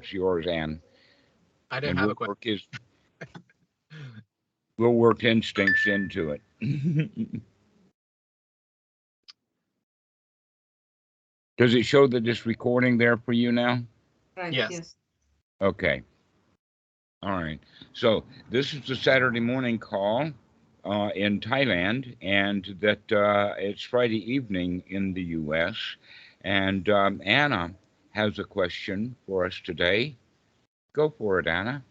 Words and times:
It's 0.00 0.12
yours, 0.12 0.46
Ann. 0.48 0.82
I 1.70 1.80
didn't 1.80 1.96
And 1.96 1.98
have 1.98 2.10
we'll 2.10 2.10
a 2.10 2.16
question. 2.16 2.32
work 2.32 2.44
his, 2.44 2.62
we'll 4.78 4.94
work 4.94 5.24
instincts 5.24 5.86
into 5.86 6.30
it. 6.32 6.42
Does 11.58 11.74
it 11.74 11.84
show 11.84 12.06
that 12.08 12.26
it's 12.26 12.46
recording 12.46 12.98
there 12.98 13.16
for 13.18 13.32
you 13.32 13.52
now? 13.52 13.82
Right, 14.36 14.56
Yes. 14.56 14.70
yes. 14.70 14.96
Okay. 15.62 16.02
All 17.22 17.32
right. 17.32 17.60
So 17.92 18.24
this 18.50 18.74
is 18.74 18.86
the 18.86 18.96
Saturday 18.96 19.40
morning 19.40 19.78
call 19.78 20.30
uh, 20.84 21.10
in 21.14 21.40
Thailand, 21.40 22.16
and 22.22 22.76
that 22.80 23.12
uh, 23.12 23.54
it's 23.58 23.82
Friday 23.82 24.32
evening 24.32 24.82
in 24.88 25.14
the 25.14 25.22
U.S. 25.40 25.76
And 26.42 26.88
um, 26.88 27.20
Anna 27.24 27.74
has 28.10 28.38
a 28.38 28.44
question 28.44 29.16
for 29.26 29.44
us 29.46 29.60
today. 29.64 30.16
Go 30.92 31.10
for 31.10 31.38
it, 31.38 31.46
Anna. 31.46 31.82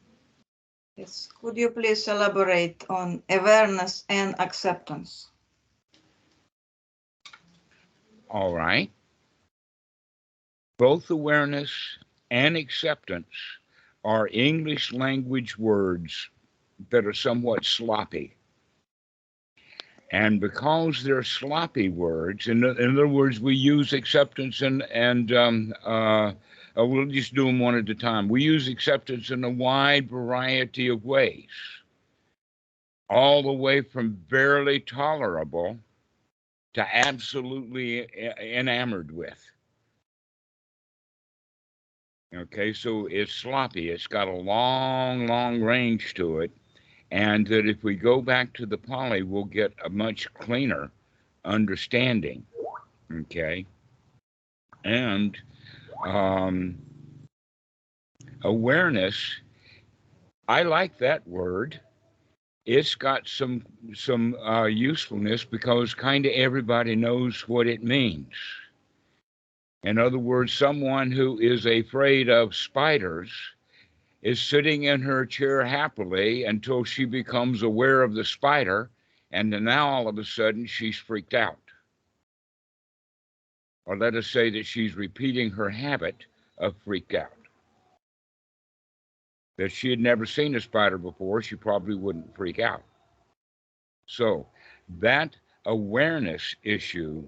Yes. 0.96 1.30
Could 1.42 1.58
you 1.58 1.70
please 1.70 2.08
elaborate 2.08 2.86
on 2.90 3.24
awareness 3.30 4.04
and 4.10 4.36
acceptance? 4.40 5.30
All 8.30 8.54
right. 8.54 8.92
Both 10.78 11.10
awareness 11.10 11.72
and 12.32 12.58
acceptance 12.58 13.28
are 14.04 14.30
English 14.32 14.94
language 14.94 15.58
words 15.58 16.30
that 16.90 17.06
are 17.06 17.14
somewhat 17.14 17.66
sloppy. 17.66 18.36
And 20.12 20.40
because 20.40 21.04
they're 21.04 21.24
sloppy 21.24 21.90
words, 21.90 22.48
in, 22.48 22.64
in 22.64 22.92
other 22.94 23.08
words, 23.08 23.40
we 23.40 23.56
use 23.56 23.94
acceptance 23.94 24.62
and, 24.62 24.82
and 24.92 25.32
um, 25.32 25.74
uh, 25.86 26.32
uh, 26.78 26.86
we'll 26.86 27.06
just 27.06 27.36
do 27.36 27.46
them 27.46 27.60
one 27.60 27.76
at 27.76 27.90
a 27.90 27.96
time. 27.96 28.28
We 28.28 28.42
use 28.42 28.68
acceptance 28.68 29.30
in 29.30 29.44
a 29.44 29.50
wide 29.50 30.10
variety 30.10 30.88
of 30.88 31.06
ways, 31.06 31.50
all 33.10 33.44
the 33.44 33.52
way 33.52 33.82
from 33.82 34.18
barely 34.30 34.80
tolerable 34.80 35.78
to 36.74 36.96
absolutely 36.96 38.08
enamored 38.40 39.12
with. 39.12 39.44
Okay, 42.36 42.74
so 42.74 43.08
it's 43.08 43.34
sloppy. 43.34 43.90
It's 43.90 44.08
got 44.08 44.28
a 44.28 44.32
long, 44.32 45.26
long 45.26 45.62
range 45.62 46.14
to 46.16 46.42
it. 46.42 46.52
And 47.12 47.48
that 47.48 47.66
if 47.68 47.84
we 47.84 47.96
go 47.96 48.22
back 48.22 48.54
to 48.54 48.66
the 48.66 48.78
Pali, 48.78 49.24
we'll 49.24 49.46
get 49.46 49.74
a 49.84 49.90
much 49.90 50.32
cleaner 50.36 50.92
understanding. 51.44 52.46
Okay. 53.12 53.66
And 54.86 55.38
um, 56.06 56.78
awareness, 58.44 59.42
I 60.48 60.64
like 60.64 60.98
that 61.00 61.28
word. 61.28 61.80
It's 62.66 62.94
got 62.94 63.28
some 63.28 63.66
some 63.96 64.36
uh, 64.36 64.66
usefulness 64.66 65.44
because 65.44 65.94
kind 65.94 66.26
of 66.26 66.32
everybody 66.34 66.96
knows 66.96 67.48
what 67.48 67.66
it 67.68 67.84
means. 67.84 68.34
In 69.84 69.98
other 69.98 70.20
words, 70.20 70.54
someone 70.54 71.12
who 71.12 71.40
is 71.40 71.66
afraid 71.66 72.30
of 72.30 72.54
spiders 72.54 73.32
is 74.22 74.42
sitting 74.42 74.84
in 74.84 75.02
her 75.02 75.26
chair 75.26 75.64
happily 75.64 76.44
until 76.44 76.84
she 76.84 77.06
becomes 77.06 77.64
aware 77.64 78.02
of 78.02 78.14
the 78.14 78.24
spider, 78.24 78.90
and 79.32 79.50
now 79.50 79.88
all 79.88 80.08
of 80.08 80.18
a 80.18 80.26
sudden 80.26 80.66
she's 80.66 80.98
freaked 80.98 81.34
out. 81.34 81.60
Or 83.86 83.98
let 83.98 84.16
us 84.16 84.28
say 84.28 84.50
that 84.52 84.66
she's 84.66 84.96
repeating 84.96 85.50
her 85.52 85.70
habit 85.70 86.26
of 86.58 86.76
freaked 86.84 87.16
out. 87.16 87.30
That 89.58 89.72
she 89.72 89.90
had 89.90 90.00
never 90.00 90.26
seen 90.26 90.56
a 90.56 90.62
spider 90.62 90.98
before, 90.98 91.42
she 91.42 91.56
probably 91.56 91.96
wouldn't 91.96 92.36
freak 92.36 92.60
out. 92.60 92.84
So 94.06 94.48
that 95.00 95.36
awareness 95.66 96.56
issue 96.64 97.24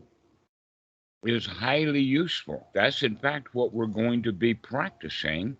is 1.24 1.46
highly 1.46 2.02
useful. 2.02 2.68
That's 2.74 3.04
in 3.04 3.16
fact 3.16 3.54
what 3.54 3.74
we're 3.74 3.86
going 3.86 4.24
to 4.24 4.34
be 4.34 4.54
practicing 4.54 5.56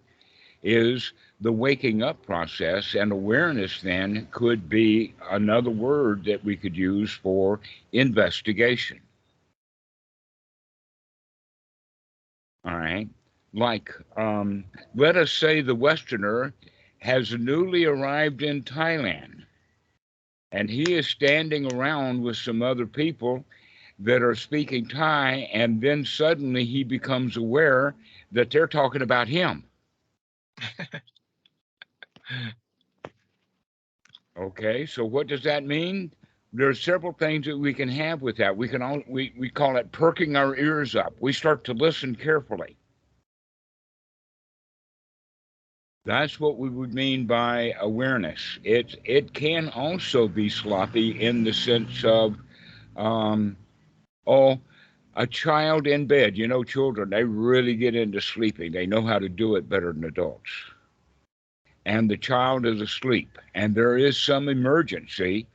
is 0.64 1.14
the 1.40 1.52
waking 1.52 2.04
up 2.04 2.24
process 2.26 2.96
and 2.96 3.12
awareness 3.12 3.82
then 3.82 4.28
could 4.32 4.70
be 4.70 5.14
another 5.32 5.72
word 5.72 6.24
that 6.26 6.44
we 6.44 6.56
could 6.56 6.76
use 6.76 7.12
for 7.12 7.60
investigation. 7.92 9.00
All 12.64 12.78
right. 12.78 13.10
Like, 13.54 13.92
um, 14.16 14.64
let 14.96 15.18
us 15.18 15.32
say 15.32 15.62
the 15.62 15.76
Westerner 15.76 16.54
has 17.00 17.34
newly 17.34 17.86
arrived 17.86 18.44
in 18.44 18.62
Thailand 18.62 19.42
and 20.52 20.70
he 20.70 20.94
is 20.94 21.08
standing 21.08 21.74
around 21.74 22.22
with 22.22 22.38
some 22.38 22.62
other 22.62 22.86
people 22.86 23.44
that 24.00 24.22
are 24.22 24.36
speaking 24.36 24.88
Thai, 24.88 25.50
and 25.54 25.80
then 25.80 26.04
suddenly 26.04 26.66
he 26.66 26.84
becomes 26.84 27.38
aware 27.38 27.94
that 28.32 28.50
they're 28.50 28.68
talking 28.68 29.02
about 29.02 29.28
him. 29.28 29.64
Okay, 34.40 34.86
so 34.86 35.06
what 35.06 35.28
does 35.28 35.44
that 35.44 35.64
mean? 35.66 36.14
There 36.54 36.68
are 36.68 36.76
several 36.76 37.14
things 37.14 37.46
that 37.46 37.58
we 37.58 37.74
can 37.74 37.90
have 37.90 38.22
with 38.22 38.38
that. 38.38 38.56
We 38.56 38.68
can 38.68 38.82
all 38.82 39.02
we, 39.08 39.34
we 39.38 39.50
call 39.50 39.78
it 39.78 39.92
perking 39.92 40.36
our 40.36 40.56
ears 40.56 40.96
up. 40.96 41.14
We 41.20 41.32
start 41.34 41.64
to 41.66 41.74
listen 41.74 42.16
carefully. 42.16 42.78
That's 46.04 46.40
what 46.40 46.58
we 46.58 46.70
would 46.70 46.94
mean 46.94 47.28
by 47.28 47.74
awareness. 47.80 48.60
It 48.64 48.96
it 49.06 49.34
can 49.34 49.70
also 49.70 50.28
be 50.28 50.50
sloppy 50.50 51.22
in 51.22 51.44
the 51.44 51.54
sense 51.54 52.04
of 52.04 52.36
um, 52.98 53.56
oh, 54.26 54.60
a 55.16 55.28
child 55.28 55.88
in 55.88 56.06
bed. 56.06 56.38
You 56.38 56.48
know, 56.48 56.64
children, 56.64 57.10
they 57.10 57.24
really 57.24 57.76
get 57.76 57.96
into 57.96 58.22
sleeping. 58.22 58.72
They 58.72 58.86
know 58.86 59.02
how 59.02 59.20
to 59.20 59.30
do 59.30 59.56
it 59.56 59.70
better 59.70 59.94
than 59.94 60.04
adults. 60.04 60.50
And 61.86 62.10
the 62.10 62.18
child 62.18 62.66
is 62.66 62.80
asleep, 62.80 63.40
and 63.56 63.74
there 63.74 63.98
is 63.98 64.18
some 64.18 64.50
emergency, 64.50 65.48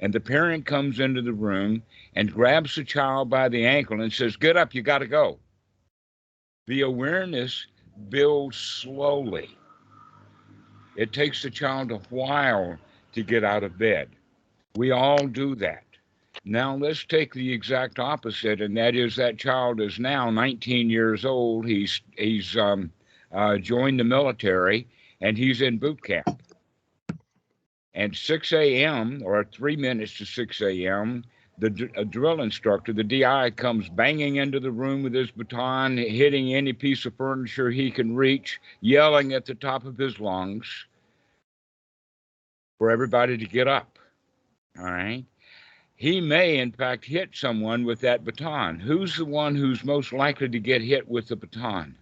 and 0.00 0.12
the 0.12 0.20
parent 0.20 0.66
comes 0.66 0.98
into 0.98 1.22
the 1.22 1.32
room 1.32 1.82
and 2.14 2.32
grabs 2.32 2.74
the 2.74 2.84
child 2.84 3.30
by 3.30 3.48
the 3.48 3.64
ankle 3.64 4.00
and 4.00 4.12
says, 4.12 4.36
Get 4.36 4.56
up, 4.56 4.74
you 4.74 4.82
got 4.82 4.98
to 4.98 5.06
go. 5.06 5.38
The 6.66 6.82
awareness 6.82 7.66
builds 8.08 8.56
slowly. 8.56 9.50
It 10.96 11.12
takes 11.12 11.42
the 11.42 11.50
child 11.50 11.92
a 11.92 11.98
while 12.10 12.76
to 13.12 13.22
get 13.22 13.44
out 13.44 13.62
of 13.62 13.78
bed. 13.78 14.08
We 14.74 14.90
all 14.90 15.26
do 15.26 15.54
that. 15.56 15.84
Now 16.44 16.76
let's 16.76 17.04
take 17.04 17.34
the 17.34 17.52
exact 17.52 17.98
opposite, 17.98 18.60
and 18.60 18.76
that 18.76 18.94
is 18.94 19.16
that 19.16 19.38
child 19.38 19.80
is 19.80 19.98
now 19.98 20.30
19 20.30 20.88
years 20.88 21.24
old. 21.24 21.66
He's 21.66 22.00
he's 22.16 22.56
um, 22.56 22.90
uh, 23.32 23.58
joined 23.58 24.00
the 24.00 24.04
military, 24.04 24.86
and 25.20 25.36
he's 25.36 25.60
in 25.60 25.78
boot 25.78 26.02
camp. 26.02 26.42
And 27.94 28.14
6 28.14 28.52
a.m. 28.52 29.22
or 29.24 29.44
three 29.44 29.76
minutes 29.76 30.16
to 30.18 30.24
6 30.24 30.60
a.m., 30.62 31.24
the 31.58 31.70
drill 31.70 32.40
instructor, 32.42 32.92
the 32.92 33.02
DI, 33.02 33.50
comes 33.50 33.88
banging 33.88 34.36
into 34.36 34.60
the 34.60 34.70
room 34.70 35.02
with 35.02 35.12
his 35.12 35.32
baton, 35.32 35.96
hitting 35.96 36.54
any 36.54 36.72
piece 36.72 37.04
of 37.04 37.16
furniture 37.16 37.70
he 37.70 37.90
can 37.90 38.14
reach, 38.14 38.60
yelling 38.80 39.32
at 39.32 39.44
the 39.44 39.54
top 39.56 39.84
of 39.84 39.98
his 39.98 40.20
lungs 40.20 40.86
for 42.78 42.90
everybody 42.90 43.36
to 43.36 43.46
get 43.46 43.66
up. 43.66 43.98
All 44.78 44.84
right 44.84 45.24
he 45.98 46.20
may 46.20 46.58
in 46.58 46.70
fact 46.72 47.04
hit 47.06 47.34
someone 47.34 47.84
with 47.84 48.00
that 48.02 48.24
baton. 48.24 48.78
Who's 48.78 49.16
the 49.16 49.24
one 49.26 49.56
who's 49.56 49.84
most 49.84 50.12
likely 50.12 50.48
to 50.48 50.60
get 50.60 50.80
hit 50.80 51.08
with 51.08 51.28
the 51.28 51.36
baton? 51.36 51.98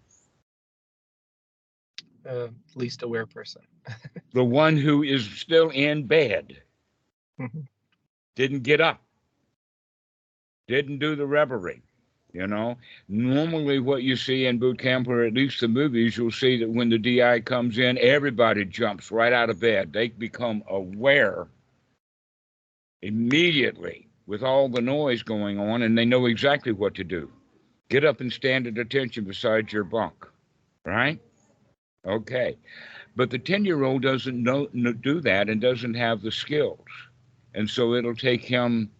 Uh, 2.28 2.48
least 2.74 3.02
aware 3.02 3.26
person. 3.26 3.62
The 4.32 4.44
one 4.44 4.76
who 4.76 5.02
is 5.02 5.24
still 5.30 5.70
in 5.70 6.06
bed, 6.06 6.62
Mhm. 7.40 7.66
didn't 8.34 8.62
get 8.64 8.80
up, 8.80 9.02
didn't 10.68 10.98
do 10.98 11.16
the 11.16 11.26
reveille. 11.26 11.80
You 12.32 12.46
know, 12.46 12.76
normally 13.08 13.78
what 13.78 14.02
you 14.02 14.16
see 14.16 14.44
in 14.46 14.58
boot 14.58 14.78
camp, 14.78 15.08
or 15.08 15.22
at 15.24 15.32
least 15.32 15.60
the 15.60 15.68
movies, 15.68 16.16
you'll 16.18 16.30
see 16.30 16.58
that 16.58 16.68
when 16.68 16.90
the 16.90 16.98
DI 16.98 17.40
comes 17.40 17.78
in, 17.78 17.96
everybody 17.98 18.64
jumps 18.66 19.10
right 19.10 19.32
out 19.32 19.48
of 19.48 19.60
bed. 19.60 19.92
They 19.92 20.08
become 20.08 20.62
aware 20.68 21.48
immediately 23.02 24.08
with 24.26 24.42
all 24.42 24.68
the 24.68 24.80
noise 24.80 25.22
going 25.22 25.58
on, 25.58 25.82
and 25.82 25.96
they 25.96 26.04
know 26.04 26.26
exactly 26.26 26.72
what 26.72 26.94
to 26.94 27.04
do. 27.04 27.30
Get 27.88 28.04
up 28.04 28.20
and 28.20 28.32
stand 28.32 28.66
at 28.66 28.78
attention 28.78 29.24
beside 29.24 29.72
your 29.72 29.84
bunk, 29.84 30.26
right? 30.84 31.20
Okay. 32.06 32.56
But 33.14 33.30
the 33.30 33.38
10 33.38 33.64
year 33.64 33.84
old 33.84 34.02
doesn't 34.02 34.42
know, 34.42 34.66
do 34.66 35.20
that 35.20 35.48
and 35.48 35.60
doesn't 35.60 35.94
have 35.94 36.20
the 36.20 36.32
skills. 36.32 36.86
And 37.54 37.68
so 37.68 37.94
it'll 37.94 38.14
take 38.14 38.42
him 38.44 38.90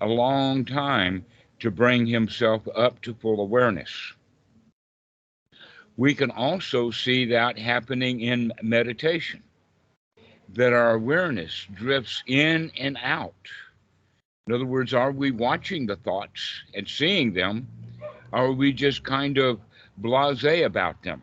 a 0.00 0.06
long 0.06 0.64
time 0.64 1.24
to 1.60 1.70
bring 1.70 2.06
himself 2.06 2.62
up 2.74 3.00
to 3.02 3.14
full 3.14 3.40
awareness. 3.40 3.90
We 5.96 6.14
can 6.14 6.30
also 6.30 6.90
see 6.90 7.26
that 7.26 7.58
happening 7.58 8.20
in 8.20 8.52
meditation, 8.62 9.42
that 10.54 10.72
our 10.72 10.94
awareness 10.94 11.66
drifts 11.74 12.22
in 12.26 12.70
and 12.78 12.98
out. 13.02 13.34
In 14.46 14.52
other 14.52 14.66
words, 14.66 14.92
are 14.92 15.12
we 15.12 15.30
watching 15.30 15.86
the 15.86 15.96
thoughts 15.96 16.62
and 16.74 16.86
seeing 16.88 17.32
them? 17.32 17.68
Or 18.32 18.46
are 18.46 18.52
we 18.52 18.72
just 18.72 19.04
kind 19.04 19.38
of 19.38 19.60
blase 19.98 20.44
about 20.44 21.02
them 21.02 21.22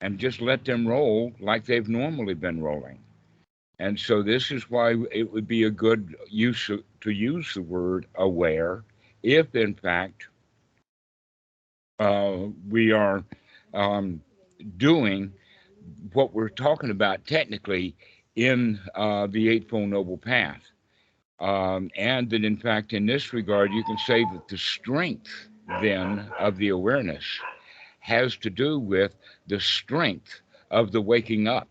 and 0.00 0.18
just 0.18 0.40
let 0.40 0.64
them 0.64 0.86
roll 0.86 1.32
like 1.40 1.64
they've 1.64 1.88
normally 1.88 2.34
been 2.34 2.60
rolling? 2.60 2.98
And 3.78 3.98
so 3.98 4.22
this 4.22 4.50
is 4.50 4.70
why 4.70 4.94
it 5.10 5.32
would 5.32 5.48
be 5.48 5.64
a 5.64 5.70
good 5.70 6.14
use 6.28 6.68
of, 6.68 6.82
to 7.00 7.10
use 7.10 7.54
the 7.54 7.62
word 7.62 8.06
aware 8.14 8.84
if 9.22 9.54
in 9.54 9.74
fact 9.74 10.28
uh, 11.98 12.36
we 12.68 12.92
are 12.92 13.24
um, 13.72 14.20
doing 14.76 15.32
what 16.12 16.32
we're 16.32 16.48
talking 16.48 16.90
about 16.90 17.26
technically 17.26 17.96
in 18.36 18.80
uh, 18.94 19.26
the 19.28 19.48
Eightfold 19.48 19.90
Noble 19.90 20.18
Path. 20.18 20.62
Um, 21.40 21.90
and 21.96 22.30
that 22.30 22.44
in 22.44 22.56
fact, 22.56 22.92
in 22.92 23.06
this 23.06 23.32
regard, 23.32 23.72
you 23.72 23.82
can 23.84 23.98
say 23.98 24.24
that 24.24 24.48
the 24.48 24.58
strength 24.58 25.48
then 25.66 26.26
of 26.38 26.56
the 26.56 26.68
awareness 26.68 27.24
has 28.00 28.36
to 28.36 28.50
do 28.50 28.78
with 28.78 29.16
the 29.46 29.60
strength 29.60 30.40
of 30.70 30.92
the 30.92 31.00
waking 31.00 31.48
up. 31.48 31.68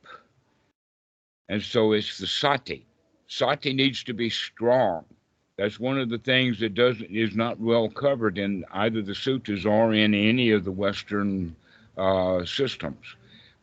And 1.49 1.61
so 1.61 1.93
it's 1.93 2.17
the 2.17 2.27
sati. 2.27 2.85
Sati 3.27 3.73
needs 3.73 4.03
to 4.05 4.13
be 4.13 4.29
strong. 4.29 5.05
That's 5.57 5.79
one 5.79 5.99
of 5.99 6.09
the 6.09 6.17
things 6.17 6.59
that 6.59 6.73
doesn't 6.73 7.11
is 7.15 7.35
not 7.35 7.59
well 7.59 7.89
covered 7.89 8.37
in 8.37 8.65
either 8.71 9.01
the 9.01 9.13
sutras 9.13 9.65
or 9.65 9.93
in 9.93 10.13
any 10.13 10.51
of 10.51 10.63
the 10.63 10.71
Western 10.71 11.55
uh, 11.97 12.43
systems. 12.45 13.15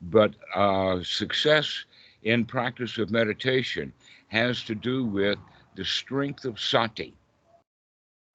But 0.02 0.35
uh, 0.55 1.02
success 1.02 1.85
in 2.22 2.44
practice 2.44 2.99
of 2.99 3.11
meditation 3.11 3.93
has 4.28 4.62
to 4.64 4.75
do 4.75 5.05
with 5.05 5.38
the 5.76 5.84
strength 5.84 6.44
of 6.44 6.61
sati, 6.61 7.14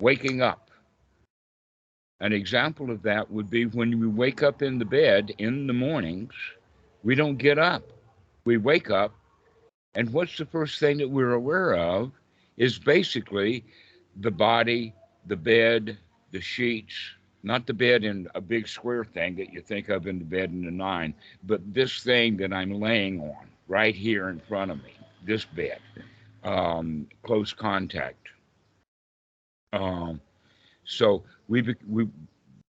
waking 0.01 0.41
up. 0.41 0.69
An 2.21 2.33
example 2.33 2.91
of 2.91 3.01
that 3.03 3.29
would 3.29 3.49
be 3.49 3.65
when 3.65 3.99
we 3.99 4.07
wake 4.07 4.41
up 4.41 4.61
in 4.61 4.79
the 4.79 4.85
bed 4.85 5.33
in 5.37 5.67
the 5.67 5.73
mornings, 5.73 6.33
we 7.03 7.13
don't 7.13 7.37
get 7.37 7.59
up. 7.59 7.83
We 8.45 8.57
wake 8.57 8.89
up, 8.89 9.13
and 9.95 10.11
what's 10.11 10.37
the 10.37 10.45
first 10.45 10.79
thing 10.79 10.97
that 10.97 11.09
we're 11.09 11.33
aware 11.33 11.75
of 11.75 12.11
is 12.57 12.79
basically 12.79 13.63
the 14.17 14.31
body, 14.31 14.93
the 15.27 15.35
bed, 15.35 15.97
the 16.31 16.41
sheets, 16.41 16.93
not 17.43 17.67
the 17.67 17.73
bed 17.73 18.03
in 18.03 18.27
a 18.33 18.41
big 18.41 18.67
square 18.67 19.03
thing 19.03 19.35
that 19.35 19.51
you 19.51 19.61
think 19.61 19.89
of 19.89 20.07
in 20.07 20.19
the 20.19 20.25
bed 20.25 20.51
in 20.51 20.65
the 20.65 20.71
nine, 20.71 21.13
but 21.43 21.61
this 21.73 22.01
thing 22.01 22.37
that 22.37 22.53
I'm 22.53 22.79
laying 22.79 23.19
on 23.19 23.47
right 23.67 23.95
here 23.95 24.29
in 24.29 24.39
front 24.39 24.71
of 24.71 24.83
me, 24.83 24.93
this 25.25 25.45
bed, 25.45 25.79
um, 26.43 27.07
close 27.23 27.53
contact. 27.53 28.27
Um, 29.73 30.21
so 30.85 31.23
we, 31.47 31.75
we, 31.87 32.07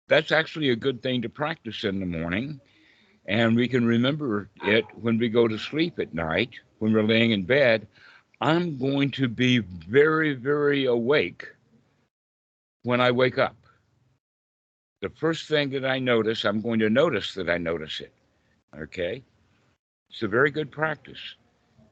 that's 0.08 0.32
actually 0.32 0.70
a 0.70 0.76
good 0.76 1.02
thing 1.02 1.22
to 1.22 1.28
practice 1.28 1.84
in 1.84 2.00
the 2.00 2.06
morning. 2.06 2.60
And 3.26 3.56
we 3.56 3.68
can 3.68 3.86
remember 3.86 4.50
it 4.62 4.84
when 5.00 5.18
we 5.18 5.28
go 5.28 5.48
to 5.48 5.58
sleep 5.58 5.98
at 5.98 6.12
night, 6.12 6.50
when 6.78 6.92
we're 6.92 7.02
laying 7.02 7.30
in 7.30 7.44
bed. 7.44 7.86
I'm 8.40 8.78
going 8.78 9.10
to 9.12 9.28
be 9.28 9.58
very, 9.58 10.34
very 10.34 10.84
awake 10.84 11.48
when 12.82 13.00
I 13.00 13.10
wake 13.10 13.38
up. 13.38 13.56
The 15.00 15.08
first 15.08 15.48
thing 15.48 15.70
that 15.70 15.84
I 15.84 15.98
notice, 15.98 16.44
I'm 16.44 16.60
going 16.60 16.80
to 16.80 16.90
notice 16.90 17.34
that 17.34 17.48
I 17.48 17.58
notice 17.58 18.00
it. 18.00 18.12
Okay? 18.78 19.22
It's 20.10 20.22
a 20.22 20.28
very 20.28 20.50
good 20.50 20.70
practice. 20.70 21.36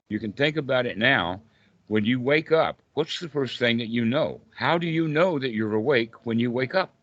You 0.09 0.19
can 0.21 0.33
think 0.33 0.57
about 0.57 0.87
it 0.87 0.99
now. 0.99 1.43
When 1.89 2.05
you 2.05 2.21
wake 2.21 2.53
up, 2.53 2.81
what's 2.95 3.21
the 3.21 3.29
first 3.29 3.59
thing 3.59 3.79
that 3.79 3.89
you 3.89 4.05
know? 4.05 4.41
How 4.55 4.79
do 4.79 4.87
you 4.87 5.09
know 5.09 5.39
that 5.39 5.53
you're 5.53 5.75
awake 5.75 6.25
when 6.25 6.39
you 6.39 6.51
wake 6.51 6.75
up? 6.75 6.95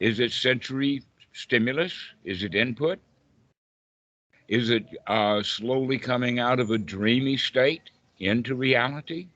Is 0.00 0.20
it 0.20 0.32
sensory 0.32 1.02
stimulus? 1.32 1.94
Is 2.24 2.42
it 2.44 2.54
input? 2.54 3.00
Is 4.48 4.70
it 4.70 4.86
uh, 5.06 5.42
slowly 5.42 5.98
coming 5.98 6.38
out 6.38 6.60
of 6.60 6.70
a 6.70 6.78
dreamy 6.78 7.36
state 7.36 7.90
into 8.18 8.54
reality? 8.54 9.28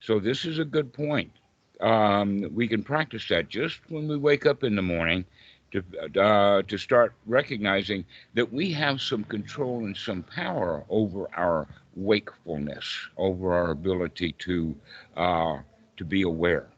So, 0.00 0.18
this 0.18 0.44
is 0.44 0.58
a 0.58 0.64
good 0.64 0.92
point. 0.92 1.32
Um, 1.80 2.48
we 2.52 2.68
can 2.68 2.82
practice 2.82 3.28
that 3.28 3.48
just 3.48 3.80
when 3.88 4.08
we 4.08 4.16
wake 4.16 4.46
up 4.46 4.64
in 4.64 4.76
the 4.76 4.82
morning 4.82 5.24
to, 5.72 6.20
uh, 6.20 6.62
to 6.62 6.78
start 6.78 7.14
recognizing 7.26 8.04
that 8.34 8.52
we 8.52 8.72
have 8.72 9.00
some 9.00 9.24
control 9.24 9.84
and 9.84 9.96
some 9.96 10.22
power 10.22 10.84
over 10.88 11.28
our 11.36 11.66
wakefulness, 11.96 13.08
over 13.16 13.52
our 13.52 13.70
ability 13.70 14.32
to, 14.38 14.74
uh, 15.16 15.58
to 15.96 16.04
be 16.04 16.22
aware. 16.22 16.68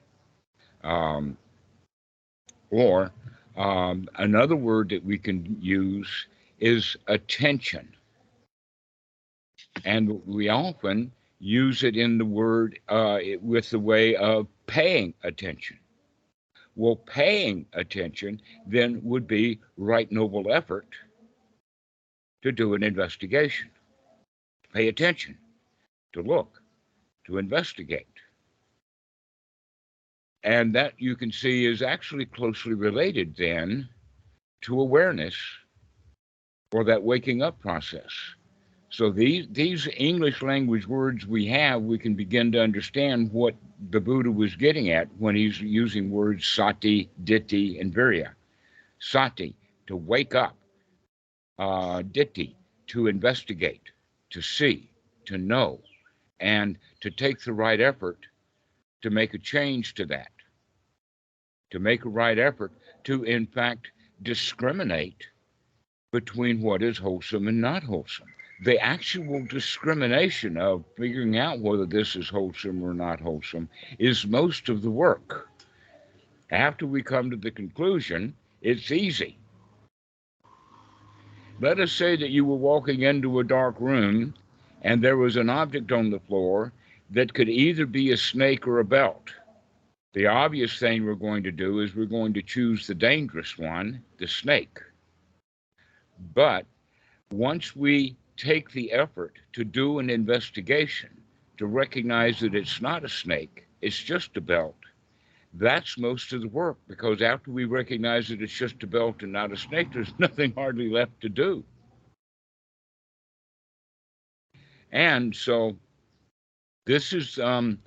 Um, 0.82 1.36
or 2.70 3.10
um, 3.56 4.08
another 4.16 4.56
word 4.56 4.88
that 4.90 5.04
we 5.04 5.18
can 5.18 5.56
use 5.60 6.26
is 6.60 6.96
attention. 7.06 7.88
And 9.84 10.20
we 10.26 10.48
often 10.48 11.12
use 11.40 11.82
it 11.82 11.96
in 11.96 12.18
the 12.18 12.24
word 12.24 12.78
uh, 12.88 13.18
with 13.42 13.70
the 13.70 13.78
way 13.78 14.16
of 14.16 14.46
paying 14.66 15.14
attention. 15.22 15.78
Well, 16.76 16.96
paying 16.96 17.66
attention 17.72 18.40
then 18.66 19.00
would 19.04 19.26
be 19.26 19.60
right 19.76 20.10
noble 20.10 20.52
effort 20.52 20.88
to 22.42 22.52
do 22.52 22.74
an 22.74 22.82
investigation, 22.82 23.70
to 24.64 24.68
pay 24.70 24.88
attention, 24.88 25.38
to 26.12 26.22
look, 26.22 26.60
to 27.26 27.38
investigate. 27.38 28.06
And 30.42 30.74
that 30.74 30.94
you 30.98 31.16
can 31.16 31.32
see 31.32 31.64
is 31.64 31.80
actually 31.80 32.26
closely 32.26 32.74
related 32.74 33.34
then 33.36 33.88
to 34.62 34.80
awareness 34.80 35.36
or 36.72 36.84
that 36.84 37.02
waking 37.02 37.40
up 37.40 37.58
process. 37.60 38.10
So 38.94 39.10
these 39.10 39.48
these 39.50 39.88
English 39.96 40.40
language 40.40 40.86
words 40.86 41.26
we 41.26 41.46
have, 41.46 41.82
we 41.82 41.98
can 41.98 42.14
begin 42.14 42.52
to 42.52 42.62
understand 42.62 43.32
what 43.32 43.56
the 43.90 43.98
Buddha 43.98 44.30
was 44.30 44.54
getting 44.54 44.90
at 44.90 45.08
when 45.18 45.34
he's 45.34 45.60
using 45.60 46.12
words 46.12 46.46
sati, 46.46 47.10
ditti, 47.24 47.80
and 47.80 47.92
virya. 47.92 48.34
Sati 49.00 49.56
to 49.88 49.96
wake 49.96 50.36
up, 50.36 50.56
uh, 51.58 52.02
ditti 52.02 52.54
to 52.86 53.08
investigate, 53.08 53.90
to 54.30 54.40
see, 54.40 54.88
to 55.24 55.38
know, 55.38 55.80
and 56.38 56.78
to 57.00 57.10
take 57.10 57.40
the 57.40 57.52
right 57.52 57.80
effort 57.80 58.20
to 59.02 59.10
make 59.10 59.34
a 59.34 59.38
change 59.38 59.94
to 59.94 60.06
that. 60.06 60.30
To 61.72 61.80
make 61.80 62.04
a 62.04 62.08
right 62.08 62.38
effort 62.38 62.70
to, 63.04 63.24
in 63.24 63.48
fact, 63.48 63.90
discriminate 64.22 65.26
between 66.12 66.62
what 66.62 66.80
is 66.80 66.96
wholesome 66.96 67.48
and 67.48 67.60
not 67.60 67.82
wholesome 67.82 68.28
the 68.62 68.78
actual 68.78 69.44
discrimination 69.46 70.56
of 70.56 70.84
figuring 70.96 71.38
out 71.38 71.60
whether 71.60 71.86
this 71.86 72.14
is 72.14 72.28
wholesome 72.28 72.82
or 72.82 72.94
not 72.94 73.20
wholesome 73.20 73.68
is 73.98 74.26
most 74.26 74.68
of 74.68 74.82
the 74.82 74.90
work. 74.90 75.48
After 76.50 76.86
we 76.86 77.02
come 77.02 77.30
to 77.30 77.36
the 77.36 77.50
conclusion, 77.50 78.34
it's 78.62 78.92
easy. 78.92 79.36
Let 81.60 81.80
us 81.80 81.92
say 81.92 82.16
that 82.16 82.30
you 82.30 82.44
were 82.44 82.56
walking 82.56 83.02
into 83.02 83.40
a 83.40 83.44
dark 83.44 83.80
room 83.80 84.34
and 84.82 85.02
there 85.02 85.16
was 85.16 85.36
an 85.36 85.50
object 85.50 85.90
on 85.92 86.10
the 86.10 86.20
floor 86.20 86.72
that 87.10 87.34
could 87.34 87.48
either 87.48 87.86
be 87.86 88.12
a 88.12 88.16
snake 88.16 88.66
or 88.66 88.80
a 88.80 88.84
belt. 88.84 89.30
The 90.12 90.26
obvious 90.26 90.78
thing 90.78 91.04
we're 91.04 91.14
going 91.14 91.42
to 91.42 91.50
do 91.50 91.80
is 91.80 91.94
we're 91.94 92.04
going 92.06 92.34
to 92.34 92.42
choose 92.42 92.86
the 92.86 92.94
dangerous 92.94 93.58
one, 93.58 94.02
the 94.18 94.28
snake. 94.28 94.78
But 96.34 96.66
once 97.30 97.74
we 97.74 98.16
take 98.36 98.70
the 98.72 98.92
effort 98.92 99.38
to 99.52 99.64
do 99.64 99.98
an 99.98 100.10
investigation 100.10 101.10
to 101.58 101.66
recognize 101.66 102.40
that 102.40 102.54
it's 102.54 102.80
not 102.80 103.04
a 103.04 103.08
snake, 103.08 103.66
it's 103.80 103.98
just 103.98 104.36
a 104.36 104.40
belt. 104.40 104.76
That's 105.52 105.96
most 105.98 106.32
of 106.32 106.40
the 106.40 106.48
work 106.48 106.78
because 106.88 107.22
after 107.22 107.50
we 107.50 107.64
recognize 107.64 108.28
that 108.28 108.42
it's 108.42 108.52
just 108.52 108.82
a 108.82 108.86
belt 108.86 109.22
and 109.22 109.32
not 109.32 109.52
a 109.52 109.56
snake, 109.56 109.92
there's 109.92 110.12
nothing 110.18 110.52
hardly 110.54 110.88
left 110.90 111.20
to 111.20 111.28
do. 111.28 111.64
And 114.90 115.34
so 115.34 115.76
this 116.86 117.12
is 117.12 117.38
um, 117.38 117.78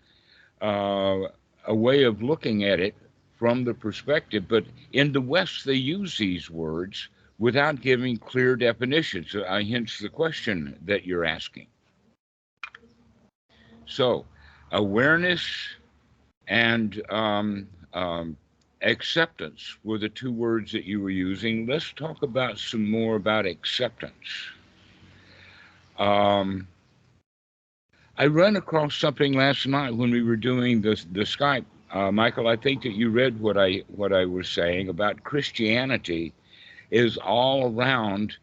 uh, 0.61 1.19
a 1.65 1.75
way 1.75 2.03
of 2.03 2.21
looking 2.21 2.63
at 2.63 2.79
it 2.79 2.95
from 3.35 3.63
the 3.63 3.73
perspective, 3.73 4.45
but 4.47 4.65
in 4.93 5.11
the 5.11 5.21
West, 5.21 5.65
they 5.65 5.75
use 5.75 6.17
these 6.17 6.49
words 6.49 7.09
without 7.39 7.81
giving 7.81 8.17
clear 8.17 8.55
definitions. 8.55 9.31
So, 9.31 9.41
uh, 9.41 9.61
hence 9.61 9.99
the 9.99 10.09
question 10.09 10.77
that 10.85 11.05
you're 11.05 11.25
asking. 11.25 11.67
So, 13.85 14.25
awareness 14.71 15.45
and 16.47 17.01
um, 17.09 17.67
um, 17.93 18.37
acceptance 18.81 19.77
were 19.83 19.97
the 19.97 20.09
two 20.09 20.31
words 20.31 20.71
that 20.71 20.85
you 20.85 21.01
were 21.01 21.09
using. 21.09 21.65
Let's 21.65 21.91
talk 21.93 22.21
about 22.23 22.57
some 22.57 22.89
more 22.89 23.15
about 23.15 23.45
acceptance. 23.45 24.49
Um, 25.97 26.67
I 28.17 28.25
ran 28.25 28.55
across 28.55 28.95
something 28.95 29.33
last 29.33 29.67
night 29.67 29.95
when 29.95 30.11
we 30.11 30.23
were 30.23 30.35
doing 30.35 30.81
the 30.81 30.95
the 31.11 31.21
Skype. 31.21 31.65
Uh, 31.91 32.11
Michael, 32.11 32.47
I 32.47 32.55
think 32.55 32.83
that 32.83 32.93
you 32.93 33.09
read 33.09 33.39
what 33.39 33.57
I 33.57 33.83
what 33.87 34.11
I 34.11 34.25
was 34.25 34.49
saying 34.49 34.89
about 34.89 35.23
Christianity 35.23 36.33
is 36.91 37.17
all 37.17 37.73
around 37.73 38.35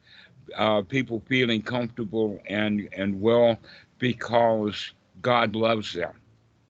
uh, 0.56 0.82
people 0.82 1.22
feeling 1.26 1.62
comfortable 1.62 2.40
and 2.46 2.88
and 2.92 3.20
well 3.20 3.58
because 3.98 4.92
God 5.22 5.56
loves 5.56 5.92
them. 5.92 6.12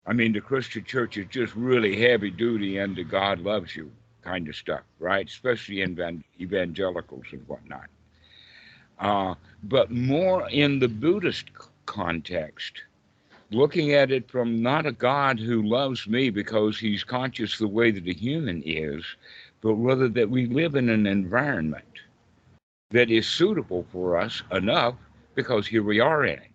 I 0.07 0.13
mean, 0.13 0.33
the 0.33 0.41
Christian 0.41 0.85
church 0.85 1.17
is 1.17 1.27
just 1.31 1.55
really 1.55 2.01
heavy 2.01 2.31
duty 2.31 2.79
and 2.79 2.95
the 2.95 3.05
God 3.05 3.41
loves 3.41 3.75
you 3.75 3.91
kind 4.23 4.49
of 4.49 4.57
stuff, 4.57 4.83
right? 4.99 5.27
Especially 5.27 5.83
in 5.83 5.93
evan- 5.93 6.25
evangelicals 6.41 7.25
and 7.33 7.47
whatnot. 7.49 7.87
Uh, 8.99 9.35
but 9.65 9.91
more 9.91 10.49
in 10.51 10.79
the 10.79 10.89
Buddhist 10.89 11.47
context, 11.87 12.83
looking 13.51 13.93
at 13.93 14.11
it 14.11 14.31
from 14.31 14.63
not 14.63 14.87
a 14.87 14.93
God 14.93 15.39
who 15.39 15.63
loves 15.63 16.07
me 16.07 16.31
because 16.31 16.79
he's 16.79 17.05
conscious 17.05 17.59
the 17.59 17.69
way 17.69 17.91
that 17.91 18.07
a 18.07 18.15
human 18.15 18.63
is, 18.65 19.05
but 19.65 19.75
rather 19.77 20.11
that 20.11 20.29
we 20.29 20.45
live 20.45 20.75
in 20.75 20.91
an 20.91 21.07
environment 21.07 21.87
that 22.91 23.11
is 23.11 23.27
suitable 23.27 23.87
for 23.91 24.19
us 24.19 24.43
enough 24.53 24.95
because 25.35 25.67
here 25.67 25.83
we 25.83 26.01
are 26.01 26.27
in 26.27 26.39
it. 26.39 26.51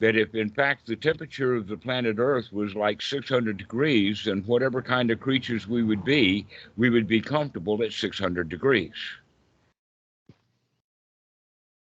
That 0.00 0.14
if 0.14 0.34
in 0.34 0.50
fact 0.50 0.86
the 0.86 0.94
temperature 0.94 1.54
of 1.54 1.66
the 1.66 1.76
planet 1.78 2.16
Earth 2.18 2.52
was 2.52 2.74
like 2.74 3.00
600 3.00 3.56
degrees, 3.56 4.24
then 4.26 4.42
whatever 4.42 4.82
kind 4.82 5.10
of 5.10 5.20
creatures 5.20 5.66
we 5.66 5.82
would 5.82 6.04
be, 6.04 6.46
we 6.76 6.90
would 6.90 7.08
be 7.08 7.22
comfortable 7.22 7.82
at 7.82 7.94
600 7.94 8.50
degrees. 8.50 8.92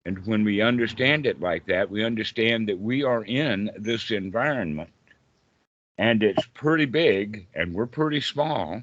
And 0.05 0.25
when 0.25 0.43
we 0.43 0.59
understand 0.59 1.27
it 1.27 1.39
like 1.39 1.67
that, 1.67 1.91
we 1.91 2.03
understand 2.03 2.67
that 2.67 2.79
we 2.79 3.03
are 3.03 3.23
in 3.25 3.69
this 3.77 4.09
environment 4.09 4.89
and 5.99 6.23
it's 6.23 6.47
pretty 6.55 6.85
big 6.85 7.45
and 7.53 7.75
we're 7.75 7.85
pretty 7.85 8.21
small 8.21 8.81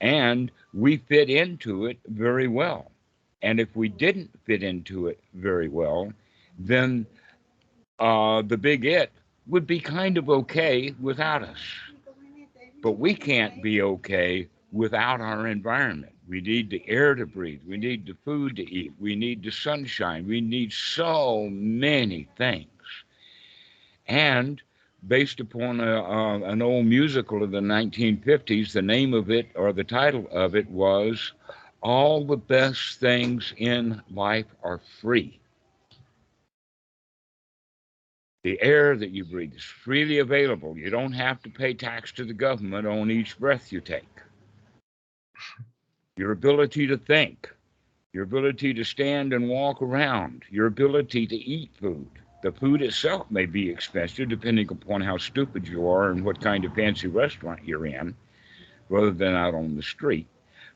and 0.00 0.50
we 0.72 0.98
fit 0.98 1.30
into 1.30 1.86
it 1.86 1.98
very 2.06 2.48
well. 2.48 2.90
And 3.42 3.60
if 3.60 3.74
we 3.76 3.88
didn't 3.88 4.30
fit 4.44 4.62
into 4.62 5.06
it 5.08 5.20
very 5.34 5.68
well, 5.68 6.12
then 6.58 7.06
uh, 7.98 8.42
the 8.42 8.56
big 8.56 8.84
it 8.84 9.10
would 9.46 9.66
be 9.66 9.80
kind 9.80 10.18
of 10.18 10.28
okay 10.28 10.94
without 11.00 11.42
us. 11.42 11.58
But 12.82 12.92
we 12.92 13.14
can't 13.14 13.62
be 13.62 13.82
okay 13.82 14.48
without 14.72 15.20
our 15.20 15.46
environment. 15.46 16.12
We 16.28 16.40
need 16.40 16.70
the 16.70 16.82
air 16.88 17.14
to 17.14 17.26
breathe. 17.26 17.60
We 17.66 17.76
need 17.76 18.06
the 18.06 18.16
food 18.24 18.56
to 18.56 18.70
eat. 18.70 18.92
We 18.98 19.14
need 19.14 19.42
the 19.42 19.50
sunshine. 19.52 20.26
We 20.26 20.40
need 20.40 20.72
so 20.72 21.48
many 21.50 22.28
things. 22.36 22.68
And 24.08 24.60
based 25.06 25.40
upon 25.40 25.80
a, 25.80 26.02
uh, 26.02 26.38
an 26.38 26.62
old 26.62 26.86
musical 26.86 27.42
of 27.42 27.50
the 27.50 27.60
1950s, 27.60 28.72
the 28.72 28.82
name 28.82 29.14
of 29.14 29.30
it 29.30 29.48
or 29.54 29.72
the 29.72 29.84
title 29.84 30.26
of 30.30 30.54
it 30.54 30.68
was 30.70 31.32
All 31.82 32.24
the 32.24 32.36
Best 32.36 32.98
Things 32.98 33.54
in 33.56 34.02
Life 34.10 34.46
Are 34.62 34.80
Free. 35.00 35.38
The 38.44 38.62
air 38.62 38.96
that 38.96 39.10
you 39.10 39.24
breathe 39.24 39.54
is 39.54 39.64
freely 39.64 40.18
available. 40.18 40.76
You 40.78 40.88
don't 40.88 41.12
have 41.12 41.42
to 41.42 41.50
pay 41.50 41.74
tax 41.74 42.12
to 42.12 42.24
the 42.24 42.32
government 42.32 42.86
on 42.86 43.10
each 43.10 43.38
breath 43.38 43.72
you 43.72 43.80
take. 43.80 44.04
Your 46.16 46.30
ability 46.30 46.86
to 46.86 46.96
think, 46.96 47.52
your 48.12 48.22
ability 48.22 48.72
to 48.74 48.84
stand 48.84 49.32
and 49.32 49.48
walk 49.48 49.82
around, 49.82 50.44
your 50.48 50.66
ability 50.66 51.26
to 51.26 51.36
eat 51.36 51.72
food. 51.80 52.08
The 52.42 52.52
food 52.52 52.82
itself 52.82 53.30
may 53.30 53.46
be 53.46 53.70
expensive 53.70 54.28
depending 54.28 54.70
upon 54.70 55.00
how 55.00 55.16
stupid 55.16 55.66
you 55.66 55.88
are 55.88 56.10
and 56.10 56.24
what 56.24 56.40
kind 56.40 56.64
of 56.64 56.74
fancy 56.74 57.08
restaurant 57.08 57.64
you're 57.64 57.86
in, 57.86 58.14
rather 58.88 59.10
than 59.10 59.34
out 59.34 59.54
on 59.54 59.74
the 59.74 59.82
street. 59.82 60.26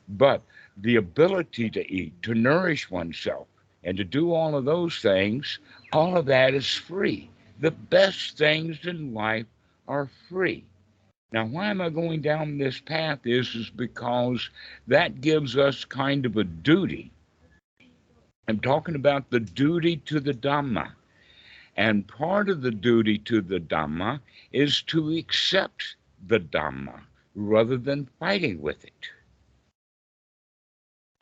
But 0.09 0.41
the 0.77 0.95
ability 0.95 1.69
to 1.69 1.91
eat, 1.91 2.21
to 2.23 2.33
nourish 2.33 2.89
oneself, 2.89 3.47
and 3.83 3.95
to 3.97 4.03
do 4.03 4.33
all 4.33 4.55
of 4.55 4.65
those 4.65 4.99
things, 4.99 5.59
all 5.93 6.17
of 6.17 6.25
that 6.25 6.53
is 6.53 6.73
free. 6.73 7.29
The 7.59 7.71
best 7.71 8.37
things 8.37 8.85
in 8.85 9.13
life 9.13 9.45
are 9.87 10.09
free. 10.29 10.65
Now, 11.31 11.45
why 11.45 11.67
am 11.67 11.79
I 11.79 11.89
going 11.89 12.21
down 12.21 12.57
this 12.57 12.79
path? 12.79 13.19
Is 13.25 13.55
is 13.55 13.69
because 13.69 14.49
that 14.87 15.21
gives 15.21 15.57
us 15.57 15.85
kind 15.85 16.25
of 16.25 16.35
a 16.37 16.43
duty. 16.43 17.11
I'm 18.47 18.59
talking 18.59 18.95
about 18.95 19.29
the 19.29 19.39
duty 19.39 19.97
to 20.07 20.19
the 20.19 20.33
Dhamma. 20.33 20.91
And 21.81 22.07
part 22.07 22.47
of 22.47 22.61
the 22.61 22.69
duty 22.69 23.17
to 23.17 23.41
the 23.41 23.59
Dhamma 23.59 24.19
is 24.51 24.83
to 24.83 25.17
accept 25.17 25.95
the 26.27 26.39
Dhamma 26.39 27.01
rather 27.33 27.75
than 27.75 28.07
fighting 28.19 28.61
with 28.61 28.85
it. 28.85 29.09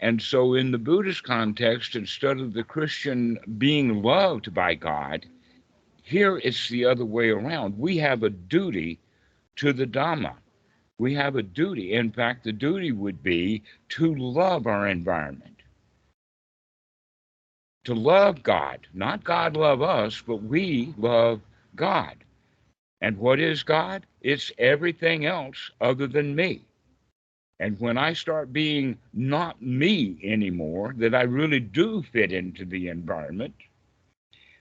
And 0.01 0.21
so, 0.21 0.55
in 0.55 0.71
the 0.71 0.77
Buddhist 0.77 1.23
context, 1.23 1.95
instead 1.95 2.41
of 2.41 2.51
the 2.51 2.65
Christian 2.65 3.39
being 3.57 4.03
loved 4.03 4.53
by 4.53 4.75
God, 4.75 5.25
here 6.03 6.41
it's 6.43 6.67
the 6.67 6.83
other 6.83 7.05
way 7.05 7.29
around. 7.29 7.79
We 7.79 7.95
have 7.99 8.23
a 8.23 8.29
duty 8.29 8.99
to 9.55 9.71
the 9.71 9.87
Dhamma. 9.87 10.33
We 10.97 11.13
have 11.13 11.37
a 11.37 11.41
duty. 11.41 11.93
In 11.93 12.11
fact, 12.11 12.43
the 12.43 12.51
duty 12.51 12.91
would 12.91 13.23
be 13.23 13.63
to 13.95 14.13
love 14.13 14.67
our 14.67 14.89
environment, 14.89 15.58
to 17.86 17.93
love 17.93 18.43
God. 18.43 18.88
Not 18.93 19.24
God 19.24 19.55
love 19.55 19.81
us, 19.81 20.21
but 20.25 20.43
we 20.43 20.93
love 20.98 21.41
God. 21.75 22.15
And 23.01 23.17
what 23.17 23.39
is 23.39 23.63
God? 23.63 24.05
It's 24.21 24.51
everything 24.57 25.25
else 25.25 25.71
other 25.79 26.07
than 26.07 26.36
me. 26.36 26.62
And 27.59 27.79
when 27.79 27.98
I 27.98 28.13
start 28.13 28.53
being 28.53 28.98
not 29.13 29.62
me 29.62 30.17
anymore, 30.24 30.93
that 30.98 31.13
I 31.13 31.24
really 31.24 31.59
do 31.59 32.03
fit 32.03 32.31
into 32.31 32.65
the 32.65 32.88
environment, 32.88 33.55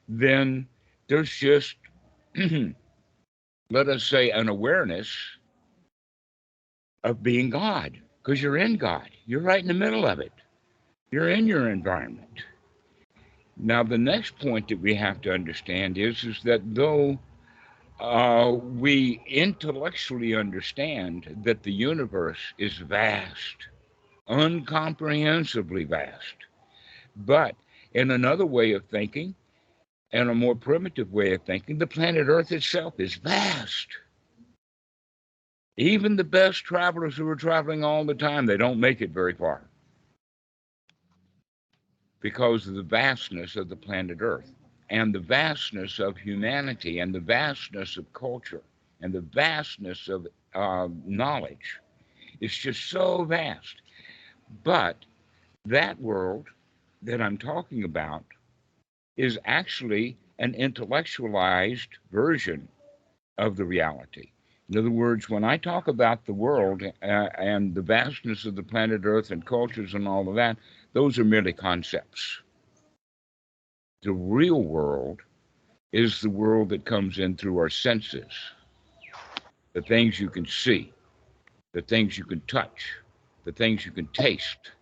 then 0.09 0.67
there's 1.09 1.31
just, 1.31 1.77
let 3.71 3.89
us 3.89 4.05
say, 4.05 4.31
an 4.31 4.49
awareness 4.49 5.09
of 7.05 7.23
being 7.23 7.51
God, 7.51 7.99
because 8.23 8.43
you're 8.43 8.57
in 8.57 8.77
God. 8.77 9.09
You're 9.27 9.41
right 9.41 9.61
in 9.61 9.69
the 9.69 9.75
middle 9.75 10.07
of 10.07 10.19
it. 10.19 10.33
You're 11.13 11.31
in 11.31 11.47
your 11.47 11.71
environment. 11.71 12.43
Now, 13.59 13.83
the 13.83 13.99
next 13.99 14.39
point 14.39 14.69
that 14.69 14.81
we 14.81 14.95
have 14.95 15.21
to 15.23 15.33
understand 15.33 15.99
is, 15.99 16.23
is 16.23 16.41
that 16.45 16.75
though 16.75 17.19
uh, 17.99 18.53
we 18.53 19.21
intellectually 19.27 20.35
understand 20.35 21.37
that 21.45 21.65
the 21.65 21.73
universe 21.73 22.39
is 22.57 22.79
vast, 22.79 23.67
incomprehensibly 24.29 25.85
vast. 25.85 26.37
But 27.17 27.57
in 27.93 28.13
another 28.13 28.47
way 28.47 28.73
of 28.73 28.85
thinking, 28.85 29.35
and 30.13 30.31
a 30.31 30.35
more 30.35 30.55
primitive 30.55 31.13
way 31.13 31.35
of 31.35 31.43
thinking, 31.43 31.79
the 31.79 31.87
planet 31.87 32.29
Earth 32.29 32.53
itself 32.53 32.95
is 32.99 33.17
vast. 33.17 33.89
Even 35.77 36.17
the 36.17 36.25
best 36.25 36.65
travelers 36.65 37.17
who 37.17 37.29
are 37.29 37.37
traveling 37.37 37.85
all 37.85 38.05
the 38.05 38.15
time, 38.15 38.47
they 38.47 38.57
don't 38.57 38.81
make 38.81 39.01
it 39.01 39.11
very 39.11 39.35
far 39.35 39.69
because 42.21 42.67
of 42.67 42.75
the 42.75 42.83
vastness 42.83 43.57
of 43.57 43.69
the 43.69 43.77
planet 43.77 44.19
Earth 44.21 44.55
and 44.91 45.15
the 45.15 45.21
vastness 45.21 45.99
of 45.99 46.17
humanity 46.19 46.99
and 46.99 47.15
the 47.15 47.21
vastness 47.21 47.97
of 47.97 48.13
culture 48.13 48.63
and 49.01 49.13
the 49.13 49.21
vastness 49.21 50.09
of 50.09 50.27
uh, 50.55 50.89
knowledge. 51.05 51.81
It's 52.41 52.57
just 52.57 52.89
so 52.91 53.25
vast. 53.25 53.83
But 54.65 55.05
that 55.65 56.01
world 56.01 56.49
that 57.03 57.21
I'm 57.21 57.39
talking 57.39 57.85
about 57.85 58.25
is 59.17 59.39
actually 59.45 60.17
an 60.39 60.55
intellectualized 60.55 61.99
version 62.11 62.69
of 63.39 63.57
the 63.57 63.65
reality. 63.65 64.33
In 64.69 64.79
other 64.79 64.91
words, 64.91 65.29
when 65.29 65.45
I 65.45 65.57
talk 65.57 65.89
about 65.89 66.25
the 66.27 66.33
world 66.33 66.83
uh, 66.83 67.07
and 67.07 67.75
the 67.75 67.83
vastness 67.83 68.45
of 68.45 68.57
the 68.57 68.63
planet 68.63 69.03
Earth 69.05 69.31
and 69.31 69.45
cultures 69.45 69.95
and 69.95 70.07
all 70.09 70.29
of 70.29 70.35
that, 70.37 70.57
those 70.99 71.17
are 71.17 71.25
merely 71.25 71.53
concepts. 71.53 72.41
The 74.03 74.13
real 74.13 74.65
world 74.65 75.21
is 75.93 76.21
the 76.21 76.29
world 76.29 76.71
that 76.71 76.85
comes 76.85 77.21
in 77.21 77.37
through 77.37 77.57
our 77.59 77.71
senses 77.71 78.33
the 79.75 79.83
things 79.83 80.19
you 80.19 80.29
can 80.29 80.45
see, 80.45 80.93
the 81.73 81.83
things 81.83 82.19
you 82.19 82.25
can 82.25 82.41
touch, 82.49 82.97
the 83.45 83.53
things 83.53 83.87
you 83.87 83.93
can 83.93 84.09
taste, 84.09 84.73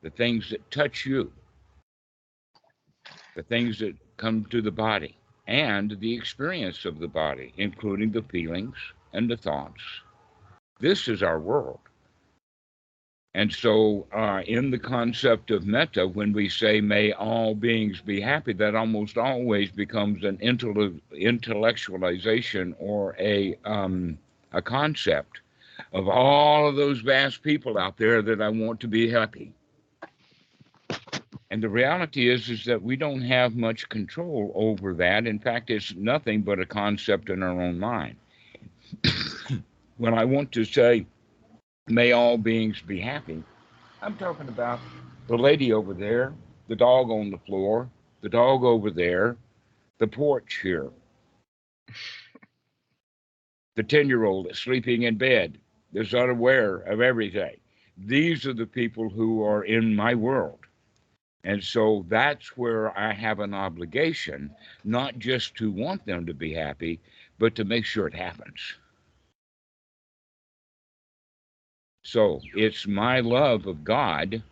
the 0.00 0.08
things 0.08 0.48
that 0.48 0.70
touch 0.70 1.04
you, 1.04 1.30
the 3.36 3.42
things 3.42 3.78
that 3.78 3.94
come 4.16 4.46
to 4.46 4.62
the 4.62 4.70
body, 4.70 5.18
and 5.48 5.98
the 6.00 6.14
experience 6.14 6.86
of 6.86 6.98
the 6.98 7.08
body, 7.08 7.52
including 7.58 8.10
the 8.10 8.22
feelings 8.22 8.76
and 9.12 9.28
the 9.28 9.36
thoughts. 9.36 9.82
This 10.80 11.08
is 11.08 11.22
our 11.22 11.38
world. 11.38 11.87
And 13.34 13.52
so, 13.52 14.06
uh, 14.12 14.42
in 14.46 14.70
the 14.70 14.78
concept 14.78 15.50
of 15.50 15.66
metta, 15.66 16.08
when 16.08 16.32
we 16.32 16.48
say 16.48 16.80
may 16.80 17.12
all 17.12 17.54
beings 17.54 18.00
be 18.00 18.20
happy, 18.20 18.52
that 18.54 18.74
almost 18.74 19.18
always 19.18 19.70
becomes 19.70 20.24
an 20.24 20.38
intell- 20.38 21.00
intellectualization 21.12 22.74
or 22.78 23.14
a, 23.18 23.56
um, 23.64 24.18
a 24.52 24.62
concept 24.62 25.40
of 25.92 26.08
all 26.08 26.68
of 26.68 26.76
those 26.76 27.00
vast 27.00 27.42
people 27.42 27.78
out 27.78 27.96
there 27.98 28.22
that 28.22 28.40
I 28.40 28.48
want 28.48 28.80
to 28.80 28.88
be 28.88 29.10
happy. 29.10 29.52
And 31.50 31.62
the 31.62 31.68
reality 31.68 32.28
is, 32.28 32.50
is 32.50 32.64
that 32.64 32.82
we 32.82 32.96
don't 32.96 33.22
have 33.22 33.56
much 33.56 33.88
control 33.88 34.52
over 34.54 34.94
that. 34.94 35.26
In 35.26 35.38
fact, 35.38 35.70
it's 35.70 35.94
nothing 35.94 36.42
but 36.42 36.60
a 36.60 36.66
concept 36.66 37.30
in 37.30 37.42
our 37.42 37.60
own 37.60 37.78
mind. 37.78 38.16
when 39.96 40.14
I 40.14 40.24
want 40.24 40.52
to 40.52 40.64
say, 40.64 41.06
may 41.88 42.12
all 42.12 42.38
beings 42.38 42.80
be 42.80 43.00
happy, 43.00 43.42
I'm 44.02 44.16
talking 44.16 44.48
about 44.48 44.80
the 45.26 45.36
lady 45.36 45.72
over 45.72 45.94
there, 45.94 46.32
the 46.68 46.76
dog 46.76 47.10
on 47.10 47.30
the 47.30 47.38
floor, 47.38 47.90
the 48.20 48.28
dog 48.28 48.64
over 48.64 48.90
there, 48.90 49.36
the 49.98 50.06
porch 50.06 50.60
here, 50.62 50.90
the 53.76 53.82
10 53.82 54.08
year 54.08 54.24
old 54.24 54.54
sleeping 54.54 55.02
in 55.02 55.16
bed, 55.16 55.58
that's 55.92 56.14
unaware 56.14 56.76
of 56.76 57.00
everything. 57.00 57.56
These 57.96 58.46
are 58.46 58.54
the 58.54 58.66
people 58.66 59.08
who 59.08 59.42
are 59.42 59.64
in 59.64 59.94
my 59.94 60.14
world. 60.14 60.60
And 61.44 61.62
so 61.62 62.04
that's 62.08 62.56
where 62.56 62.96
I 62.98 63.12
have 63.12 63.40
an 63.40 63.54
obligation, 63.54 64.50
not 64.84 65.18
just 65.18 65.54
to 65.56 65.70
want 65.70 66.04
them 66.04 66.26
to 66.26 66.34
be 66.34 66.52
happy, 66.52 67.00
but 67.38 67.54
to 67.54 67.64
make 67.64 67.84
sure 67.84 68.06
it 68.06 68.14
happens. 68.14 68.60
So 72.10 72.40
it's 72.54 72.86
my 72.86 73.20
love 73.20 73.66
of 73.66 73.84
God 73.84 74.42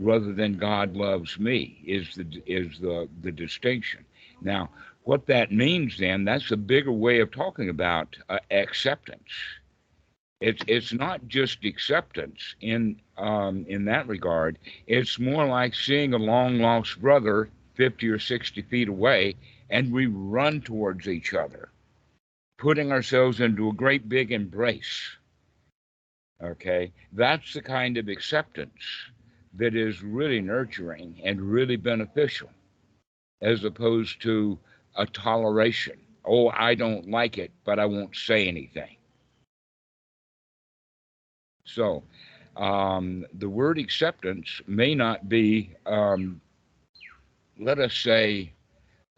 rather 0.00 0.32
than 0.32 0.58
God 0.58 0.96
loves 0.96 1.38
me 1.38 1.80
is 1.86 2.16
the 2.16 2.42
is 2.46 2.80
the 2.80 3.08
the 3.22 3.30
distinction. 3.30 4.04
Now, 4.42 4.70
what 5.04 5.24
that 5.26 5.52
means 5.52 5.98
then, 5.98 6.24
that's 6.24 6.50
a 6.50 6.56
bigger 6.56 6.90
way 6.90 7.20
of 7.20 7.30
talking 7.30 7.68
about 7.68 8.16
uh, 8.28 8.40
acceptance. 8.50 9.30
It's 10.40 10.64
it's 10.66 10.92
not 10.92 11.28
just 11.28 11.64
acceptance 11.64 12.56
in 12.60 13.00
um, 13.16 13.64
in 13.68 13.84
that 13.84 14.08
regard. 14.08 14.58
It's 14.88 15.16
more 15.16 15.46
like 15.46 15.76
seeing 15.76 16.12
a 16.12 16.18
long 16.18 16.58
lost 16.58 17.00
brother 17.00 17.50
fifty 17.76 18.08
or 18.08 18.18
sixty 18.18 18.62
feet 18.62 18.88
away, 18.88 19.36
and 19.70 19.92
we 19.92 20.06
run 20.06 20.60
towards 20.60 21.06
each 21.06 21.34
other, 21.34 21.68
putting 22.58 22.90
ourselves 22.90 23.38
into 23.38 23.68
a 23.68 23.74
great 23.74 24.08
big 24.08 24.32
embrace. 24.32 25.16
Okay, 26.42 26.92
that's 27.12 27.52
the 27.52 27.60
kind 27.62 27.98
of 27.98 28.08
acceptance 28.08 28.82
that 29.54 29.74
is 29.74 30.02
really 30.02 30.40
nurturing 30.40 31.20
and 31.24 31.40
really 31.40 31.76
beneficial, 31.76 32.50
as 33.42 33.64
opposed 33.64 34.22
to 34.22 34.58
a 34.96 35.06
toleration. 35.06 35.98
Oh, 36.24 36.48
I 36.50 36.74
don't 36.74 37.10
like 37.10 37.38
it, 37.38 37.50
but 37.64 37.78
I 37.78 37.86
won't 37.86 38.16
say 38.16 38.48
anything. 38.48 38.96
So, 41.64 42.02
um, 42.56 43.26
the 43.34 43.48
word 43.48 43.78
acceptance 43.78 44.60
may 44.66 44.94
not 44.94 45.28
be, 45.28 45.74
um, 45.86 46.40
let 47.58 47.78
us 47.78 47.94
say, 47.94 48.52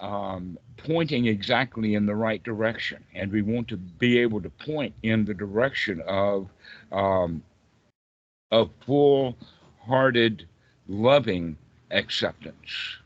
um, 0.02 0.58
pointing 0.76 1.26
exactly 1.26 1.94
in 1.94 2.04
the 2.04 2.14
right 2.14 2.42
direction. 2.42 3.02
And 3.14 3.30
we 3.30 3.40
want 3.40 3.68
to 3.68 3.76
be 3.76 4.18
able 4.18 4.42
to 4.42 4.50
point 4.50 4.94
in 5.02 5.24
the 5.24 5.32
direction 5.32 6.02
of 6.06 6.48
um, 6.90 7.42
a 8.50 8.66
full 8.84 9.38
hearted, 9.86 10.46
loving 10.88 11.56
acceptance 11.90 12.98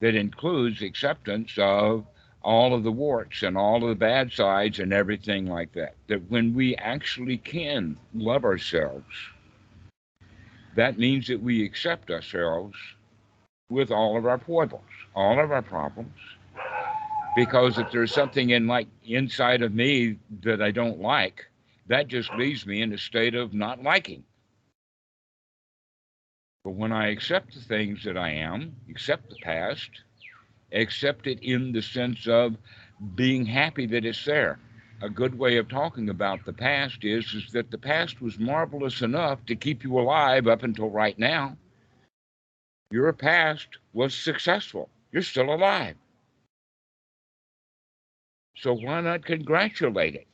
that 0.00 0.14
includes 0.14 0.80
acceptance 0.80 1.52
of 1.58 2.06
all 2.42 2.72
of 2.72 2.84
the 2.84 2.92
warts 2.92 3.42
and 3.42 3.58
all 3.58 3.82
of 3.82 3.88
the 3.88 3.94
bad 3.96 4.32
sides 4.32 4.78
and 4.78 4.92
everything 4.92 5.46
like 5.46 5.72
that. 5.72 5.96
That 6.06 6.30
when 6.30 6.54
we 6.54 6.76
actually 6.76 7.38
can 7.38 7.98
love 8.14 8.44
ourselves, 8.44 9.04
that 10.76 10.98
means 10.98 11.26
that 11.26 11.42
we 11.42 11.64
accept 11.64 12.12
ourselves 12.12 12.78
with 13.70 13.90
all 13.90 14.16
of 14.16 14.26
our 14.26 14.38
foibles, 14.38 14.82
all 15.14 15.38
of 15.42 15.50
our 15.50 15.62
problems. 15.62 16.14
Because 17.36 17.78
if 17.78 17.90
there's 17.92 18.12
something 18.12 18.50
in 18.50 18.66
like 18.66 18.88
inside 19.04 19.62
of 19.62 19.74
me 19.74 20.18
that 20.42 20.62
I 20.62 20.70
don't 20.70 21.00
like, 21.00 21.46
that 21.86 22.08
just 22.08 22.32
leaves 22.34 22.66
me 22.66 22.82
in 22.82 22.92
a 22.92 22.98
state 22.98 23.34
of 23.34 23.54
not 23.54 23.82
liking. 23.82 24.24
But 26.64 26.72
when 26.72 26.92
I 26.92 27.08
accept 27.08 27.54
the 27.54 27.60
things 27.60 28.04
that 28.04 28.16
I 28.18 28.30
am, 28.30 28.74
accept 28.90 29.30
the 29.30 29.36
past, 29.42 29.90
accept 30.72 31.26
it 31.26 31.40
in 31.42 31.72
the 31.72 31.82
sense 31.82 32.26
of 32.26 32.56
being 33.14 33.46
happy 33.46 33.86
that 33.86 34.04
it's 34.04 34.24
there. 34.24 34.58
A 35.00 35.08
good 35.08 35.38
way 35.38 35.58
of 35.58 35.68
talking 35.68 36.08
about 36.08 36.44
the 36.44 36.52
past 36.52 37.04
is, 37.04 37.32
is 37.32 37.52
that 37.52 37.70
the 37.70 37.78
past 37.78 38.20
was 38.20 38.38
marvelous 38.38 39.00
enough 39.00 39.38
to 39.46 39.54
keep 39.54 39.84
you 39.84 39.98
alive 39.98 40.48
up 40.48 40.64
until 40.64 40.90
right 40.90 41.16
now. 41.18 41.56
Your 42.90 43.12
past 43.12 43.68
was 43.92 44.14
successful. 44.14 44.88
You're 45.12 45.22
still 45.22 45.52
alive. 45.52 45.96
So 48.56 48.74
why 48.74 49.00
not 49.02 49.24
congratulate 49.24 50.14
it? 50.14 50.26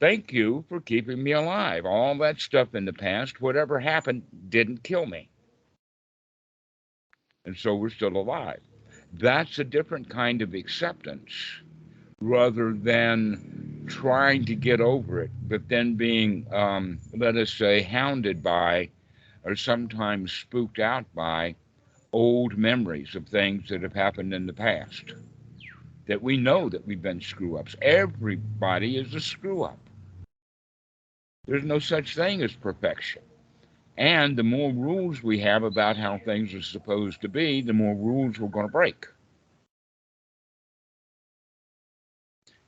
Thank 0.00 0.32
you 0.32 0.64
for 0.68 0.80
keeping 0.80 1.22
me 1.22 1.32
alive. 1.32 1.86
All 1.86 2.16
that 2.18 2.40
stuff 2.40 2.74
in 2.74 2.84
the 2.84 2.92
past, 2.92 3.40
whatever 3.40 3.80
happened, 3.80 4.22
didn't 4.48 4.82
kill 4.82 5.06
me. 5.06 5.28
And 7.44 7.56
so 7.56 7.74
we're 7.74 7.90
still 7.90 8.16
alive. 8.16 8.60
That's 9.14 9.58
a 9.58 9.64
different 9.64 10.08
kind 10.08 10.42
of 10.42 10.54
acceptance 10.54 11.32
rather 12.20 12.72
than 12.72 13.84
trying 13.88 14.44
to 14.44 14.54
get 14.54 14.80
over 14.80 15.20
it, 15.22 15.30
but 15.48 15.68
then 15.68 15.94
being, 15.94 16.46
um, 16.52 16.98
let 17.14 17.36
us 17.36 17.52
say, 17.52 17.82
hounded 17.82 18.42
by 18.42 18.90
or 19.44 19.56
sometimes 19.56 20.32
spooked 20.32 20.78
out 20.78 21.04
by 21.14 21.54
old 22.12 22.56
memories 22.58 23.14
of 23.14 23.26
things 23.26 23.68
that 23.68 23.82
have 23.82 23.94
happened 23.94 24.34
in 24.34 24.46
the 24.46 24.52
past. 24.52 25.14
That 26.06 26.22
we 26.22 26.36
know 26.36 26.68
that 26.68 26.86
we've 26.86 27.02
been 27.02 27.20
screw 27.20 27.56
ups. 27.56 27.76
Everybody 27.80 28.96
is 28.98 29.14
a 29.14 29.20
screw 29.20 29.62
up. 29.62 29.78
There's 31.46 31.64
no 31.64 31.78
such 31.78 32.14
thing 32.14 32.42
as 32.42 32.52
perfection. 32.54 33.22
And 33.96 34.36
the 34.36 34.42
more 34.42 34.72
rules 34.72 35.22
we 35.22 35.38
have 35.40 35.64
about 35.64 35.96
how 35.96 36.18
things 36.18 36.54
are 36.54 36.62
supposed 36.62 37.20
to 37.20 37.28
be, 37.28 37.60
the 37.60 37.72
more 37.72 37.94
rules 37.94 38.38
we're 38.38 38.48
going 38.48 38.66
to 38.66 38.72
break. 38.72 39.06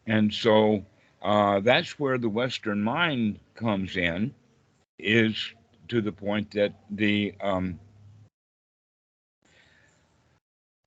And 0.07 0.33
so 0.33 0.85
uh, 1.23 1.61
that's 1.61 1.99
where 1.99 2.19
the 2.19 2.29
Western 2.29 2.83
mind 2.83 3.41
comes 3.55 3.97
in, 3.97 4.35
is 4.99 5.55
to 5.89 6.03
the 6.03 6.13
point 6.13 6.51
that 6.53 6.75
the 6.91 7.35
um, 7.41 7.79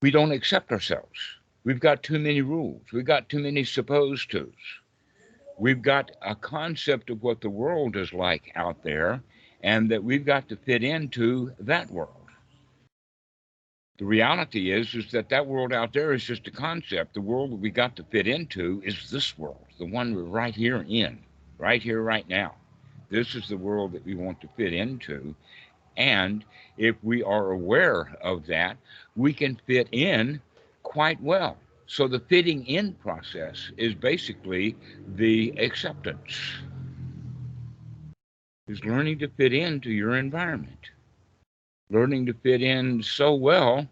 we 0.02 0.12
don't 0.12 0.32
accept 0.32 0.72
ourselves. 0.72 1.20
We've 1.64 1.80
got 1.80 2.04
too 2.04 2.20
many 2.20 2.42
rules. 2.42 2.84
We've 2.94 3.06
got 3.06 3.30
too 3.30 3.40
many 3.40 3.64
supposed 3.64 4.32
tos. 4.32 4.54
We've 5.58 5.82
got 5.82 6.12
a 6.22 6.36
concept 6.36 7.10
of 7.10 7.24
what 7.24 7.42
the 7.42 7.50
world 7.50 7.96
is 7.96 8.14
like 8.14 8.52
out 8.56 8.84
there, 8.84 9.24
and 9.62 9.90
that 9.90 10.04
we've 10.04 10.26
got 10.26 10.48
to 10.50 10.56
fit 10.56 10.84
into 10.84 11.52
that 11.60 11.90
world. 11.90 12.12
The 13.98 14.06
reality 14.06 14.72
is, 14.72 14.94
is 14.94 15.10
that 15.12 15.30
that 15.30 15.48
world 15.48 15.74
out 15.74 15.92
there 15.92 16.14
is 16.14 16.24
just 16.24 16.46
a 16.48 16.52
concept. 16.52 17.16
The 17.16 17.22
world 17.22 17.52
that 17.52 17.60
we 17.60 17.72
got 17.72 17.96
to 17.96 18.04
fit 18.04 18.28
into 18.28 18.80
is 18.86 19.10
this 19.10 19.36
world, 19.40 19.66
the 19.80 19.88
one 19.88 20.14
we're 20.14 20.22
right 20.22 20.54
here 20.54 20.86
in, 20.88 21.18
right 21.58 21.82
here, 21.82 22.04
right 22.04 22.28
now. 22.30 22.54
This 23.10 23.34
is 23.34 23.48
the 23.48 23.58
world 23.58 23.94
that 23.94 24.06
we 24.06 24.14
want 24.14 24.40
to 24.42 24.50
fit 24.56 24.74
into. 24.74 25.34
And 25.98 26.46
if 26.78 26.96
we 27.04 27.24
are 27.24 27.52
aware 27.52 28.16
of 28.22 28.46
that, 28.48 28.78
we 29.16 29.34
can 29.34 29.60
fit 29.68 29.90
in 29.92 30.42
quite 30.84 31.22
well. 31.22 31.58
So 31.88 32.08
the 32.08 32.20
fitting 32.20 32.66
in 32.68 32.94
process 32.94 33.72
is 33.78 33.96
basically 33.96 34.76
the 35.16 35.54
acceptance 35.58 36.40
is 38.68 38.84
learning 38.84 39.20
to 39.20 39.28
fit 39.30 39.54
into 39.54 39.92
your 39.92 40.18
environment, 40.18 40.92
learning 41.90 42.26
to 42.28 42.34
fit 42.34 42.62
in 42.62 43.02
so 43.02 43.34
well 43.34 43.88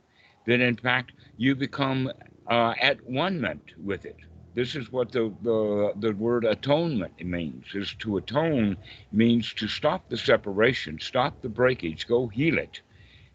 that 0.45 0.61
in 0.61 0.75
fact 0.75 1.13
you 1.37 1.55
become 1.55 2.11
uh, 2.47 2.73
at 2.81 3.03
one 3.05 3.41
with 3.83 4.05
it. 4.05 4.17
This 4.55 4.75
is 4.75 4.91
what 4.91 5.11
the, 5.13 5.33
the, 5.43 5.93
the 5.97 6.13
word 6.13 6.45
atonement 6.45 7.23
means, 7.25 7.65
is 7.75 7.95
to 7.99 8.17
atone 8.17 8.77
means 9.13 9.53
to 9.55 9.67
stop 9.69 10.09
the 10.09 10.17
separation, 10.17 10.99
stop 11.01 11.41
the 11.43 11.49
breakage, 11.49 12.07
go 12.07 12.27
heal 12.29 12.59
it, 12.59 12.81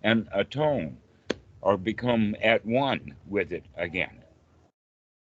and 0.03 0.29
atone 0.35 0.99
or 1.63 1.79
become 1.79 2.37
at 2.43 2.67
one 2.67 3.17
with 3.29 3.53
it 3.53 3.67
again. 3.77 4.23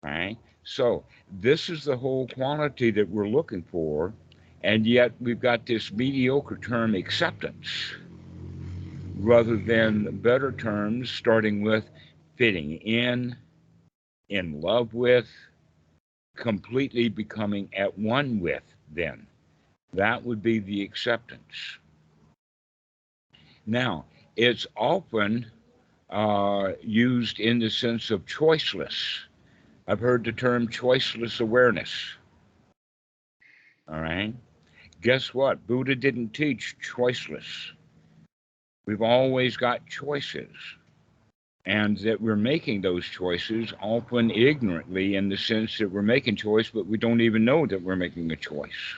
All 0.05 0.13
right? 0.13 0.39
So 0.65 1.05
this 1.33 1.71
is 1.71 1.85
the 1.85 1.99
whole 1.99 2.29
quality 2.29 2.93
that 2.93 3.11
we're 3.11 3.29
looking 3.29 3.65
for 3.65 4.15
And 4.63 4.87
yet 4.87 5.13
we've 5.21 5.41
got 5.41 5.67
this 5.67 5.93
mediocre 5.93 6.59
term 6.59 6.95
acceptance 6.95 7.95
rather 9.19 9.57
than 9.57 10.19
better 10.19 10.53
terms 10.53 11.11
starting 11.11 11.63
with 11.63 11.85
fitting 12.37 12.75
in, 12.75 13.37
in 14.29 14.61
love 14.61 14.95
with, 14.95 15.29
completely 16.37 17.09
becoming 17.09 17.69
at 17.77 17.99
one 17.99 18.41
with, 18.41 18.63
then. 18.93 19.27
That 19.93 20.25
would 20.25 20.43
be 20.43 20.59
the 20.59 20.83
acceptance. 20.83 21.79
Now, 23.67 24.07
it's 24.37 24.67
often 24.77 25.51
uh, 26.11 26.73
used 26.83 27.41
in 27.41 27.59
the 27.59 27.71
sense 27.71 28.11
of 28.11 28.27
choiceless. 28.27 29.21
I've 29.87 30.01
heard 30.01 30.25
the 30.25 30.33
term 30.33 30.69
choiceless 30.69 31.41
awareness. 31.41 31.93
All 33.89 34.01
right. 34.01 34.35
Guess 35.03 35.35
what? 35.35 35.67
Buddha 35.67 35.95
didn't 35.95 36.33
teach 36.33 36.77
choiceless. 36.81 37.73
We've 38.87 39.03
always 39.03 39.57
got 39.57 39.87
choices. 39.87 40.51
And 41.65 41.97
that 41.99 42.21
we're 42.21 42.35
making 42.35 42.81
those 42.81 43.05
choices 43.05 43.73
often 43.81 44.31
ignorantly 44.31 45.15
in 45.15 45.29
the 45.29 45.37
sense 45.37 45.79
that 45.79 45.91
we're 45.91 46.03
making 46.03 46.37
choice, 46.37 46.69
but 46.71 46.87
we 46.87 46.99
don't 46.99 47.21
even 47.21 47.45
know 47.45 47.67
that 47.67 47.83
we're 47.83 47.95
making 47.95 48.33
a 48.33 48.37
choice. 48.37 48.95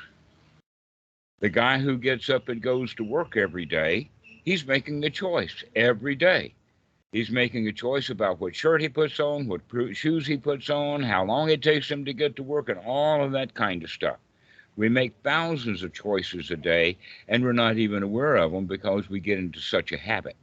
The 1.40 1.50
guy 1.50 1.78
who 1.78 1.98
gets 1.98 2.30
up 2.30 2.48
and 2.48 2.62
goes 2.62 2.94
to 2.94 3.04
work 3.04 3.36
every 3.36 3.66
day, 3.66 4.08
he's 4.44 4.66
making 4.66 5.04
a 5.04 5.10
choice 5.10 5.62
every 5.76 6.14
day. 6.14 6.54
He's 7.12 7.30
making 7.30 7.68
a 7.68 7.72
choice 7.72 8.10
about 8.10 8.40
what 8.40 8.56
shirt 8.56 8.80
he 8.80 8.88
puts 8.88 9.20
on, 9.20 9.46
what 9.46 9.60
shoes 9.92 10.26
he 10.26 10.36
puts 10.36 10.70
on, 10.70 11.02
how 11.02 11.24
long 11.24 11.50
it 11.50 11.62
takes 11.62 11.90
him 11.90 12.04
to 12.06 12.12
get 12.12 12.34
to 12.36 12.42
work, 12.42 12.68
and 12.70 12.80
all 12.80 13.22
of 13.22 13.32
that 13.32 13.54
kind 13.54 13.84
of 13.84 13.90
stuff. 13.90 14.16
We 14.76 14.88
make 14.88 15.14
thousands 15.22 15.84
of 15.84 15.92
choices 15.92 16.50
a 16.50 16.56
day, 16.56 16.96
and 17.28 17.44
we're 17.44 17.52
not 17.52 17.76
even 17.76 18.02
aware 18.02 18.34
of 18.34 18.50
them 18.50 18.66
because 18.66 19.08
we 19.08 19.20
get 19.20 19.38
into 19.38 19.60
such 19.60 19.92
a 19.92 19.96
habit. 19.96 20.36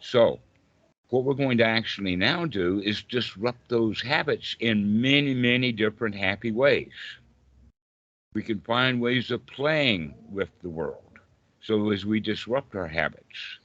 So, 0.00 0.40
what 1.10 1.24
we're 1.24 1.34
going 1.34 1.58
to 1.58 1.64
actually 1.64 2.16
now 2.16 2.46
do 2.46 2.80
is 2.80 3.02
disrupt 3.02 3.68
those 3.68 4.02
habits 4.02 4.56
in 4.60 5.00
many, 5.00 5.34
many 5.34 5.72
different 5.72 6.14
happy 6.14 6.50
ways. 6.52 6.92
We 8.34 8.42
can 8.42 8.60
find 8.60 9.00
ways 9.00 9.30
of 9.30 9.46
playing 9.46 10.14
with 10.30 10.48
the 10.62 10.68
world. 10.68 11.18
So, 11.62 11.90
as 11.90 12.06
we 12.06 12.20
disrupt 12.20 12.74
our 12.74 12.86
habits, 12.88 13.58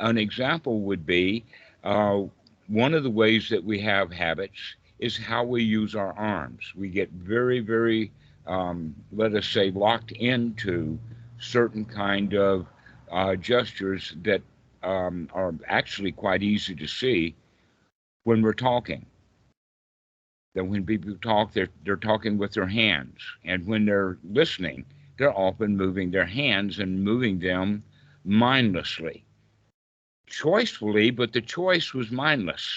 an 0.00 0.18
example 0.18 0.80
would 0.82 1.06
be 1.06 1.44
uh, 1.82 2.22
one 2.68 2.94
of 2.94 3.02
the 3.02 3.10
ways 3.10 3.48
that 3.50 3.64
we 3.64 3.80
have 3.80 4.12
habits 4.12 4.76
is 4.98 5.16
how 5.16 5.44
we 5.44 5.62
use 5.62 5.94
our 5.96 6.12
arms. 6.12 6.72
We 6.76 6.88
get 6.88 7.10
very, 7.10 7.60
very, 7.60 8.12
um, 8.46 8.94
let 9.12 9.34
us 9.34 9.46
say, 9.48 9.70
locked 9.70 10.12
into 10.12 10.98
certain 11.38 11.84
kind 11.84 12.34
of 12.34 12.66
uh, 13.10 13.36
gestures 13.36 14.14
that 14.22 14.42
um, 14.82 15.28
are 15.32 15.54
actually 15.66 16.12
quite 16.12 16.42
easy 16.42 16.74
to 16.74 16.86
see 16.86 17.34
when 18.24 18.42
we're 18.42 18.52
talking. 18.52 19.06
That 20.54 20.64
when 20.64 20.84
people 20.84 21.16
talk, 21.22 21.52
they're, 21.52 21.68
they're 21.84 21.96
talking 21.96 22.36
with 22.36 22.52
their 22.52 22.66
hands. 22.66 23.18
And 23.44 23.66
when 23.66 23.86
they're 23.86 24.18
listening, 24.22 24.84
they're 25.18 25.36
often 25.36 25.76
moving 25.76 26.10
their 26.10 26.26
hands 26.26 26.78
and 26.78 27.02
moving 27.02 27.38
them 27.38 27.82
mindlessly. 28.24 29.24
Choicefully, 30.28 31.14
but 31.14 31.32
the 31.32 31.40
choice 31.40 31.94
was 31.94 32.10
mindless. 32.10 32.68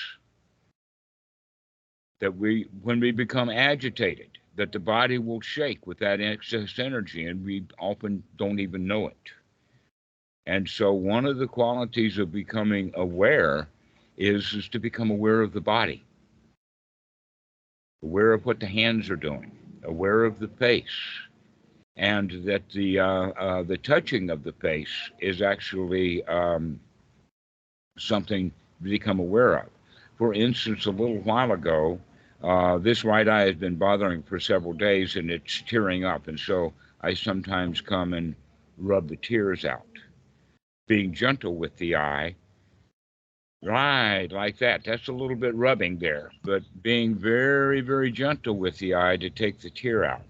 That 2.21 2.35
we, 2.37 2.67
when 2.81 2.99
we 2.99 3.11
become 3.11 3.49
agitated, 3.49 4.37
that 4.55 4.71
the 4.71 4.79
body 4.79 5.17
will 5.17 5.41
shake 5.41 5.85
with 5.85 5.99
that 5.99 6.21
excess 6.21 6.79
energy, 6.79 7.27
and 7.27 7.43
we 7.43 7.65
often 7.77 8.23
don't 8.37 8.59
even 8.59 8.87
know 8.87 9.07
it. 9.07 9.31
And 10.47 10.69
so, 10.69 10.93
one 10.93 11.25
of 11.25 11.37
the 11.37 11.47
qualities 11.47 12.19
of 12.19 12.31
becoming 12.31 12.91
aware 12.95 13.67
is, 14.15 14.53
is 14.53 14.69
to 14.69 14.79
become 14.79 15.09
aware 15.09 15.41
of 15.41 15.53
the 15.53 15.61
body, 15.61 16.03
aware 18.03 18.31
of 18.31 18.45
what 18.45 18.59
the 18.59 18.67
hands 18.67 19.09
are 19.09 19.15
doing, 19.15 19.51
aware 19.83 20.23
of 20.23 20.37
the 20.37 20.47
face, 20.47 20.85
and 21.97 22.29
that 22.45 22.69
the 22.69 22.99
uh, 22.99 23.05
uh, 23.31 23.63
the 23.63 23.77
touching 23.77 24.29
of 24.29 24.43
the 24.43 24.51
face 24.53 25.09
is 25.19 25.41
actually 25.41 26.23
um, 26.25 26.79
something 27.97 28.51
to 28.83 28.89
become 28.89 29.19
aware 29.19 29.57
of. 29.57 29.69
For 30.17 30.33
instance, 30.35 30.85
a 30.85 30.91
little 30.91 31.19
while 31.21 31.53
ago, 31.53 31.99
uh, 32.43 32.77
this 32.77 33.03
right 33.03 33.27
eye 33.27 33.45
has 33.47 33.55
been 33.55 33.77
bothering 33.77 34.21
for 34.21 34.39
several 34.39 34.73
days, 34.73 35.15
and 35.15 35.31
it's 35.31 35.63
tearing 35.67 36.05
up, 36.05 36.27
and 36.27 36.39
so 36.39 36.71
I 37.01 37.15
sometimes 37.15 37.81
come 37.81 38.13
and 38.13 38.35
rub 38.77 39.09
the 39.09 39.15
tears 39.15 39.65
out 39.65 39.94
being 40.87 41.13
gentle 41.13 41.55
with 41.55 41.75
the 41.77 41.95
eye. 41.95 42.35
Right, 43.63 44.27
like 44.31 44.59
that. 44.59 44.83
That's 44.83 45.07
a 45.07 45.13
little 45.13 45.35
bit 45.35 45.55
rubbing 45.55 45.97
there, 45.97 46.31
but 46.43 46.61
being 46.83 47.15
very, 47.15 47.81
very 47.81 48.11
gentle 48.11 48.57
with 48.57 48.77
the 48.77 48.93
eye 48.93 49.17
to 49.17 49.29
take 49.29 49.59
the 49.59 49.71
tear 49.71 50.03
out. 50.03 50.21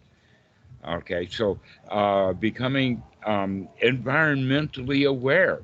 Okay, 0.87 1.27
so 1.29 1.59
uh, 1.89 2.31
becoming 2.33 3.03
um, 3.25 3.67
environmentally 3.83 5.07
aware, 5.09 5.63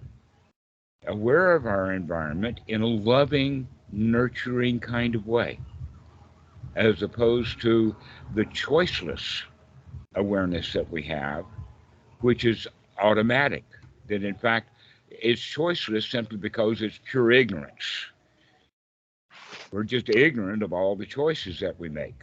aware 1.07 1.53
of 1.53 1.65
our 1.65 1.93
environment 1.93 2.59
in 2.67 2.81
a 2.81 2.87
loving, 2.87 3.67
nurturing 3.91 4.79
kind 4.79 5.15
of 5.15 5.27
way, 5.27 5.59
as 6.75 7.03
opposed 7.03 7.61
to 7.61 7.95
the 8.33 8.45
choiceless 8.45 9.43
awareness 10.15 10.73
that 10.73 10.89
we 10.91 11.03
have, 11.03 11.45
which 12.19 12.43
is 12.43 12.67
automatic. 12.99 13.63
That 14.07 14.23
in 14.23 14.35
fact, 14.35 14.69
it's 15.21 15.41
choiceless 15.41 16.09
simply 16.09 16.37
because 16.37 16.81
it's 16.81 16.99
pure 17.09 17.31
ignorance. 17.31 18.07
We're 19.71 19.83
just 19.83 20.09
ignorant 20.09 20.63
of 20.63 20.73
all 20.73 20.95
the 20.95 21.05
choices 21.05 21.59
that 21.59 21.79
we 21.79 21.89
make. 21.89 22.15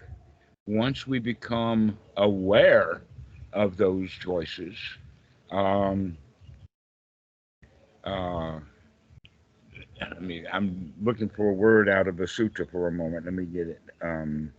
Once 0.66 1.06
we 1.06 1.18
become 1.18 1.96
aware 2.16 3.02
of 3.52 3.76
those 3.76 4.10
choices, 4.10 4.76
um, 5.50 6.16
uh, 8.04 8.58
I 10.00 10.18
mean, 10.20 10.46
I'm 10.52 10.92
looking 11.00 11.28
for 11.28 11.50
a 11.50 11.54
word 11.54 11.88
out 11.88 12.08
of 12.08 12.16
the 12.16 12.26
sutra 12.26 12.66
for 12.66 12.88
a 12.88 12.92
moment. 12.92 13.24
Let 13.24 13.34
me 13.34 13.44
get 13.44 13.68
it. 13.68 13.80
Um, 14.02 14.52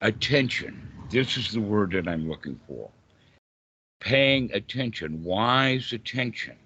attention 0.00 0.97
this 1.10 1.36
is 1.36 1.52
the 1.52 1.60
word 1.60 1.92
that 1.92 2.06
I'm 2.06 2.28
looking 2.28 2.60
for. 2.66 2.90
Paying 4.00 4.50
attention, 4.52 5.24
wise 5.24 5.92
attention, 5.92 6.56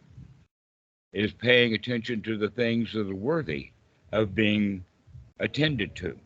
is 1.12 1.32
paying 1.32 1.74
attention 1.74 2.22
to 2.22 2.36
the 2.36 2.50
things 2.50 2.92
that 2.92 3.08
are 3.08 3.14
worthy 3.14 3.70
of 4.12 4.34
being 4.34 4.84
attended 5.38 5.94
to. 5.96 6.18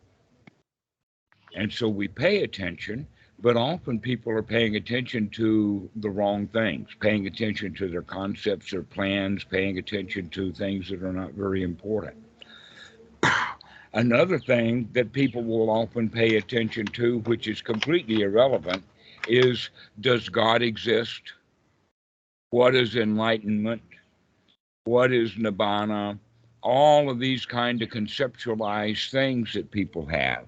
And 1.55 1.71
so 1.71 1.87
we 1.89 2.07
pay 2.07 2.43
attention, 2.43 3.07
but 3.39 3.55
often 3.55 3.99
people 3.99 4.31
are 4.31 4.43
paying 4.43 4.75
attention 4.75 5.29
to 5.29 5.89
the 5.97 6.09
wrong 6.09 6.47
things, 6.47 6.89
paying 6.99 7.27
attention 7.27 7.73
to 7.75 7.87
their 7.87 8.01
concepts 8.01 8.73
or 8.73 8.83
plans, 8.83 9.43
paying 9.43 9.77
attention 9.77 10.29
to 10.29 10.51
things 10.51 10.89
that 10.89 11.03
are 11.03 11.13
not 11.13 11.33
very 11.33 11.63
important. 11.63 12.17
Another 13.97 14.37
thing 14.37 14.87
that 14.93 15.11
people 15.11 15.43
will 15.43 15.71
often 15.71 16.07
pay 16.07 16.35
attention 16.35 16.85
to, 16.85 17.17
which 17.21 17.47
is 17.47 17.63
completely 17.63 18.21
irrelevant, 18.21 18.83
is 19.27 19.71
does 20.01 20.29
God 20.29 20.61
exist? 20.61 21.23
What 22.51 22.75
is 22.75 22.95
enlightenment? 22.95 23.81
What 24.83 25.11
is 25.11 25.31
nibbana? 25.31 26.19
All 26.61 27.09
of 27.09 27.17
these 27.17 27.47
kind 27.47 27.81
of 27.81 27.89
conceptualized 27.89 29.09
things 29.09 29.53
that 29.53 29.71
people 29.71 30.05
have. 30.05 30.45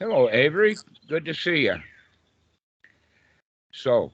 Hello, 0.00 0.30
Avery. 0.30 0.76
Good 1.06 1.26
to 1.26 1.34
see 1.34 1.64
you. 1.64 1.76
So, 3.72 4.10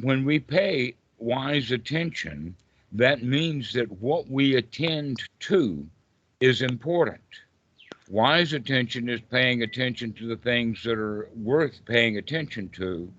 when 0.00 0.24
we 0.24 0.38
pay 0.38 0.94
wise 1.18 1.72
attention, 1.72 2.54
that 2.92 3.24
means 3.24 3.72
that 3.72 3.90
what 4.00 4.30
we 4.30 4.54
attend 4.54 5.16
to 5.40 5.84
is 6.40 6.62
important. 6.62 7.20
Wise 8.08 8.52
attention 8.52 9.08
is 9.08 9.20
paying 9.20 9.62
attention 9.62 10.12
to 10.12 10.28
the 10.28 10.36
things 10.36 10.82
that 10.84 10.96
are 10.96 11.28
worth 11.34 11.84
paying 11.84 12.16
attention 12.16 12.68
to. 12.70 13.12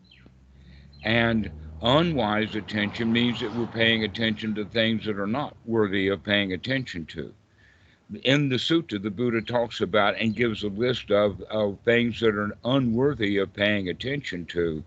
And 1.03 1.51
unwise 1.81 2.55
attention 2.55 3.11
means 3.11 3.41
that 3.41 3.53
we're 3.53 3.67
paying 3.67 4.05
attention 4.05 4.55
to 4.55 4.63
things 4.63 5.05
that 5.05 5.19
are 5.19 5.27
not 5.27 5.55
worthy 5.65 6.07
of 6.07 6.23
paying 6.23 6.53
attention 6.53 7.05
to. 7.07 7.33
In 8.23 8.47
the 8.47 8.55
sutta, 8.55 9.01
the 9.01 9.11
Buddha 9.11 9.41
talks 9.41 9.81
about 9.81 10.15
and 10.17 10.33
gives 10.33 10.63
a 10.63 10.69
list 10.69 11.11
of, 11.11 11.41
of 11.41 11.77
things 11.83 12.21
that 12.21 12.35
are 12.35 12.57
unworthy 12.63 13.37
of 13.37 13.53
paying 13.53 13.89
attention 13.89 14.45
to 14.47 14.81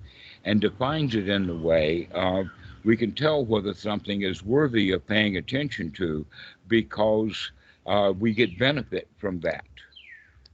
and 0.45 0.59
defines 0.61 1.15
it 1.15 1.29
in 1.29 1.47
the 1.47 1.55
way 1.55 2.09
of 2.13 2.47
we 2.83 2.97
can 2.97 3.13
tell 3.13 3.45
whether 3.45 3.75
something 3.75 4.23
is 4.23 4.43
worthy 4.43 4.91
of 4.91 5.07
paying 5.07 5.37
attention 5.37 5.93
to 5.93 6.27
because 6.67 7.53
uh, 7.87 8.13
we 8.19 8.33
get 8.33 8.59
benefit 8.59 9.09
from 9.19 9.41
that. 9.41 9.65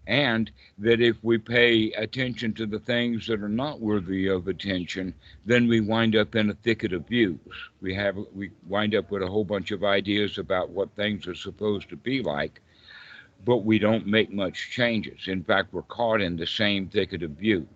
And 0.06 0.50
that 0.78 1.02
if 1.02 1.22
we 1.22 1.36
pay 1.36 1.92
attention 1.92 2.54
to 2.54 2.64
the 2.64 2.78
things 2.78 3.26
that 3.26 3.42
are 3.42 3.48
not 3.48 3.80
worthy 3.80 4.26
of 4.28 4.48
attention, 4.48 5.12
then 5.44 5.68
we 5.68 5.80
wind 5.80 6.16
up 6.16 6.34
in 6.34 6.48
a 6.48 6.54
thicket 6.54 6.94
of 6.94 7.06
views. 7.06 7.38
We 7.82 7.94
have 7.94 8.16
we 8.34 8.50
wind 8.66 8.94
up 8.94 9.10
with 9.10 9.22
a 9.22 9.26
whole 9.26 9.44
bunch 9.44 9.70
of 9.70 9.84
ideas 9.84 10.38
about 10.38 10.70
what 10.70 10.88
things 10.96 11.26
are 11.26 11.34
supposed 11.34 11.90
to 11.90 11.96
be 11.96 12.22
like, 12.22 12.62
but 13.44 13.58
we 13.58 13.78
don't 13.78 14.06
make 14.06 14.32
much 14.32 14.70
changes. 14.70 15.28
In 15.28 15.44
fact, 15.44 15.74
we're 15.74 15.82
caught 15.82 16.22
in 16.22 16.36
the 16.36 16.46
same 16.46 16.88
thicket 16.88 17.22
of 17.22 17.32
views. 17.32 17.66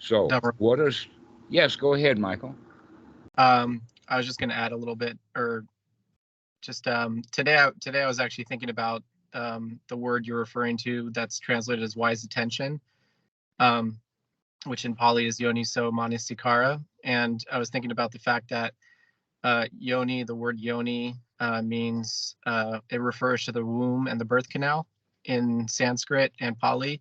So, 0.00 0.28
Number- 0.28 0.54
what 0.56 0.80
is? 0.80 1.06
Yes, 1.50 1.76
go 1.76 1.92
ahead, 1.92 2.18
Michael. 2.18 2.54
Um, 3.36 3.82
I 4.08 4.16
was 4.16 4.26
just 4.26 4.38
going 4.38 4.50
to 4.50 4.56
add 4.56 4.72
a 4.72 4.76
little 4.76 4.96
bit, 4.96 5.18
or 5.36 5.64
just 6.66 6.88
um, 6.88 7.22
today. 7.30 7.56
I, 7.56 7.70
today 7.80 8.02
I 8.02 8.08
was 8.08 8.18
actually 8.18 8.44
thinking 8.44 8.70
about 8.70 9.04
um, 9.32 9.78
the 9.88 9.96
word 9.96 10.26
you're 10.26 10.40
referring 10.40 10.76
to 10.78 11.10
that's 11.10 11.38
translated 11.38 11.84
as 11.84 11.96
wise 11.96 12.24
attention, 12.24 12.80
um, 13.60 14.00
which 14.64 14.84
in 14.84 14.96
Pali 14.96 15.26
is 15.26 15.38
yoniso 15.38 15.92
manasikara. 15.92 16.82
And 17.04 17.42
I 17.50 17.58
was 17.58 17.70
thinking 17.70 17.92
about 17.92 18.10
the 18.10 18.18
fact 18.18 18.50
that 18.50 18.74
uh, 19.44 19.66
yoni, 19.78 20.24
the 20.24 20.34
word 20.34 20.58
yoni, 20.58 21.14
uh, 21.38 21.62
means 21.62 22.34
uh, 22.46 22.80
it 22.90 23.00
refers 23.00 23.44
to 23.44 23.52
the 23.52 23.64
womb 23.64 24.08
and 24.08 24.20
the 24.20 24.24
birth 24.24 24.48
canal 24.48 24.88
in 25.24 25.68
Sanskrit 25.68 26.32
and 26.40 26.58
Pali. 26.58 27.00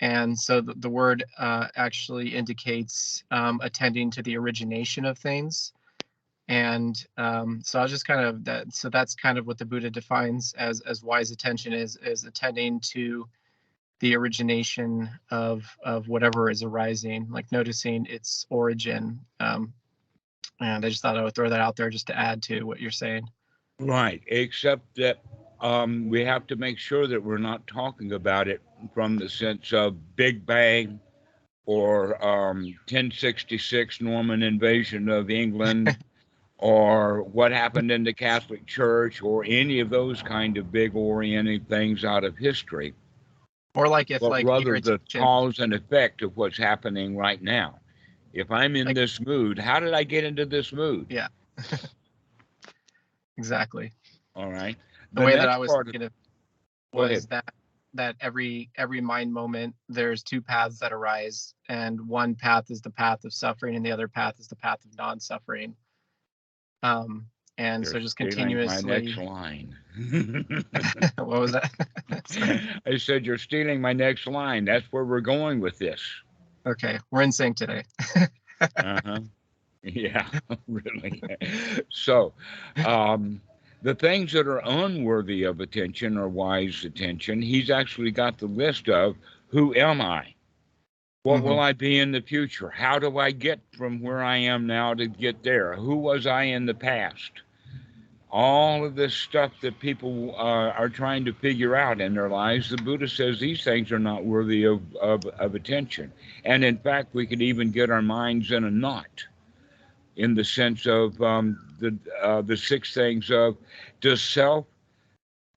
And 0.00 0.38
so 0.38 0.62
the, 0.62 0.74
the 0.74 0.88
word 0.88 1.24
uh, 1.38 1.66
actually 1.76 2.34
indicates 2.34 3.22
um, 3.30 3.60
attending 3.62 4.10
to 4.12 4.22
the 4.22 4.38
origination 4.38 5.04
of 5.04 5.18
things. 5.18 5.74
And 6.48 7.06
um, 7.18 7.60
so 7.62 7.78
I 7.78 7.82
was 7.82 7.90
just 7.90 8.06
kind 8.06 8.24
of 8.24 8.44
that. 8.44 8.74
So 8.74 8.88
that's 8.88 9.14
kind 9.14 9.36
of 9.36 9.46
what 9.46 9.58
the 9.58 9.66
Buddha 9.66 9.90
defines 9.90 10.54
as 10.56 10.80
as 10.80 11.02
wise 11.02 11.30
attention 11.30 11.74
is 11.74 11.96
is 11.96 12.24
attending 12.24 12.80
to 12.92 13.28
the 14.00 14.16
origination 14.16 15.10
of 15.30 15.64
of 15.84 16.08
whatever 16.08 16.48
is 16.48 16.62
arising, 16.62 17.26
like 17.30 17.52
noticing 17.52 18.06
its 18.06 18.46
origin. 18.48 19.20
Um, 19.40 19.74
and 20.60 20.84
I 20.84 20.88
just 20.88 21.02
thought 21.02 21.18
I 21.18 21.22
would 21.22 21.34
throw 21.34 21.50
that 21.50 21.60
out 21.60 21.76
there 21.76 21.90
just 21.90 22.06
to 22.08 22.18
add 22.18 22.42
to 22.44 22.62
what 22.64 22.80
you're 22.80 22.90
saying. 22.90 23.28
Right, 23.78 24.22
except 24.26 24.96
that 24.96 25.22
um, 25.60 26.08
we 26.08 26.24
have 26.24 26.46
to 26.48 26.56
make 26.56 26.78
sure 26.78 27.06
that 27.06 27.22
we're 27.22 27.38
not 27.38 27.66
talking 27.66 28.12
about 28.12 28.48
it 28.48 28.62
from 28.94 29.16
the 29.16 29.28
sense 29.28 29.72
of 29.72 30.16
Big 30.16 30.46
Bang 30.46 30.98
or 31.66 32.14
um, 32.24 32.62
1066 32.62 34.00
Norman 34.00 34.42
invasion 34.42 35.08
of 35.08 35.30
England 35.30 35.96
or 36.58 37.22
what 37.22 37.52
happened 37.52 37.90
in 37.90 38.02
the 38.02 38.12
Catholic 38.12 38.66
Church 38.66 39.22
or 39.22 39.44
any 39.46 39.78
of 39.80 39.90
those 39.90 40.22
kind 40.22 40.56
of 40.58 40.72
big 40.72 40.94
oriented 40.94 41.68
things 41.68 42.04
out 42.04 42.24
of 42.24 42.36
history, 42.36 42.94
Or 43.74 43.88
like 43.88 44.10
if 44.10 44.20
but 44.20 44.30
like 44.30 44.46
rather 44.46 44.80
the 44.80 45.00
cause 45.12 45.60
and 45.60 45.72
effect 45.72 46.22
of 46.22 46.36
what's 46.36 46.58
happening 46.58 47.16
right 47.16 47.40
now. 47.40 47.78
If 48.32 48.50
I'm 48.50 48.76
in 48.76 48.86
Like- 48.86 48.96
this 48.96 49.20
mood, 49.20 49.58
how 49.58 49.78
did 49.80 49.94
I 49.94 50.02
get 50.02 50.24
into 50.24 50.44
this 50.44 50.72
mood? 50.72 51.06
Yeah. 51.10 51.28
exactly. 53.38 53.92
All 54.34 54.50
right. 54.50 54.76
the 55.12 55.22
way 55.24 55.36
that 55.36 55.48
I 55.48 55.58
was 55.58 55.72
thinking 55.72 56.02
of 56.02 56.12
was 56.92 57.26
that 57.26 57.54
that 57.94 58.16
every 58.20 58.70
every 58.76 59.00
mind 59.00 59.32
moment 59.32 59.74
there's 59.88 60.22
two 60.22 60.42
paths 60.42 60.78
that 60.78 60.92
arise 60.92 61.54
and 61.68 61.98
one 62.06 62.34
path 62.34 62.70
is 62.70 62.82
the 62.82 62.90
path 62.90 63.24
of 63.24 63.32
suffering 63.32 63.76
and 63.76 63.84
the 63.84 63.90
other 63.90 64.06
path 64.06 64.38
is 64.38 64.46
the 64.46 64.56
path 64.56 64.84
of 64.84 64.94
non-suffering 64.96 65.74
um 66.82 67.26
and 67.56 67.86
so 67.86 67.98
just 67.98 68.16
continuously 68.16 68.90
next 68.90 69.16
line. 69.18 69.76
what 71.16 71.40
was 71.40 71.52
that 71.52 71.70
I 72.86 72.96
said, 72.96 73.26
You're 73.26 73.38
stealing 73.38 73.80
my 73.80 73.92
next 73.92 74.26
line. 74.26 74.64
That's 74.64 74.86
where 74.92 75.04
we're 75.04 75.20
going 75.20 75.60
with 75.60 75.78
this. 75.78 76.00
okay 76.66 76.98
we're 77.10 77.22
in 77.22 77.32
sync 77.32 77.56
today 77.56 77.82
Uh-huh. 78.76 79.20
yeah, 79.82 80.26
really. 80.66 81.22
So, 81.90 82.32
um, 82.84 83.40
the 83.82 83.94
things 83.94 84.32
that 84.32 84.48
are 84.48 84.60
unworthy 84.64 85.44
of 85.44 85.60
attention 85.60 86.18
or 86.18 86.28
wise 86.28 86.84
attention, 86.84 87.40
he's 87.40 87.70
actually 87.70 88.10
got 88.10 88.38
the 88.38 88.46
list 88.46 88.88
of 88.88 89.16
who 89.46 89.74
am 89.76 90.00
I? 90.00 90.34
What 91.28 91.42
will 91.42 91.60
I 91.60 91.74
be 91.74 91.98
in 91.98 92.10
the 92.10 92.22
future? 92.22 92.70
How 92.70 92.98
do 92.98 93.18
I 93.18 93.32
get 93.32 93.60
from 93.76 94.00
where 94.00 94.24
I 94.24 94.38
am 94.38 94.66
now 94.66 94.94
to 94.94 95.06
get 95.06 95.42
there? 95.42 95.74
Who 95.74 95.96
was 95.96 96.26
I 96.26 96.44
in 96.44 96.64
the 96.64 96.72
past? 96.72 97.42
All 98.30 98.82
of 98.82 98.94
this 98.94 99.12
stuff 99.12 99.52
that 99.60 99.78
people 99.78 100.34
uh, 100.38 100.70
are 100.70 100.88
trying 100.88 101.26
to 101.26 101.34
figure 101.34 101.76
out 101.76 102.00
in 102.00 102.14
their 102.14 102.30
lives, 102.30 102.70
the 102.70 102.78
Buddha 102.78 103.06
says 103.06 103.38
these 103.38 103.62
things 103.62 103.92
are 103.92 103.98
not 103.98 104.24
worthy 104.24 104.64
of, 104.64 104.80
of, 104.96 105.26
of 105.26 105.54
attention. 105.54 106.10
And 106.46 106.64
in 106.64 106.78
fact, 106.78 107.14
we 107.14 107.26
could 107.26 107.42
even 107.42 107.72
get 107.72 107.90
our 107.90 108.00
minds 108.00 108.50
in 108.50 108.64
a 108.64 108.70
knot 108.70 109.26
in 110.16 110.34
the 110.34 110.44
sense 110.44 110.86
of 110.86 111.20
um, 111.20 111.58
the, 111.78 111.94
uh, 112.22 112.40
the 112.40 112.56
six 112.56 112.94
things 112.94 113.30
of 113.30 113.54
does 114.00 114.22
self 114.22 114.64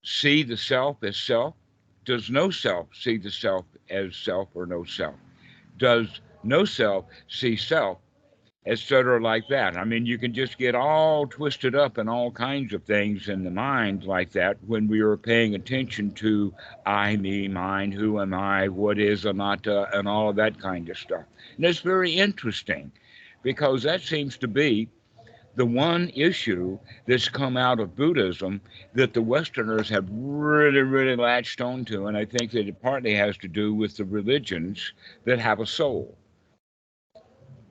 see 0.04 0.42
the 0.42 0.58
self 0.58 1.02
as 1.02 1.16
self? 1.16 1.54
Does 2.04 2.28
no 2.28 2.50
self 2.50 2.88
see 2.94 3.16
the 3.16 3.30
self 3.30 3.64
as 3.88 4.14
self 4.16 4.48
or 4.54 4.66
no 4.66 4.84
self? 4.84 5.14
Does 5.82 6.20
no 6.44 6.64
self 6.64 7.06
see 7.26 7.56
self, 7.56 7.98
etc., 8.66 9.20
like 9.20 9.48
that? 9.48 9.76
I 9.76 9.82
mean, 9.82 10.06
you 10.06 10.16
can 10.16 10.32
just 10.32 10.56
get 10.56 10.76
all 10.76 11.26
twisted 11.26 11.74
up 11.74 11.98
in 11.98 12.08
all 12.08 12.30
kinds 12.30 12.72
of 12.72 12.84
things 12.84 13.28
in 13.28 13.42
the 13.42 13.50
mind 13.50 14.04
like 14.04 14.30
that 14.30 14.58
when 14.64 14.86
we 14.86 15.00
are 15.00 15.16
paying 15.16 15.56
attention 15.56 16.12
to 16.12 16.54
I, 16.86 17.16
me, 17.16 17.48
mine, 17.48 17.90
who 17.90 18.20
am 18.20 18.32
I, 18.32 18.68
what 18.68 19.00
is 19.00 19.24
anatta, 19.24 19.88
and 19.92 20.06
all 20.06 20.30
of 20.30 20.36
that 20.36 20.60
kind 20.60 20.88
of 20.88 20.96
stuff. 20.96 21.24
And 21.56 21.66
it's 21.66 21.80
very 21.80 22.12
interesting 22.12 22.92
because 23.42 23.82
that 23.82 24.02
seems 24.02 24.38
to 24.38 24.46
be 24.46 24.88
the 25.54 25.66
one 25.66 26.10
issue 26.14 26.78
that's 27.06 27.28
come 27.28 27.56
out 27.56 27.80
of 27.80 27.96
Buddhism 27.96 28.60
that 28.94 29.12
the 29.12 29.22
Westerners 29.22 29.88
have 29.88 30.08
really, 30.10 30.80
really 30.80 31.16
latched 31.16 31.60
onto. 31.60 32.06
And 32.06 32.16
I 32.16 32.24
think 32.24 32.52
that 32.52 32.68
it 32.68 32.82
partly 32.82 33.14
has 33.14 33.36
to 33.38 33.48
do 33.48 33.74
with 33.74 33.96
the 33.96 34.04
religions 34.04 34.92
that 35.24 35.38
have 35.38 35.60
a 35.60 35.66
soul. 35.66 36.16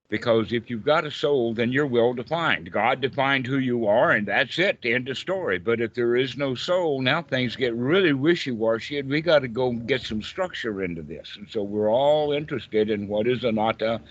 Because 0.09 0.51
if 0.51 0.69
you've 0.69 0.83
got 0.83 1.05
a 1.05 1.11
soul, 1.11 1.53
then 1.53 1.71
you're 1.71 1.87
well 1.87 2.13
defined. 2.13 2.69
God 2.69 2.99
defined 2.99 3.47
who 3.47 3.59
you 3.59 3.87
are, 3.87 4.11
and 4.11 4.27
that's 4.27 4.59
it, 4.59 4.79
end 4.83 5.07
of 5.07 5.17
story. 5.17 5.57
But 5.57 5.79
if 5.79 5.93
there 5.93 6.17
is 6.17 6.35
no 6.35 6.53
soul, 6.53 7.01
now 7.01 7.21
things 7.21 7.55
get 7.55 7.73
really 7.73 8.11
wishy 8.11 8.51
washy, 8.51 8.99
and 8.99 9.09
we 9.09 9.21
got 9.21 9.39
to 9.39 9.47
go 9.47 9.71
get 9.71 10.01
some 10.01 10.21
structure 10.21 10.83
into 10.83 11.01
this. 11.01 11.37
And 11.37 11.49
so 11.49 11.63
we're 11.63 11.89
all 11.89 12.33
interested 12.33 12.89
in 12.89 13.07
what 13.07 13.25
is 13.25 13.45
anatta 13.45 14.01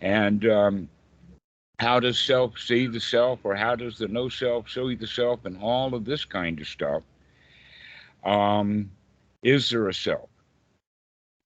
and 0.00 0.44
um, 0.50 0.88
how 1.78 1.98
does 2.00 2.18
self 2.18 2.58
see 2.58 2.86
the 2.86 3.00
self, 3.00 3.40
or 3.44 3.54
how 3.54 3.74
does 3.74 3.98
the 3.98 4.08
no 4.08 4.28
self 4.28 4.70
see 4.70 4.94
the 4.94 5.06
self, 5.06 5.44
and 5.44 5.58
all 5.60 5.94
of 5.94 6.04
this 6.04 6.24
kind 6.24 6.60
of 6.60 6.66
stuff. 6.66 7.02
Um, 8.24 8.90
is 9.42 9.68
there 9.70 9.88
a 9.88 9.94
self? 9.94 10.28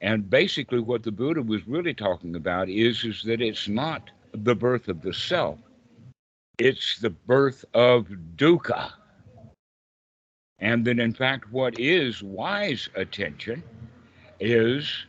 And 0.01 0.31
basically, 0.31 0.79
what 0.79 1.03
the 1.03 1.11
Buddha 1.11 1.43
was 1.43 1.67
really 1.67 1.95
talking 1.95 2.37
about 2.37 2.69
is, 2.69 3.05
is 3.05 3.23
that 3.25 3.41
it's 3.41 3.67
not 3.67 4.11
the 4.33 4.55
birth 4.55 4.89
of 4.89 5.03
the 5.03 5.13
self, 5.13 5.59
it's 6.59 6.99
the 7.01 7.11
birth 7.11 7.65
of 7.75 8.07
dukkha. 8.37 8.93
And 10.61 10.85
that, 10.85 10.99
in 10.99 11.15
fact, 11.15 11.53
what 11.53 11.79
is 11.79 12.23
wise 12.23 12.89
attention 12.97 13.63
is, 14.41 15.07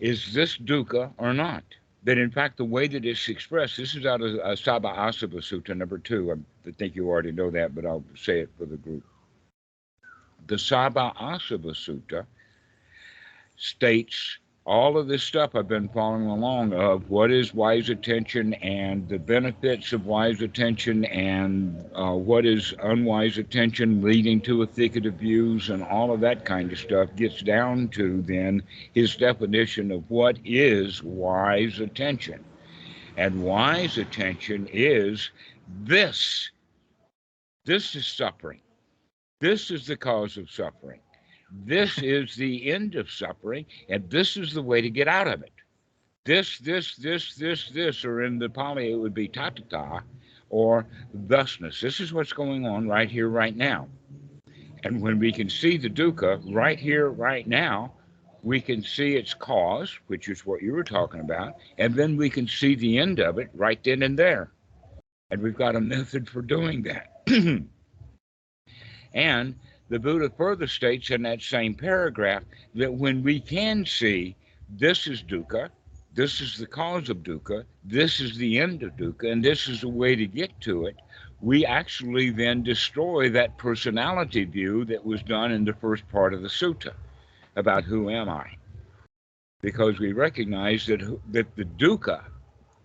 is 0.00 0.32
this 0.32 0.56
dukkha 0.56 1.12
or 1.18 1.32
not? 1.32 1.64
That, 2.04 2.16
in 2.18 2.30
fact, 2.30 2.56
the 2.56 2.64
way 2.64 2.86
that 2.88 3.04
it's 3.04 3.28
expressed, 3.28 3.76
this 3.76 3.94
is 3.94 4.06
out 4.06 4.20
of 4.20 4.34
uh, 4.36 4.54
Sabbasava 4.54 5.40
Sutta 5.40 5.76
number 5.76 5.98
two. 5.98 6.32
I 6.66 6.70
think 6.70 6.94
you 6.94 7.08
already 7.08 7.32
know 7.32 7.50
that, 7.50 7.74
but 7.74 7.84
I'll 7.84 8.04
say 8.16 8.40
it 8.40 8.50
for 8.56 8.66
the 8.66 8.76
group. 8.76 9.04
The 10.46 10.56
Sabbasava 10.56 11.74
Sutta 11.74 12.24
states 13.56 14.38
all 14.68 14.98
of 14.98 15.08
this 15.08 15.22
stuff 15.22 15.54
I've 15.54 15.66
been 15.66 15.88
following 15.88 16.26
along 16.26 16.74
of 16.74 17.08
what 17.08 17.30
is 17.30 17.54
wise 17.54 17.88
attention 17.88 18.52
and 18.54 19.08
the 19.08 19.18
benefits 19.18 19.94
of 19.94 20.04
wise 20.04 20.42
attention 20.42 21.06
and 21.06 21.82
uh, 21.94 22.12
what 22.12 22.44
is 22.44 22.74
unwise 22.82 23.38
attention 23.38 24.02
leading 24.02 24.42
to 24.42 24.60
a 24.60 24.66
thicket 24.66 25.06
of 25.06 25.14
views 25.14 25.70
and 25.70 25.82
all 25.82 26.12
of 26.12 26.20
that 26.20 26.44
kind 26.44 26.70
of 26.70 26.78
stuff 26.78 27.08
gets 27.16 27.40
down 27.40 27.88
to 27.88 28.20
then 28.22 28.62
his 28.92 29.16
definition 29.16 29.90
of 29.90 30.04
what 30.10 30.36
is 30.44 31.02
wise 31.02 31.80
attention. 31.80 32.44
And 33.16 33.42
wise 33.42 33.96
attention 33.96 34.68
is 34.70 35.30
this. 35.80 36.50
This 37.64 37.94
is 37.94 38.06
suffering. 38.06 38.60
This 39.40 39.70
is 39.70 39.86
the 39.86 39.96
cause 39.96 40.36
of 40.36 40.50
suffering. 40.50 41.00
This 41.50 41.98
is 41.98 42.34
the 42.36 42.70
end 42.70 42.94
of 42.94 43.10
suffering, 43.10 43.66
and 43.88 44.08
this 44.10 44.36
is 44.36 44.52
the 44.52 44.62
way 44.62 44.80
to 44.80 44.90
get 44.90 45.08
out 45.08 45.28
of 45.28 45.42
it. 45.42 45.52
This, 46.24 46.58
this, 46.58 46.96
this, 46.96 47.34
this, 47.36 47.70
this, 47.70 48.04
or 48.04 48.22
in 48.22 48.38
the 48.38 48.50
Pali, 48.50 48.92
it 48.92 48.96
would 48.96 49.14
be 49.14 49.28
tathata, 49.28 50.02
or 50.50 50.86
thusness. 51.26 51.80
This 51.80 52.00
is 52.00 52.12
what's 52.12 52.32
going 52.32 52.66
on 52.66 52.88
right 52.88 53.10
here, 53.10 53.28
right 53.28 53.56
now. 53.56 53.88
And 54.84 55.00
when 55.00 55.18
we 55.18 55.32
can 55.32 55.48
see 55.48 55.76
the 55.76 55.90
dukkha 55.90 56.40
right 56.54 56.78
here, 56.78 57.10
right 57.10 57.46
now, 57.46 57.94
we 58.42 58.60
can 58.60 58.82
see 58.82 59.16
its 59.16 59.34
cause, 59.34 59.98
which 60.06 60.28
is 60.28 60.46
what 60.46 60.62
you 60.62 60.72
were 60.72 60.84
talking 60.84 61.20
about, 61.20 61.54
and 61.78 61.94
then 61.94 62.16
we 62.16 62.30
can 62.30 62.46
see 62.46 62.74
the 62.74 62.98
end 62.98 63.20
of 63.20 63.38
it 63.38 63.48
right 63.54 63.82
then 63.82 64.02
and 64.02 64.18
there. 64.18 64.52
And 65.30 65.42
we've 65.42 65.56
got 65.56 65.76
a 65.76 65.80
method 65.80 66.28
for 66.28 66.40
doing 66.40 66.82
that. 66.84 67.22
and 69.14 69.54
the 69.88 69.98
Buddha 69.98 70.30
further 70.36 70.66
states 70.66 71.10
in 71.10 71.22
that 71.22 71.40
same 71.40 71.74
paragraph 71.74 72.42
that 72.74 72.92
when 72.92 73.22
we 73.22 73.40
can 73.40 73.86
see 73.86 74.36
this 74.68 75.06
is 75.06 75.22
dukkha, 75.22 75.70
this 76.14 76.40
is 76.40 76.58
the 76.58 76.66
cause 76.66 77.08
of 77.08 77.18
dukkha, 77.18 77.64
this 77.84 78.20
is 78.20 78.36
the 78.36 78.58
end 78.58 78.82
of 78.82 78.96
dukkha, 78.96 79.32
and 79.32 79.42
this 79.42 79.68
is 79.68 79.80
the 79.80 79.88
way 79.88 80.14
to 80.14 80.26
get 80.26 80.50
to 80.60 80.86
it, 80.86 80.96
we 81.40 81.64
actually 81.64 82.30
then 82.30 82.62
destroy 82.62 83.30
that 83.30 83.56
personality 83.56 84.44
view 84.44 84.84
that 84.84 85.04
was 85.04 85.22
done 85.22 85.52
in 85.52 85.64
the 85.64 85.72
first 85.72 86.08
part 86.08 86.34
of 86.34 86.42
the 86.42 86.48
sutta 86.48 86.92
about 87.56 87.84
who 87.84 88.10
am 88.10 88.28
I. 88.28 88.46
Because 89.62 89.98
we 89.98 90.12
recognize 90.12 90.86
that, 90.86 91.00
that 91.32 91.54
the 91.56 91.64
dukkha 91.64 92.24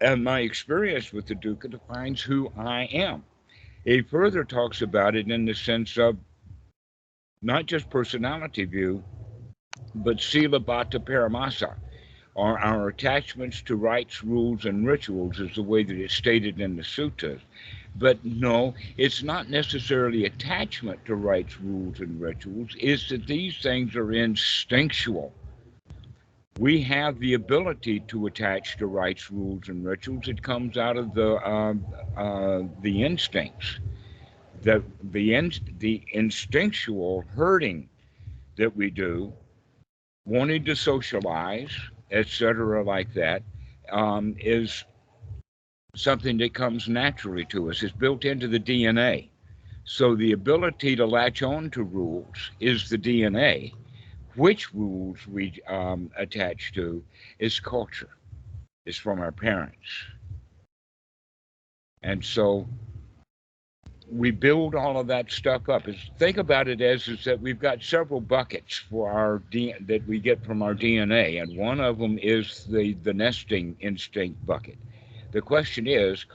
and 0.02 0.24
my 0.24 0.40
experience 0.40 1.12
with 1.12 1.26
the 1.26 1.36
dukkha 1.36 1.70
defines 1.70 2.22
who 2.22 2.52
I 2.58 2.84
am. 2.86 3.24
He 3.86 4.02
further 4.02 4.44
talks 4.44 4.82
about 4.82 5.16
it 5.16 5.30
in 5.30 5.46
the 5.46 5.54
sense 5.54 5.98
of 5.98 6.18
not 7.44 7.66
just 7.66 7.90
personality 7.90 8.66
view, 8.66 9.04
but 9.96 10.18
silabbata 10.18 11.00
paramasa, 11.00 11.76
or 12.36 12.60
our 12.60 12.88
attachments 12.88 13.62
to 13.64 13.76
rites, 13.76 14.24
rules, 14.24 14.66
and 14.66 14.88
rituals, 14.88 15.40
is 15.40 15.56
the 15.56 15.62
way 15.64 15.84
that 15.84 15.98
it's 15.98 16.16
stated 16.16 16.60
in 16.60 16.76
the 16.76 16.84
suttas. 16.84 17.42
But 17.96 18.26
no, 18.26 18.74
it's 18.98 19.22
not 19.22 19.50
necessarily 19.50 20.26
attachment 20.26 21.06
to 21.06 21.16
rites, 21.16 21.60
rules, 21.62 22.00
and 22.00 22.20
rituals. 22.20 22.76
It's 22.80 23.10
that 23.10 23.28
these 23.28 23.58
things 23.60 23.96
are 23.96 24.12
instinctual. 24.12 25.32
We 26.58 26.82
have 26.84 27.20
the 27.20 27.34
ability 27.36 28.02
to 28.10 28.28
attach 28.28 28.78
to 28.78 28.88
rites, 28.88 29.30
rules, 29.32 29.70
and 29.70 29.86
rituals. 29.86 30.28
It 30.28 30.42
comes 30.42 30.78
out 30.78 30.98
of 30.98 31.14
the 31.14 31.36
uh, 31.36 31.74
uh, 32.18 32.64
the 32.82 33.04
instincts, 33.04 33.80
the 34.64 34.84
the 35.12 35.36
in, 35.36 35.52
the 35.80 36.02
instinctual 36.14 37.24
herding 37.36 37.90
that 38.58 38.76
we 38.76 38.90
do, 38.90 39.34
wanting 40.26 40.64
to 40.66 40.76
socialize, 40.76 41.76
etc., 42.12 42.84
like 42.84 43.14
that, 43.14 43.44
um, 43.92 44.36
is 44.40 44.86
something 45.96 46.38
that 46.38 46.54
comes 46.54 46.88
naturally 46.88 47.46
to 47.46 47.70
us. 47.70 47.84
It's 47.84 47.94
built 47.94 48.26
into 48.26 48.48
the 48.48 48.60
DNA. 48.60 49.30
So 49.86 50.16
the 50.16 50.32
ability 50.32 50.96
to 50.96 51.06
latch 51.06 51.44
on 51.44 51.70
to 51.72 51.84
rules 51.84 52.52
is 52.60 52.90
the 52.90 52.98
DNA. 52.98 53.74
Which 54.36 54.74
rules 54.74 55.28
we 55.28 55.62
um, 55.68 56.10
attach 56.18 56.74
to 56.74 57.04
is 57.38 57.60
culture. 57.60 58.10
It's 58.86 58.98
from 58.98 59.20
our 59.20 59.32
parents. 59.32 59.88
And 62.02 62.24
so 62.24 62.68
we 64.16 64.32
build 64.32 64.76
all 64.76 65.00
of 65.00 65.08
that 65.08 65.32
stuff 65.32 65.70
up. 65.70 65.88
Is 65.88 66.12
think 66.18 66.38
about 66.38 66.68
it 66.68 66.82
as 66.82 67.08
is 67.08 67.24
that 67.24 67.42
we've 67.42 67.60
got 67.60 67.82
several 67.82 68.22
buckets 68.22 68.78
for 68.90 69.12
our 69.12 69.40
D, 69.50 69.74
that 69.88 70.08
we 70.08 70.20
get 70.20 70.44
from 70.46 70.62
our 70.62 70.76
DNA, 70.76 71.42
and 71.42 71.58
one 71.58 71.80
of 71.80 71.98
them 71.98 72.18
is 72.20 72.66
the 72.66 72.94
the 73.04 73.14
nesting 73.14 73.76
instinct 73.80 74.46
bucket. 74.46 74.78
The 75.32 75.42
question 75.42 75.88
is, 75.88 76.26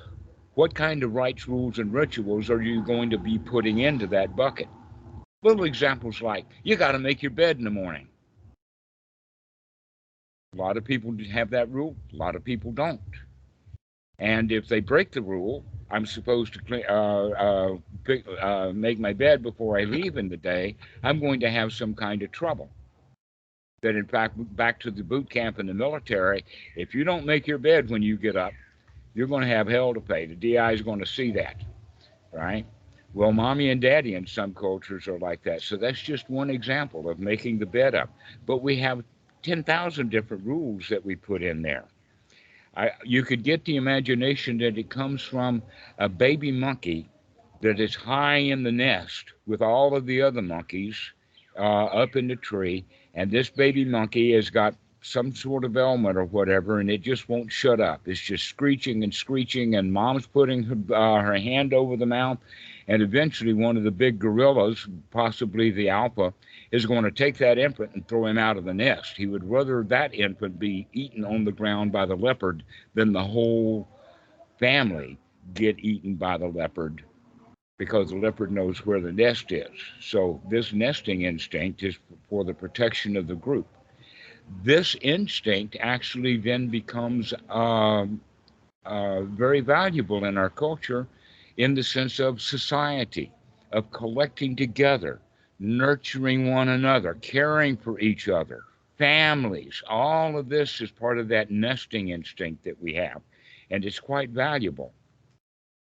what 0.55 0.75
kind 0.75 1.03
of 1.05 1.14
rites, 1.14 1.47
rules, 1.47 1.79
and 1.79 1.93
rituals 1.93 2.51
are 2.51 2.62
you 2.62 2.83
going 2.83 3.11
to 3.11 3.19
be 3.19 3.38
putting 3.38 3.79
into 3.79 4.09
that 4.09 4.35
bucket? 4.35 4.69
Little 5.43 5.64
examples 5.64 6.21
like 6.21 6.47
you 6.64 6.75
got 6.75 6.93
to 6.93 6.99
make 6.99 7.23
your 7.23 7.31
bed 7.31 7.59
in 7.59 7.64
the 7.64 7.71
morning. 7.71 8.09
A 10.55 10.57
lot 10.57 10.77
of 10.77 10.85
people 10.85 11.14
have 11.31 11.51
that 11.51 11.71
rule. 11.71 11.95
A 12.12 12.17
lot 12.17 12.35
of 12.35 12.43
people 12.43 12.73
don't. 12.73 13.01
And 14.19 14.51
if 14.51 14.67
they 14.67 14.81
break 14.81 15.12
the 15.12 15.23
rule, 15.23 15.64
I'm 15.90 16.07
supposed 16.07 16.53
to 16.55 16.61
clean, 16.61 16.85
uh, 16.88 17.29
uh, 17.29 17.77
pick, 18.05 18.24
uh, 18.40 18.72
make 18.72 18.98
my 18.98 19.12
bed 19.12 19.42
before 19.42 19.79
I 19.79 19.85
leave 19.85 20.16
in 20.16 20.29
the 20.29 20.37
day. 20.37 20.77
I'm 21.03 21.18
going 21.18 21.40
to 21.40 21.51
have 21.51 21.72
some 21.72 21.94
kind 21.94 22.22
of 22.22 22.31
trouble. 22.31 22.68
That 23.83 23.96
in 23.96 24.07
fact, 24.07 24.35
back 24.57 24.81
to 24.81 24.90
the 24.90 25.03
boot 25.03 25.31
camp 25.31 25.59
in 25.59 25.66
the 25.66 25.74
military, 25.74 26.44
if 26.77 26.94
you 26.94 27.05
don't 27.05 27.24
make 27.24 27.46
your 27.46 27.59
bed 27.59 27.90
when 27.90 28.03
you 28.03 28.16
get 28.16 28.37
up, 28.37 28.53
you're 29.14 29.29
going 29.29 29.42
to 29.42 29.55
have 29.55 29.68
hell 29.68 29.94
to 29.94 30.01
pay. 30.01 30.27
The 30.27 30.35
DI 30.35 30.72
is 30.72 30.83
going 30.83 30.98
to 30.98 31.07
see 31.07 31.33
that, 31.33 31.57
right? 32.33 32.66
Well, 33.14 33.33
mommy 33.33 33.70
and 33.70 33.81
daddy 33.81 34.14
in 34.14 34.27
some 34.27 34.53
cultures 34.53 35.09
are 35.09 35.18
like 35.18 35.42
that. 35.44 35.62
So 35.62 35.77
that's 35.77 36.01
just 36.01 36.29
one 36.29 36.51
example 36.51 37.09
of 37.09 37.18
making 37.18 37.59
the 37.59 37.66
bed 37.66 37.94
up. 37.94 38.11
But 38.46 38.59
we 38.59 38.77
have 38.79 39.03
10,000 39.42 40.11
different 40.11 40.44
rules 40.44 40.88
that 40.88 41.05
we 41.05 41.16
put 41.16 41.42
in 41.42 41.62
there. 41.62 41.87
I, 42.79 42.93
you 43.05 43.25
could 43.25 43.43
get 43.43 43.64
the 43.64 43.77
imagination 43.77 44.59
that 44.59 44.79
it 44.79 44.88
comes 44.88 45.21
from 45.21 45.62
a 45.99 46.09
baby 46.09 46.53
monkey 46.53 47.09
that 47.61 47.81
is 47.81 47.97
high 47.97 48.37
in 48.37 48.62
the 48.62 48.71
nest 48.71 49.33
with 49.49 49.61
all 49.61 49.97
of 49.97 50.07
the 50.07 50.23
other 50.23 50.43
monkeys 50.43 50.97
uh, 51.59 51.87
up 51.87 52.14
in 52.14 52.29
the 52.29 52.37
tree, 52.37 52.85
and 53.14 53.33
this 53.33 53.51
baby 53.51 53.85
monkey 53.85 54.33
has 54.33 54.49
got 54.49 54.77
some 55.01 55.35
sort 55.35 55.64
of 55.64 55.77
ailment 55.77 56.17
or 56.17 56.25
whatever, 56.25 56.79
and 56.79 56.88
it 56.88 57.03
just 57.03 57.29
won't 57.29 57.51
shut 57.51 57.81
up. 57.81 58.07
It's 58.07 58.21
just 58.21 58.45
screeching 58.45 59.03
and 59.03 59.12
screeching, 59.12 59.75
and 59.75 59.93
mom's 59.93 60.27
putting 60.29 60.62
her, 60.62 60.77
uh, 60.95 61.21
her 61.21 61.37
hand 61.37 61.75
over 61.75 61.97
the 61.97 62.07
mouth, 62.07 62.38
and 62.88 63.03
eventually 63.03 63.53
one 63.53 63.77
of 63.77 63.85
the 63.85 63.90
big 63.90 64.18
gorillas, 64.18 64.88
possibly 65.11 65.70
the 65.70 65.90
alpha, 65.90 66.33
is 66.72 66.87
going 66.87 67.05
to 67.05 67.11
take 67.11 67.37
that 67.37 67.59
infant 67.59 67.90
and 67.94 68.09
throw 68.09 68.27
him 68.27 68.38
out 68.38 68.57
of 68.57 68.64
the 68.64 68.74
nest. 68.74 69.16
He 69.16 69.27
would 69.27 69.48
rather 69.48 69.85
that 69.85 70.14
infant 70.14 70.59
be 70.59 70.88
eaten 70.94 71.24
on 71.24 71.44
the 71.44 71.53
ground 71.53 71.92
by 71.92 72.07
the 72.07 72.16
leopard 72.16 72.64
than 72.94 73.12
the 73.12 73.22
whole 73.22 73.87
family 74.59 75.18
get 75.55 75.79
eaten 75.79 76.14
by 76.14 76.38
the 76.38 76.48
leopard 76.48 77.05
because 77.77 78.09
the 78.09 78.16
leopard 78.16 78.51
knows 78.51 78.85
where 78.85 79.01
the 79.01 79.12
nest 79.12 79.53
is. 79.53 79.70
So 80.01 80.40
this 80.48 80.72
nesting 80.72 81.22
instinct 81.22 81.83
is 81.83 81.98
for 82.29 82.42
the 82.42 82.55
protection 82.55 83.16
of 83.16 83.29
the 83.29 83.37
group. 83.37 83.66
This 84.64 84.96
instinct 85.03 85.77
actually 85.79 86.38
then 86.38 86.68
becomes 86.68 87.33
um, 87.51 88.20
uh, 88.85 89.22
very 89.22 89.61
valuable 89.61 90.24
in 90.24 90.38
our 90.38 90.51
culture 90.51 91.07
in 91.59 91.75
the 91.75 91.83
sense 91.83 92.21
of 92.21 92.40
society, 92.40 93.33
of 93.73 93.90
collecting 93.90 94.55
together, 94.57 95.21
nurturing 95.59 96.51
one 96.51 96.68
another, 96.68 97.14
caring 97.14 97.77
for 97.77 97.99
each 97.99 98.29
other, 98.29 98.62
families. 98.97 99.83
All 99.88 100.38
of 100.38 100.49
this 100.49 100.81
is 100.81 100.90
part 100.90 101.18
of 101.18 101.29
that 101.29 101.51
nesting 101.51 102.09
instinct 102.11 102.64
that 102.64 102.81
we 102.81 102.94
have. 102.94 103.21
And 103.71 103.85
it's 103.85 103.99
quite 103.99 104.31
valuable 104.31 104.94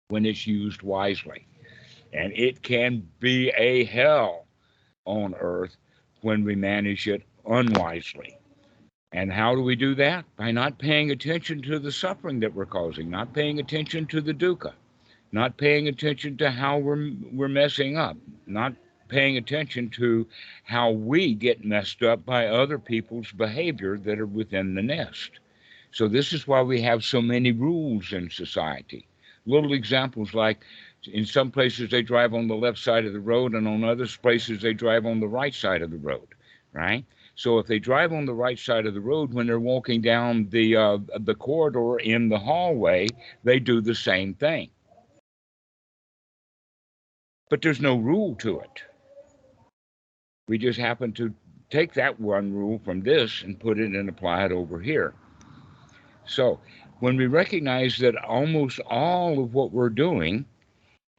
when 0.09 0.25
it's 0.25 0.47
used 0.47 0.81
wisely. 0.81 1.47
And 2.11 2.33
it 2.33 2.63
can 2.63 3.07
be 3.19 3.49
a 3.49 3.85
hell 3.85 4.47
on 5.05 5.35
earth 5.39 5.77
when 6.21 6.43
we 6.43 6.55
manage 6.55 7.07
it 7.07 7.23
unwisely. 7.47 8.37
And 9.13 9.31
how 9.31 9.55
do 9.55 9.61
we 9.61 9.75
do 9.75 9.93
that? 9.95 10.25
By 10.37 10.51
not 10.51 10.79
paying 10.79 11.11
attention 11.11 11.61
to 11.63 11.79
the 11.79 11.91
suffering 11.91 12.39
that 12.39 12.53
we're 12.53 12.65
causing, 12.65 13.09
not 13.09 13.33
paying 13.33 13.59
attention 13.59 14.07
to 14.07 14.21
the 14.21 14.33
dukkha, 14.33 14.73
not 15.31 15.57
paying 15.57 15.87
attention 15.87 16.37
to 16.37 16.51
how 16.51 16.77
we're, 16.77 17.11
we're 17.31 17.47
messing 17.47 17.97
up, 17.97 18.17
not 18.45 18.73
paying 19.07 19.37
attention 19.37 19.89
to 19.89 20.27
how 20.63 20.91
we 20.91 21.33
get 21.33 21.65
messed 21.65 22.01
up 22.01 22.25
by 22.25 22.47
other 22.47 22.79
people's 22.79 23.31
behavior 23.31 23.97
that 23.97 24.19
are 24.19 24.25
within 24.25 24.73
the 24.73 24.81
nest. 24.81 25.31
So, 25.91 26.07
this 26.07 26.31
is 26.31 26.47
why 26.47 26.61
we 26.61 26.81
have 26.81 27.03
so 27.03 27.21
many 27.21 27.51
rules 27.51 28.13
in 28.13 28.29
society. 28.29 29.07
Little 29.45 29.73
examples 29.73 30.33
like 30.33 30.63
in 31.11 31.25
some 31.25 31.51
places 31.51 31.89
they 31.89 32.01
drive 32.01 32.33
on 32.33 32.47
the 32.47 32.55
left 32.55 32.77
side 32.77 33.05
of 33.05 33.13
the 33.13 33.19
road, 33.19 33.53
and 33.53 33.67
on 33.67 33.83
other 33.83 34.07
places 34.21 34.61
they 34.61 34.73
drive 34.73 35.05
on 35.05 35.19
the 35.19 35.27
right 35.27 35.53
side 35.53 35.81
of 35.81 35.91
the 35.91 35.97
road, 35.97 36.27
right? 36.71 37.03
So 37.35 37.59
if 37.59 37.67
they 37.67 37.79
drive 37.79 38.13
on 38.13 38.25
the 38.25 38.33
right 38.33 38.59
side 38.59 38.85
of 38.85 38.93
the 38.93 39.01
road 39.01 39.33
when 39.33 39.47
they're 39.47 39.59
walking 39.59 40.01
down 40.01 40.47
the 40.49 40.77
uh, 40.77 40.99
the 41.19 41.35
corridor 41.35 41.97
in 41.97 42.29
the 42.29 42.39
hallway, 42.39 43.07
they 43.43 43.59
do 43.59 43.81
the 43.81 43.95
same 43.95 44.33
thing. 44.35 44.69
But 47.51 47.61
there's 47.61 47.81
no 47.81 47.97
rule 47.97 48.35
to 48.35 48.61
it. 48.61 48.83
We 50.47 50.57
just 50.57 50.79
happen 50.79 51.11
to 51.13 51.33
take 51.69 51.93
that 51.95 52.17
one 52.17 52.53
rule 52.53 52.79
from 52.85 53.01
this 53.01 53.43
and 53.43 53.59
put 53.59 53.77
it 53.77 53.91
and 53.91 54.07
apply 54.07 54.45
it 54.45 54.53
over 54.53 54.79
here. 54.79 55.13
So 56.25 56.61
when 57.01 57.17
we 57.17 57.27
recognize 57.27 57.97
that 57.97 58.15
almost 58.15 58.79
all 58.79 59.43
of 59.43 59.53
what 59.53 59.73
we're 59.73 59.89
doing 59.89 60.45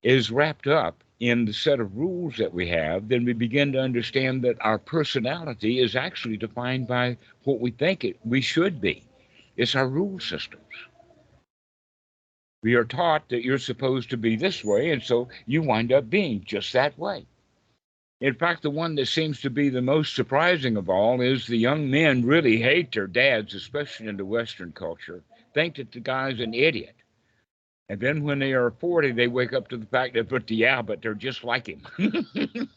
is 0.03 0.31
wrapped 0.31 0.67
up 0.67 1.05
in 1.21 1.45
the 1.45 1.53
set 1.53 1.81
of 1.81 1.99
rules 1.99 2.39
that 2.39 2.55
we 2.55 2.67
have, 2.69 3.09
then 3.09 3.27
we 3.27 3.35
begin 3.35 3.71
to 3.73 3.81
understand 3.81 4.41
that 4.43 4.57
our 4.63 4.79
personality 4.79 5.81
is 5.81 5.95
actually 5.95 6.39
defined 6.39 6.87
by 6.87 7.19
what 7.45 7.61
we 7.61 7.73
think 7.73 8.05
it 8.05 8.17
we 8.25 8.41
should 8.41 8.81
be. 8.81 9.05
It's 9.59 9.75
our 9.75 9.87
rule 9.87 10.19
systems. 10.19 10.63
We 12.63 12.75
are 12.75 12.85
taught 12.85 13.29
that 13.31 13.43
you're 13.43 13.59
supposed 13.59 14.11
to 14.11 14.17
be 14.17 14.37
this 14.37 14.65
way, 14.65 14.91
and 14.91 15.03
so 15.03 15.29
you 15.47 15.63
wind 15.63 15.93
up 15.93 16.09
being 16.09 16.45
just 16.45 16.73
that 16.75 16.97
way. 16.99 17.27
In 18.21 18.35
fact, 18.35 18.63
the 18.63 18.71
one 18.71 18.95
that 18.95 19.07
seems 19.07 19.41
to 19.41 19.51
be 19.51 19.69
the 19.69 19.83
most 19.83 20.15
surprising 20.15 20.77
of 20.77 20.89
all 20.89 21.21
is 21.21 21.47
the 21.47 21.57
young 21.57 21.91
men 21.91 22.25
really 22.25 22.59
hate 22.59 22.93
their 22.93 23.09
dads, 23.09 23.53
especially 23.55 24.07
in 24.07 24.17
the 24.17 24.25
Western 24.25 24.71
culture, 24.71 25.25
think 25.55 25.75
that 25.77 25.91
the 25.91 25.99
guy's 25.99 26.39
an 26.39 26.55
idiot. 26.55 26.95
And 27.89 28.01
then 28.01 28.23
when 28.23 28.39
they 28.39 28.53
are 28.53 28.71
40, 28.71 29.11
they 29.13 29.27
wake 29.27 29.53
up 29.53 29.69
to 29.69 29.77
the 29.77 29.87
fact 29.87 30.15
that, 30.15 30.29
but 30.29 30.49
yeah, 30.51 30.83
but 30.83 31.03
they're 31.03 31.15
just 31.15 31.43
like 31.43 31.67
him. 31.67 31.83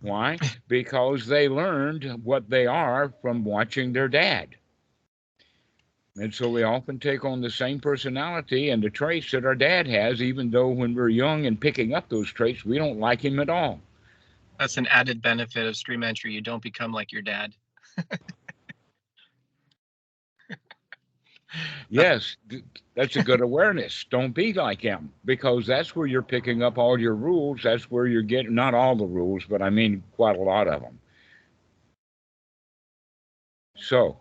Why? 0.00 0.38
Because 0.68 1.26
they 1.26 1.48
learned 1.48 2.04
what 2.22 2.48
they 2.48 2.66
are 2.66 3.12
from 3.22 3.42
watching 3.42 3.92
their 3.92 4.08
dad. 4.08 4.54
And 6.16 6.34
so 6.34 6.48
we 6.48 6.64
often 6.64 6.98
take 6.98 7.24
on 7.24 7.40
the 7.40 7.50
same 7.50 7.78
personality 7.78 8.70
and 8.70 8.82
the 8.82 8.90
traits 8.90 9.30
that 9.30 9.44
our 9.44 9.54
dad 9.54 9.86
has, 9.86 10.20
even 10.20 10.50
though 10.50 10.68
when 10.68 10.94
we're 10.94 11.08
young 11.08 11.46
and 11.46 11.60
picking 11.60 11.94
up 11.94 12.08
those 12.08 12.30
traits, 12.32 12.64
we 12.64 12.78
don't 12.78 12.98
like 12.98 13.24
him 13.24 13.38
at 13.38 13.48
all. 13.48 13.80
That's 14.58 14.76
an 14.76 14.86
added 14.88 15.22
benefit 15.22 15.66
of 15.66 15.76
stream 15.76 16.02
entry. 16.02 16.32
You 16.32 16.40
don't 16.40 16.62
become 16.62 16.92
like 16.92 17.12
your 17.12 17.22
dad. 17.22 17.54
Yes, 21.88 22.36
that's 22.94 23.16
a 23.16 23.22
good 23.22 23.40
awareness. 23.40 24.06
Don't 24.08 24.32
be 24.32 24.52
like 24.52 24.80
him 24.80 25.12
because 25.24 25.66
that's 25.66 25.96
where 25.96 26.06
you're 26.06 26.22
picking 26.22 26.62
up 26.62 26.78
all 26.78 26.98
your 26.98 27.16
rules. 27.16 27.62
That's 27.64 27.90
where 27.90 28.06
you're 28.06 28.22
getting 28.22 28.54
not 28.54 28.74
all 28.74 28.94
the 28.94 29.04
rules, 29.04 29.44
but 29.48 29.60
I 29.60 29.70
mean 29.70 30.04
quite 30.12 30.36
a 30.36 30.42
lot 30.42 30.68
of 30.68 30.82
them. 30.82 30.98
So, 33.76 34.18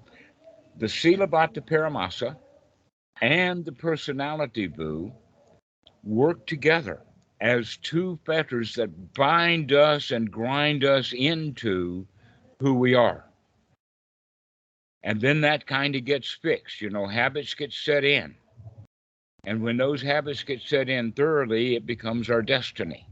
the 0.79 0.85
Silabbata 0.85 1.61
Paramasa 1.61 2.37
and 3.21 3.65
the 3.65 3.71
personality 3.71 4.67
boo 4.67 5.11
work 6.03 6.47
together 6.47 7.01
as 7.41 7.77
two 7.77 8.17
fetters 8.25 8.73
that 8.75 9.13
bind 9.13 9.73
us 9.73 10.11
and 10.11 10.31
grind 10.31 10.85
us 10.85 11.13
into 11.13 12.07
who 12.59 12.73
we 12.73 12.95
are. 12.95 13.25
And 15.03 15.19
then 15.19 15.41
that 15.41 15.67
kind 15.67 15.95
of 15.95 16.05
gets 16.05 16.31
fixed. 16.31 16.81
You 16.81 16.89
know, 16.89 17.07
habits 17.07 17.53
get 17.53 17.73
set 17.73 18.03
in. 18.03 18.35
And 19.45 19.61
when 19.61 19.77
those 19.77 20.01
habits 20.01 20.43
get 20.43 20.61
set 20.61 20.89
in 20.89 21.11
thoroughly, 21.11 21.75
it 21.75 21.85
becomes 21.85 22.29
our 22.29 22.41
destiny. 22.41 23.05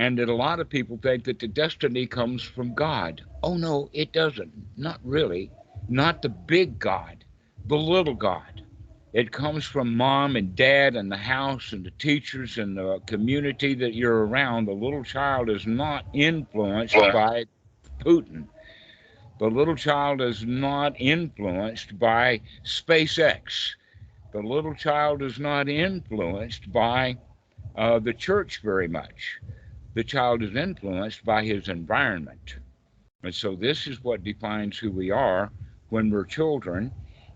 And 0.00 0.18
that 0.18 0.30
a 0.30 0.34
lot 0.34 0.60
of 0.60 0.70
people 0.70 0.98
think 1.02 1.24
that 1.24 1.40
the 1.40 1.46
destiny 1.46 2.06
comes 2.06 2.42
from 2.42 2.72
God. 2.72 3.20
Oh, 3.42 3.58
no, 3.58 3.90
it 3.92 4.14
doesn't. 4.14 4.50
Not 4.78 4.98
really. 5.04 5.50
Not 5.90 6.22
the 6.22 6.30
big 6.30 6.78
God, 6.78 7.22
the 7.66 7.76
little 7.76 8.14
God. 8.14 8.62
It 9.12 9.30
comes 9.30 9.66
from 9.66 9.94
mom 9.94 10.36
and 10.36 10.56
dad 10.56 10.96
and 10.96 11.12
the 11.12 11.18
house 11.18 11.72
and 11.72 11.84
the 11.84 11.90
teachers 11.90 12.56
and 12.56 12.78
the 12.78 13.00
community 13.04 13.74
that 13.74 13.92
you're 13.92 14.24
around. 14.24 14.64
The 14.64 14.72
little 14.72 15.04
child 15.04 15.50
is 15.50 15.66
not 15.66 16.06
influenced 16.14 16.94
by 16.94 17.44
Putin. 17.98 18.46
The 19.38 19.48
little 19.48 19.76
child 19.76 20.22
is 20.22 20.46
not 20.46 20.94
influenced 20.98 21.98
by 21.98 22.40
SpaceX. 22.64 23.74
The 24.32 24.40
little 24.40 24.74
child 24.74 25.20
is 25.20 25.38
not 25.38 25.68
influenced 25.68 26.72
by 26.72 27.18
uh, 27.76 27.98
the 27.98 28.14
church 28.14 28.62
very 28.62 28.88
much. 28.88 29.40
The 29.94 30.04
child 30.04 30.42
is 30.42 30.54
influenced 30.54 31.24
by 31.24 31.44
his 31.44 31.68
environment. 31.68 32.56
And 33.22 33.34
so 33.34 33.56
this 33.56 33.86
is 33.86 34.04
what 34.04 34.22
defines 34.22 34.78
who 34.78 34.90
we 34.90 35.10
are 35.10 35.50
when 35.88 36.10
we're 36.10 36.24
children. 36.24 36.92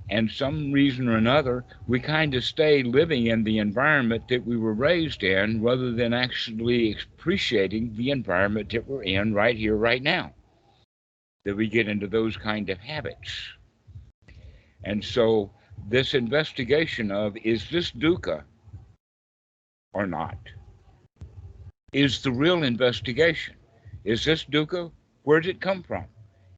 And 0.09 0.31
some 0.31 0.71
reason 0.71 1.09
or 1.09 1.17
another, 1.17 1.65
we 1.89 1.99
kind 1.99 2.35
of 2.35 2.45
stay 2.45 2.83
living 2.83 3.27
in 3.27 3.43
the 3.43 3.59
environment 3.59 4.29
that 4.29 4.47
we 4.47 4.57
were 4.57 4.75
raised 4.75 5.25
in 5.25 5.63
rather 5.63 5.93
than 5.93 6.13
actually 6.13 6.93
appreciating 6.93 7.97
the 7.97 8.11
environment 8.11 8.71
that 8.71 8.87
we're 8.87 9.03
in 9.03 9.35
right 9.35 9.57
here, 9.57 9.77
right 9.77 10.03
now 10.03 10.33
that 11.45 11.57
we 11.57 11.67
get 11.67 11.89
into 11.89 12.07
those 12.07 12.37
kind 12.37 12.71
of 12.71 12.79
habits. 12.79 13.31
And 14.85 15.05
so 15.05 15.51
this 15.89 16.15
investigation 16.15 17.11
of 17.11 17.37
is 17.39 17.69
this 17.71 17.91
dukkha 17.91 18.45
or 19.93 20.07
not 20.07 20.39
is 21.95 22.23
the 22.23 22.33
real 22.33 22.65
investigation. 22.65 23.55
Is 24.05 24.25
this 24.25 24.45
dukkha? 24.45 24.91
Where 25.23 25.41
did 25.41 25.57
it 25.57 25.61
come 25.61 25.83
from? 25.83 26.05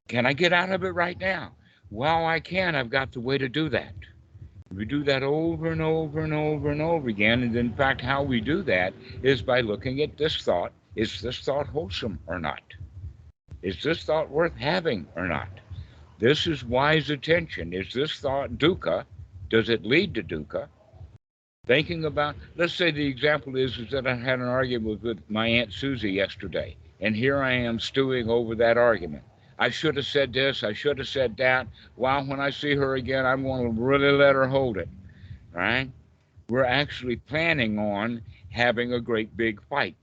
Can 0.09 0.24
I 0.24 0.32
get 0.32 0.53
out 0.53 0.72
of 0.72 0.82
it 0.82 0.91
right 0.91 1.18
now? 1.20 1.53
Well, 1.91 2.24
I 2.24 2.41
can. 2.41 2.74
I've 2.74 2.91
got 2.91 3.12
the 3.12 3.20
way 3.20 3.37
to 3.37 3.49
do 3.49 3.68
that. 3.68 3.93
We 4.72 4.87
do 4.87 5.05
that 5.05 5.22
over 5.22 5.70
and 5.70 5.82
over 5.82 6.20
and 6.20 6.32
over 6.32 6.70
and 6.70 6.80
over 6.80 7.09
again. 7.09 7.43
And 7.43 7.55
in 7.55 7.72
fact, 7.74 8.01
how 8.01 8.22
we 8.22 8.41
do 8.41 8.62
that 8.62 8.95
is 9.22 9.43
by 9.43 9.61
looking 9.61 10.01
at 10.01 10.16
this 10.16 10.43
thought. 10.43 10.72
Is 10.97 11.20
this 11.20 11.41
thought 11.41 11.66
wholesome 11.66 12.18
or 12.26 12.39
not? 12.39 12.62
Is 13.62 13.82
this 13.82 14.03
thought 14.05 14.30
worth 14.30 14.57
having 14.57 15.07
or 15.14 15.28
not? 15.28 15.49
This 16.18 16.47
is 16.47 16.64
wise 16.64 17.11
attention. 17.11 17.74
Is 17.74 17.93
this 17.93 18.18
thought 18.18 18.53
dukkha? 18.53 19.05
Does 19.51 19.68
it 19.68 19.84
lead 19.84 20.14
to 20.14 20.22
dukkha? 20.22 20.68
Thinking 21.66 22.04
about, 22.04 22.36
let's 22.56 22.74
say 22.74 22.92
the 22.92 23.06
example 23.06 23.56
is, 23.56 23.76
is 23.76 23.90
that 23.90 24.06
I 24.06 24.14
had 24.14 24.38
an 24.38 24.46
argument 24.46 25.02
with 25.02 25.18
my 25.28 25.48
Aunt 25.48 25.72
Susie 25.72 26.12
yesterday, 26.12 26.76
and 27.00 27.16
here 27.16 27.38
I 27.42 27.52
am 27.52 27.80
stewing 27.80 28.30
over 28.30 28.54
that 28.54 28.78
argument. 28.78 29.24
I 29.58 29.70
should 29.70 29.96
have 29.96 30.06
said 30.06 30.32
this, 30.32 30.62
I 30.62 30.74
should 30.74 30.98
have 30.98 31.08
said 31.08 31.36
that. 31.38 31.66
Well, 31.96 32.24
when 32.24 32.40
I 32.40 32.50
see 32.50 32.76
her 32.76 32.94
again, 32.94 33.26
I'm 33.26 33.42
going 33.42 33.74
to 33.74 33.82
really 33.82 34.12
let 34.12 34.34
her 34.34 34.46
hold 34.46 34.76
it. 34.76 34.88
Right? 35.52 35.90
We're 36.48 36.64
actually 36.64 37.16
planning 37.16 37.78
on 37.78 38.22
having 38.50 38.92
a 38.92 39.00
great 39.00 39.36
big 39.36 39.60
fight. 39.68 39.96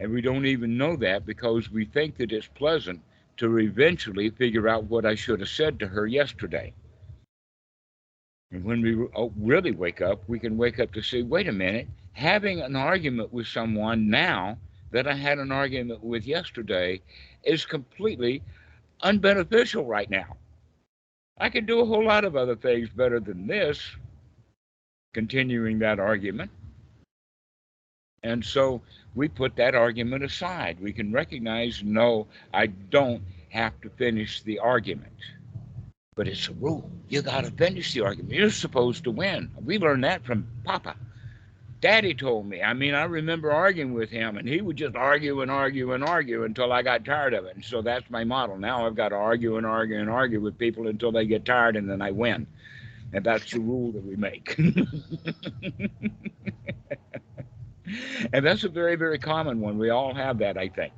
And 0.00 0.12
we 0.12 0.22
don't 0.22 0.46
even 0.46 0.76
know 0.76 0.96
that 0.96 1.24
because 1.24 1.70
we 1.70 1.84
think 1.84 2.16
that 2.16 2.32
it's 2.32 2.48
pleasant 2.48 3.00
to 3.36 3.58
eventually 3.58 4.30
figure 4.30 4.68
out 4.68 4.84
what 4.84 5.06
I 5.06 5.14
should 5.14 5.40
have 5.40 5.48
said 5.48 5.78
to 5.78 5.86
her 5.86 6.06
yesterday. 6.06 6.72
And 8.54 8.62
when 8.62 8.82
we 8.82 9.08
oh, 9.16 9.32
really 9.36 9.72
wake 9.72 10.00
up, 10.00 10.22
we 10.28 10.38
can 10.38 10.56
wake 10.56 10.78
up 10.78 10.92
to 10.92 11.02
say, 11.02 11.22
wait 11.22 11.48
a 11.48 11.52
minute, 11.52 11.88
having 12.12 12.60
an 12.60 12.76
argument 12.76 13.32
with 13.32 13.48
someone 13.48 14.08
now 14.08 14.56
that 14.92 15.08
I 15.08 15.14
had 15.14 15.40
an 15.40 15.50
argument 15.50 16.04
with 16.04 16.24
yesterday 16.24 17.00
is 17.42 17.66
completely 17.66 18.42
unbeneficial 19.02 19.88
right 19.88 20.08
now. 20.08 20.36
I 21.36 21.48
can 21.48 21.66
do 21.66 21.80
a 21.80 21.84
whole 21.84 22.04
lot 22.04 22.24
of 22.24 22.36
other 22.36 22.54
things 22.54 22.88
better 22.90 23.18
than 23.18 23.48
this, 23.48 23.80
continuing 25.14 25.80
that 25.80 25.98
argument. 25.98 26.52
And 28.22 28.44
so 28.44 28.80
we 29.16 29.26
put 29.26 29.56
that 29.56 29.74
argument 29.74 30.22
aside. 30.22 30.78
We 30.78 30.92
can 30.92 31.12
recognize, 31.12 31.82
no, 31.82 32.28
I 32.52 32.66
don't 32.66 33.24
have 33.48 33.80
to 33.80 33.90
finish 33.90 34.42
the 34.42 34.60
argument. 34.60 35.18
But 36.14 36.28
it's 36.28 36.48
a 36.48 36.52
rule. 36.52 36.90
You 37.08 37.22
got 37.22 37.44
to 37.44 37.50
finish 37.50 37.92
the 37.92 38.02
argument. 38.02 38.34
You're 38.34 38.50
supposed 38.50 39.04
to 39.04 39.10
win. 39.10 39.50
We 39.64 39.78
learned 39.78 40.04
that 40.04 40.24
from 40.24 40.46
Papa. 40.64 40.94
Daddy 41.80 42.14
told 42.14 42.46
me. 42.46 42.62
I 42.62 42.72
mean, 42.72 42.94
I 42.94 43.04
remember 43.04 43.52
arguing 43.52 43.92
with 43.92 44.08
him, 44.08 44.38
and 44.38 44.48
he 44.48 44.62
would 44.62 44.76
just 44.76 44.96
argue 44.96 45.42
and 45.42 45.50
argue 45.50 45.92
and 45.92 46.02
argue 46.02 46.44
until 46.44 46.72
I 46.72 46.80
got 46.80 47.04
tired 47.04 47.34
of 47.34 47.44
it. 47.44 47.56
And 47.56 47.64
so 47.64 47.82
that's 47.82 48.08
my 48.08 48.24
model. 48.24 48.56
Now 48.56 48.86
I've 48.86 48.94
got 48.94 49.10
to 49.10 49.16
argue 49.16 49.58
and 49.58 49.66
argue 49.66 49.98
and 49.98 50.08
argue 50.08 50.40
with 50.40 50.56
people 50.56 50.88
until 50.88 51.12
they 51.12 51.26
get 51.26 51.44
tired, 51.44 51.76
and 51.76 51.90
then 51.90 52.00
I 52.00 52.10
win. 52.10 52.46
And 53.12 53.22
that's 53.22 53.52
the 53.52 53.60
rule 53.60 53.92
that 53.92 54.02
we 54.02 54.16
make. 54.16 54.56
and 58.32 58.46
that's 58.46 58.64
a 58.64 58.70
very, 58.70 58.96
very 58.96 59.18
common 59.18 59.60
one. 59.60 59.76
We 59.76 59.90
all 59.90 60.14
have 60.14 60.38
that, 60.38 60.56
I 60.56 60.68
think, 60.68 60.94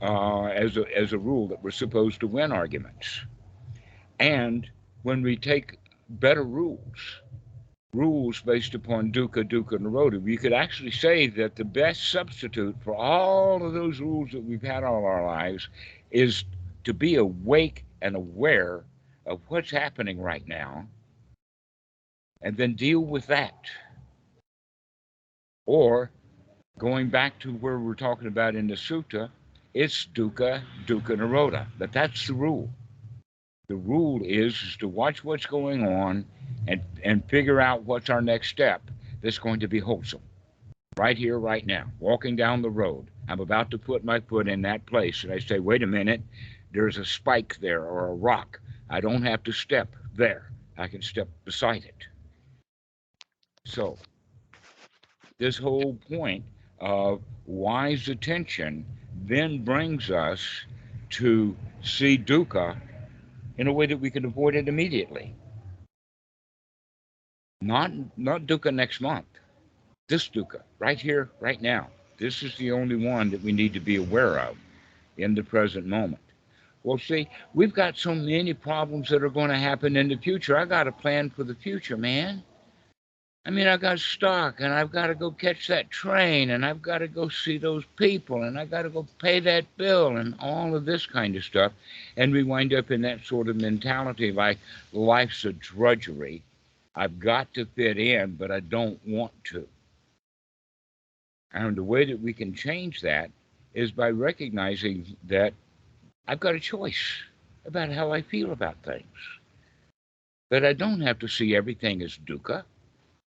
uh, 0.00 0.44
as, 0.44 0.76
a, 0.76 0.84
as 0.96 1.12
a 1.12 1.18
rule 1.18 1.48
that 1.48 1.64
we're 1.64 1.72
supposed 1.72 2.20
to 2.20 2.28
win 2.28 2.52
arguments. 2.52 3.22
And 4.18 4.68
when 5.02 5.22
we 5.22 5.36
take 5.36 5.78
better 6.08 6.44
rules, 6.44 7.20
rules 7.92 8.40
based 8.40 8.74
upon 8.74 9.12
dukkha, 9.12 9.48
dukkha, 9.48 9.78
nirodha, 9.78 10.20
we 10.22 10.36
could 10.36 10.52
actually 10.52 10.90
say 10.90 11.28
that 11.28 11.56
the 11.56 11.64
best 11.64 12.10
substitute 12.10 12.76
for 12.82 12.94
all 12.94 13.64
of 13.64 13.72
those 13.72 14.00
rules 14.00 14.30
that 14.32 14.44
we've 14.44 14.62
had 14.62 14.84
all 14.84 15.04
our 15.04 15.24
lives 15.24 15.68
is 16.10 16.44
to 16.84 16.92
be 16.92 17.16
awake 17.16 17.84
and 18.02 18.16
aware 18.16 18.84
of 19.26 19.40
what's 19.48 19.70
happening 19.70 20.20
right 20.20 20.46
now 20.46 20.86
and 22.44 22.56
then 22.56 22.74
deal 22.74 23.00
with 23.00 23.26
that. 23.26 23.58
Or 25.66 26.10
going 26.78 27.08
back 27.08 27.38
to 27.40 27.52
where 27.54 27.78
we're 27.78 27.94
talking 27.94 28.28
about 28.28 28.54
in 28.54 28.66
the 28.66 28.74
sutta, 28.74 29.30
it's 29.72 30.06
dukkha, 30.14 30.62
dukkha 30.86 31.16
nirodha. 31.16 31.66
But 31.78 31.92
that's 31.92 32.26
the 32.26 32.34
rule. 32.34 32.68
The 33.66 33.76
rule 33.76 34.20
is, 34.22 34.54
is 34.62 34.76
to 34.78 34.88
watch 34.88 35.24
what's 35.24 35.46
going 35.46 35.86
on 35.86 36.26
and, 36.68 36.82
and 37.02 37.24
figure 37.28 37.60
out 37.60 37.84
what's 37.84 38.10
our 38.10 38.20
next 38.20 38.48
step 38.50 38.82
that's 39.22 39.38
going 39.38 39.60
to 39.60 39.68
be 39.68 39.78
wholesome. 39.78 40.20
Right 40.98 41.16
here, 41.16 41.38
right 41.38 41.66
now, 41.66 41.86
walking 41.98 42.36
down 42.36 42.62
the 42.62 42.70
road. 42.70 43.10
I'm 43.26 43.40
about 43.40 43.70
to 43.70 43.78
put 43.78 44.04
my 44.04 44.20
foot 44.20 44.48
in 44.48 44.62
that 44.62 44.84
place, 44.84 45.24
and 45.24 45.32
I 45.32 45.38
say, 45.38 45.58
wait 45.60 45.82
a 45.82 45.86
minute, 45.86 46.22
there's 46.72 46.98
a 46.98 47.04
spike 47.04 47.56
there 47.60 47.84
or 47.84 48.08
a 48.08 48.14
rock. 48.14 48.60
I 48.90 49.00
don't 49.00 49.22
have 49.22 49.42
to 49.44 49.52
step 49.52 49.96
there. 50.14 50.52
I 50.76 50.86
can 50.88 51.00
step 51.00 51.28
beside 51.44 51.84
it. 51.84 52.06
So 53.64 53.96
this 55.38 55.56
whole 55.56 55.94
point 56.08 56.44
of 56.80 57.22
wise 57.46 58.08
attention 58.08 58.84
then 59.24 59.64
brings 59.64 60.10
us 60.10 60.64
to 61.10 61.56
see 61.82 62.18
dukkha 62.18 62.76
in 63.58 63.66
a 63.66 63.72
way 63.72 63.86
that 63.86 64.00
we 64.00 64.10
can 64.10 64.24
avoid 64.24 64.54
it 64.54 64.68
immediately. 64.68 65.34
Not 67.60 67.92
not 68.18 68.46
dukkha 68.46 68.74
next 68.74 69.00
month. 69.00 69.26
This 70.08 70.28
dukkha, 70.28 70.62
right 70.78 71.00
here, 71.00 71.30
right 71.40 71.60
now. 71.62 71.88
This 72.18 72.42
is 72.42 72.56
the 72.56 72.72
only 72.72 72.96
one 72.96 73.30
that 73.30 73.42
we 73.42 73.52
need 73.52 73.72
to 73.72 73.80
be 73.80 73.96
aware 73.96 74.38
of 74.38 74.56
in 75.16 75.34
the 75.34 75.42
present 75.42 75.86
moment. 75.86 76.20
Well, 76.82 76.98
see, 76.98 77.28
we've 77.54 77.72
got 77.72 77.96
so 77.96 78.14
many 78.14 78.52
problems 78.52 79.08
that 79.08 79.22
are 79.22 79.30
going 79.30 79.48
to 79.48 79.56
happen 79.56 79.96
in 79.96 80.08
the 80.08 80.16
future. 80.16 80.58
I 80.58 80.66
got 80.66 80.86
a 80.86 80.92
plan 80.92 81.30
for 81.30 81.42
the 81.42 81.54
future, 81.54 81.96
man. 81.96 82.42
I 83.46 83.50
mean, 83.50 83.66
I 83.66 83.76
got 83.76 83.98
stock 83.98 84.60
and 84.60 84.72
I've 84.72 84.90
got 84.90 85.08
to 85.08 85.14
go 85.14 85.30
catch 85.30 85.66
that 85.66 85.90
train 85.90 86.50
and 86.50 86.64
I've 86.64 86.80
got 86.80 86.98
to 86.98 87.08
go 87.08 87.28
see 87.28 87.58
those 87.58 87.84
people 87.96 88.42
and 88.42 88.58
I've 88.58 88.70
got 88.70 88.82
to 88.82 88.88
go 88.88 89.06
pay 89.18 89.38
that 89.40 89.66
bill 89.76 90.16
and 90.16 90.34
all 90.40 90.74
of 90.74 90.86
this 90.86 91.04
kind 91.04 91.36
of 91.36 91.44
stuff. 91.44 91.72
And 92.16 92.32
we 92.32 92.42
wind 92.42 92.72
up 92.72 92.90
in 92.90 93.02
that 93.02 93.22
sort 93.22 93.48
of 93.48 93.56
mentality 93.56 94.32
like 94.32 94.58
life's 94.92 95.44
a 95.44 95.52
drudgery. 95.52 96.42
I've 96.96 97.18
got 97.18 97.52
to 97.54 97.66
fit 97.66 97.98
in, 97.98 98.36
but 98.36 98.50
I 98.50 98.60
don't 98.60 98.98
want 99.06 99.32
to. 99.44 99.68
And 101.52 101.76
the 101.76 101.84
way 101.84 102.06
that 102.06 102.20
we 102.20 102.32
can 102.32 102.54
change 102.54 103.02
that 103.02 103.30
is 103.74 103.90
by 103.90 104.08
recognizing 104.08 105.16
that 105.24 105.52
I've 106.26 106.40
got 106.40 106.54
a 106.54 106.60
choice 106.60 107.22
about 107.66 107.90
how 107.90 108.10
I 108.10 108.22
feel 108.22 108.52
about 108.52 108.76
things. 108.84 109.04
That 110.50 110.64
I 110.64 110.72
don't 110.72 111.02
have 111.02 111.18
to 111.18 111.28
see 111.28 111.54
everything 111.54 112.00
as 112.00 112.18
dukkha. 112.26 112.64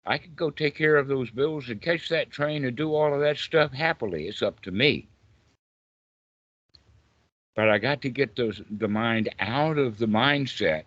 I 0.06 0.18
could 0.20 0.36
go 0.36 0.52
take 0.52 0.76
care 0.76 0.98
of 0.98 1.08
those 1.08 1.32
bills 1.32 1.70
and 1.70 1.82
catch 1.82 2.10
that 2.10 2.30
train 2.30 2.64
and 2.66 2.76
do 2.76 2.94
all 2.94 3.14
of 3.14 3.22
that 3.22 3.38
stuff 3.38 3.74
happily. 3.74 4.28
It's 4.28 4.44
up 4.44 4.62
to 4.62 4.72
me. 4.72 5.08
But 7.56 7.70
I 7.70 7.80
got 7.80 8.02
to 8.02 8.10
get 8.10 8.36
those 8.36 8.62
the 8.70 8.88
mind 8.88 9.30
out 9.40 9.78
of 9.78 9.98
the 9.98 10.08
mindset 10.08 10.84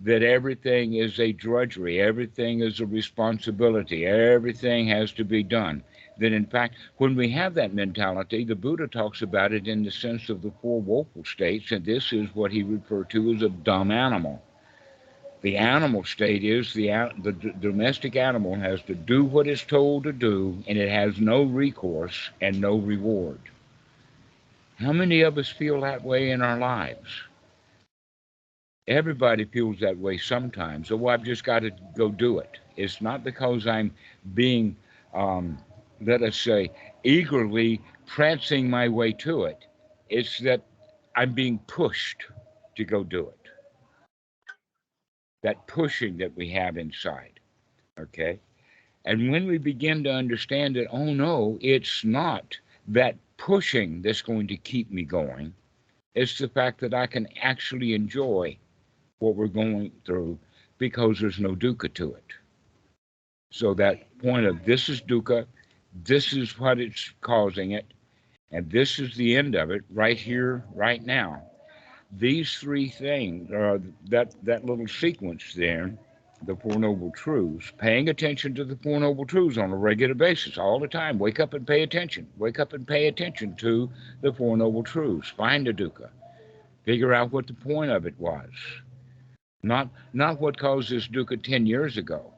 that 0.00 0.22
everything 0.22 0.94
is 0.94 1.18
a 1.20 1.32
drudgery, 1.32 2.00
everything 2.00 2.60
is 2.60 2.80
a 2.80 2.86
responsibility, 2.86 4.06
everything 4.06 4.88
has 4.88 5.12
to 5.12 5.24
be 5.24 5.42
done. 5.42 5.82
That 6.18 6.32
in 6.32 6.46
fact, 6.46 6.76
when 6.96 7.14
we 7.14 7.30
have 7.30 7.54
that 7.54 7.74
mentality, 7.74 8.44
the 8.44 8.56
Buddha 8.56 8.88
talks 8.88 9.22
about 9.22 9.52
it 9.52 9.68
in 9.68 9.84
the 9.84 9.90
sense 9.90 10.30
of 10.30 10.42
the 10.42 10.52
four 10.62 10.80
woeful 10.80 11.24
states, 11.24 11.72
and 11.72 11.84
this 11.84 12.12
is 12.12 12.34
what 12.34 12.52
he 12.52 12.62
referred 12.62 13.10
to 13.10 13.34
as 13.34 13.42
a 13.42 13.48
dumb 13.48 13.90
animal. 13.90 14.42
The 15.42 15.56
animal 15.56 16.04
state 16.04 16.44
is 16.44 16.72
the, 16.74 16.88
the 17.22 17.32
domestic 17.32 18.16
animal 18.16 18.56
has 18.56 18.82
to 18.82 18.94
do 18.94 19.24
what 19.24 19.46
it's 19.46 19.64
told 19.64 20.04
to 20.04 20.12
do, 20.12 20.62
and 20.66 20.78
it 20.78 20.90
has 20.90 21.20
no 21.20 21.42
recourse 21.44 22.30
and 22.40 22.60
no 22.60 22.76
reward. 22.76 23.38
How 24.78 24.92
many 24.92 25.22
of 25.22 25.38
us 25.38 25.48
feel 25.48 25.80
that 25.82 26.04
way 26.04 26.30
in 26.30 26.42
our 26.42 26.58
lives? 26.58 27.22
Everybody 28.88 29.44
feels 29.44 29.80
that 29.80 29.98
way 29.98 30.18
sometimes. 30.18 30.88
So 30.88 31.08
I've 31.08 31.22
just 31.22 31.44
got 31.44 31.60
to 31.60 31.70
go 31.96 32.08
do 32.10 32.38
it. 32.38 32.58
It's 32.76 33.00
not 33.00 33.24
because 33.24 33.66
I'm 33.66 33.92
being, 34.34 34.76
um, 35.14 35.58
let 36.00 36.22
us 36.22 36.36
say, 36.36 36.70
eagerly 37.04 37.80
prancing 38.06 38.68
my 38.70 38.88
way 38.88 39.12
to 39.12 39.44
it. 39.44 39.66
It's 40.08 40.38
that 40.40 40.62
I'm 41.16 41.34
being 41.34 41.58
pushed 41.66 42.24
to 42.76 42.84
go 42.84 43.04
do 43.04 43.28
it 43.28 43.37
that 45.42 45.66
pushing 45.66 46.16
that 46.18 46.36
we 46.36 46.50
have 46.50 46.76
inside. 46.76 47.40
Okay. 47.98 48.40
And 49.04 49.30
when 49.30 49.46
we 49.46 49.58
begin 49.58 50.04
to 50.04 50.12
understand 50.12 50.76
that, 50.76 50.88
oh 50.90 51.12
no, 51.12 51.58
it's 51.60 52.04
not 52.04 52.56
that 52.88 53.16
pushing 53.36 54.02
that's 54.02 54.22
going 54.22 54.48
to 54.48 54.56
keep 54.56 54.90
me 54.90 55.04
going, 55.04 55.54
it's 56.14 56.38
the 56.38 56.48
fact 56.48 56.80
that 56.80 56.94
I 56.94 57.06
can 57.06 57.28
actually 57.40 57.94
enjoy 57.94 58.58
what 59.20 59.36
we're 59.36 59.46
going 59.46 59.92
through 60.04 60.38
because 60.78 61.20
there's 61.20 61.38
no 61.38 61.54
dukkha 61.54 61.92
to 61.94 62.14
it. 62.14 62.32
So 63.50 63.74
that 63.74 64.18
point 64.18 64.46
of 64.46 64.64
this 64.64 64.88
is 64.88 65.00
dukkha, 65.00 65.46
this 66.04 66.32
is 66.32 66.58
what 66.58 66.80
it's 66.80 67.12
causing 67.20 67.72
it, 67.72 67.86
and 68.50 68.70
this 68.70 68.98
is 68.98 69.14
the 69.16 69.36
end 69.36 69.54
of 69.54 69.70
it 69.70 69.82
right 69.90 70.18
here, 70.18 70.64
right 70.74 71.04
now 71.04 71.42
these 72.12 72.56
three 72.56 72.88
things, 72.88 73.50
uh, 73.52 73.78
that 74.08 74.34
that 74.42 74.64
little 74.64 74.88
sequence 74.88 75.52
there, 75.54 75.94
the 76.42 76.56
Four 76.56 76.78
Noble 76.78 77.10
Truths, 77.10 77.72
paying 77.78 78.08
attention 78.08 78.54
to 78.54 78.64
the 78.64 78.76
Four 78.76 79.00
Noble 79.00 79.26
Truths 79.26 79.58
on 79.58 79.70
a 79.70 79.76
regular 79.76 80.14
basis, 80.14 80.56
all 80.56 80.78
the 80.78 80.88
time. 80.88 81.18
Wake 81.18 81.40
up 81.40 81.54
and 81.54 81.66
pay 81.66 81.82
attention. 81.82 82.26
Wake 82.38 82.58
up 82.58 82.72
and 82.72 82.86
pay 82.86 83.08
attention 83.08 83.54
to 83.56 83.90
the 84.22 84.32
Four 84.32 84.56
Noble 84.56 84.82
Truths. 84.82 85.28
Find 85.30 85.66
the 85.66 85.72
dukkha. 85.72 86.08
Figure 86.84 87.12
out 87.12 87.32
what 87.32 87.46
the 87.46 87.54
point 87.54 87.90
of 87.90 88.06
it 88.06 88.18
was. 88.18 88.50
Not 89.62 89.88
not 90.12 90.40
what 90.40 90.58
caused 90.58 90.90
this 90.90 91.08
dukkha 91.08 91.42
ten 91.42 91.66
years 91.66 91.96
ago, 91.96 92.32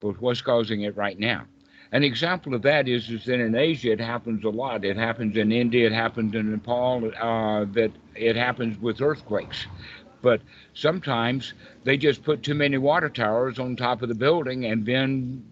but 0.00 0.20
what's 0.20 0.42
causing 0.42 0.82
it 0.82 0.96
right 0.96 1.18
now. 1.18 1.46
An 1.94 2.02
example 2.02 2.54
of 2.54 2.62
that 2.62 2.88
is, 2.88 3.08
is 3.08 3.24
that 3.26 3.38
in 3.38 3.54
Asia 3.54 3.92
it 3.92 4.00
happens 4.00 4.42
a 4.42 4.48
lot. 4.48 4.84
It 4.84 4.96
happens 4.96 5.36
in 5.36 5.52
India, 5.52 5.86
it 5.86 5.92
happens 5.92 6.34
in 6.34 6.50
Nepal, 6.50 7.12
uh, 7.20 7.66
that 7.72 7.92
it 8.16 8.34
happens 8.34 8.76
with 8.80 9.00
earthquakes. 9.00 9.68
But 10.20 10.40
sometimes 10.74 11.54
they 11.84 11.96
just 11.96 12.24
put 12.24 12.42
too 12.42 12.54
many 12.54 12.78
water 12.78 13.08
towers 13.08 13.60
on 13.60 13.76
top 13.76 14.02
of 14.02 14.08
the 14.08 14.14
building, 14.16 14.64
and 14.64 14.84
then 14.84 15.44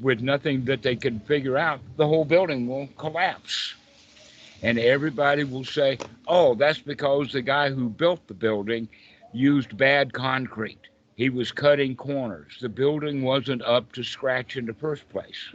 with 0.00 0.22
nothing 0.22 0.64
that 0.64 0.82
they 0.82 0.96
can 0.96 1.20
figure 1.20 1.56
out, 1.56 1.78
the 1.96 2.06
whole 2.08 2.24
building 2.24 2.66
will 2.66 2.88
collapse. 2.98 3.76
And 4.62 4.76
everybody 4.76 5.44
will 5.44 5.64
say, 5.64 5.98
oh, 6.26 6.56
that's 6.56 6.80
because 6.80 7.30
the 7.30 7.42
guy 7.42 7.70
who 7.70 7.88
built 7.88 8.26
the 8.26 8.34
building 8.34 8.88
used 9.32 9.76
bad 9.76 10.12
concrete. 10.12 10.89
He 11.20 11.28
was 11.28 11.52
cutting 11.52 11.96
corners. 11.96 12.56
The 12.62 12.70
building 12.70 13.20
wasn't 13.20 13.60
up 13.60 13.92
to 13.92 14.02
scratch 14.02 14.56
in 14.56 14.64
the 14.64 14.72
first 14.72 15.06
place. 15.10 15.50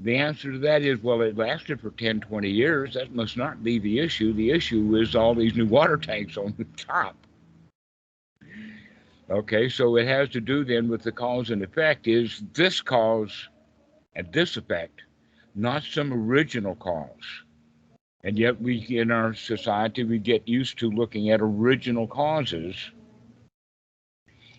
The 0.00 0.16
answer 0.16 0.52
to 0.52 0.58
that 0.60 0.80
is 0.80 1.02
well, 1.02 1.20
it 1.20 1.36
lasted 1.36 1.82
for 1.82 1.90
10, 1.90 2.20
20 2.20 2.48
years. 2.48 2.94
That 2.94 3.14
must 3.14 3.36
not 3.36 3.62
be 3.62 3.78
the 3.78 3.98
issue. 3.98 4.32
The 4.32 4.52
issue 4.52 4.96
is 4.96 5.14
all 5.14 5.34
these 5.34 5.54
new 5.54 5.66
water 5.66 5.98
tanks 5.98 6.38
on 6.38 6.54
the 6.56 6.64
top. 6.78 7.14
Okay, 9.28 9.68
so 9.68 9.96
it 9.96 10.06
has 10.06 10.30
to 10.30 10.40
do 10.40 10.64
then 10.64 10.88
with 10.88 11.02
the 11.02 11.12
cause 11.12 11.50
and 11.50 11.62
effect 11.62 12.08
is 12.08 12.42
this 12.54 12.80
cause 12.80 13.50
and 14.14 14.32
this 14.32 14.56
effect, 14.56 15.02
not 15.54 15.82
some 15.82 16.10
original 16.10 16.74
cause. 16.74 17.42
And 18.24 18.38
yet 18.38 18.62
we 18.62 18.78
in 18.88 19.10
our 19.10 19.34
society 19.34 20.04
we 20.04 20.18
get 20.18 20.48
used 20.48 20.78
to 20.78 20.90
looking 20.90 21.28
at 21.28 21.42
original 21.42 22.06
causes 22.06 22.92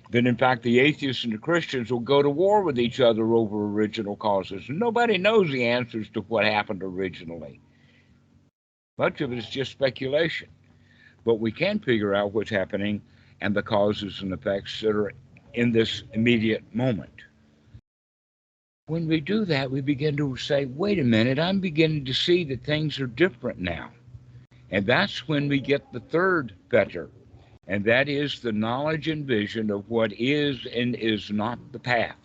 then 0.10 0.28
in 0.28 0.38
fact 0.38 0.64
the 0.64 0.80
atheists 0.80 1.24
and 1.24 1.34
the 1.34 1.38
Christians 1.38 1.92
will 1.92 2.00
go 2.00 2.22
to 2.22 2.30
war 2.30 2.64
with 2.64 2.80
each 2.80 3.00
other 3.00 3.34
over 3.34 3.66
original 3.66 4.16
causes. 4.16 4.64
Nobody 4.70 5.18
knows 5.18 5.52
the 5.52 5.66
answers 5.66 6.10
to 6.12 6.22
what 6.22 6.46
happened 6.46 6.84
originally. 6.84 7.60
Much 8.98 9.22
of 9.22 9.32
it 9.32 9.38
is 9.38 9.50
just 9.50 9.72
speculation. 9.72 10.50
But 11.26 11.36
we 11.36 11.52
can 11.52 11.80
figure 11.80 12.16
out 12.16 12.32
what's 12.34 12.50
happening 12.50 13.02
and 13.42 13.56
the 13.56 13.62
causes 13.62 14.22
and 14.22 14.32
effects 14.32 14.82
that 14.82 14.96
are 14.96 15.12
in 15.54 15.72
this 15.72 16.04
immediate 16.14 16.64
moment. 16.74 17.12
When 18.88 19.08
we 19.08 19.20
do 19.20 19.44
that, 19.46 19.70
we 19.70 19.82
begin 19.82 20.16
to 20.18 20.38
say, 20.38 20.66
wait 20.66 21.00
a 21.00 21.04
minute, 21.04 21.38
I'm 21.38 21.60
beginning 21.60 22.06
to 22.06 22.14
see 22.14 22.46
that 22.46 22.64
things 22.64 23.00
are 23.00 23.08
different 23.08 23.60
now. 23.60 23.92
And 24.72 24.86
that's 24.86 25.28
when 25.28 25.50
we 25.50 25.60
get 25.60 25.92
the 25.92 26.00
third 26.00 26.54
fetter, 26.72 27.10
and 27.68 27.84
that 27.84 28.08
is 28.08 28.40
the 28.40 28.52
knowledge 28.52 29.08
and 29.10 29.26
vision 29.26 29.70
of 29.70 29.90
what 29.90 30.14
is 30.14 30.66
and 30.74 30.96
is 30.96 31.30
not 31.30 31.60
the 31.72 31.80
path. 31.80 32.16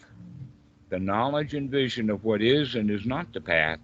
The 0.88 1.01
knowledge 1.01 1.55
and 1.55 1.70
vision 1.70 2.11
of 2.11 2.24
what 2.24 2.43
is 2.43 2.74
and 2.74 2.90
is 2.90 3.05
not 3.05 3.32
the 3.32 3.40
path, 3.40 3.78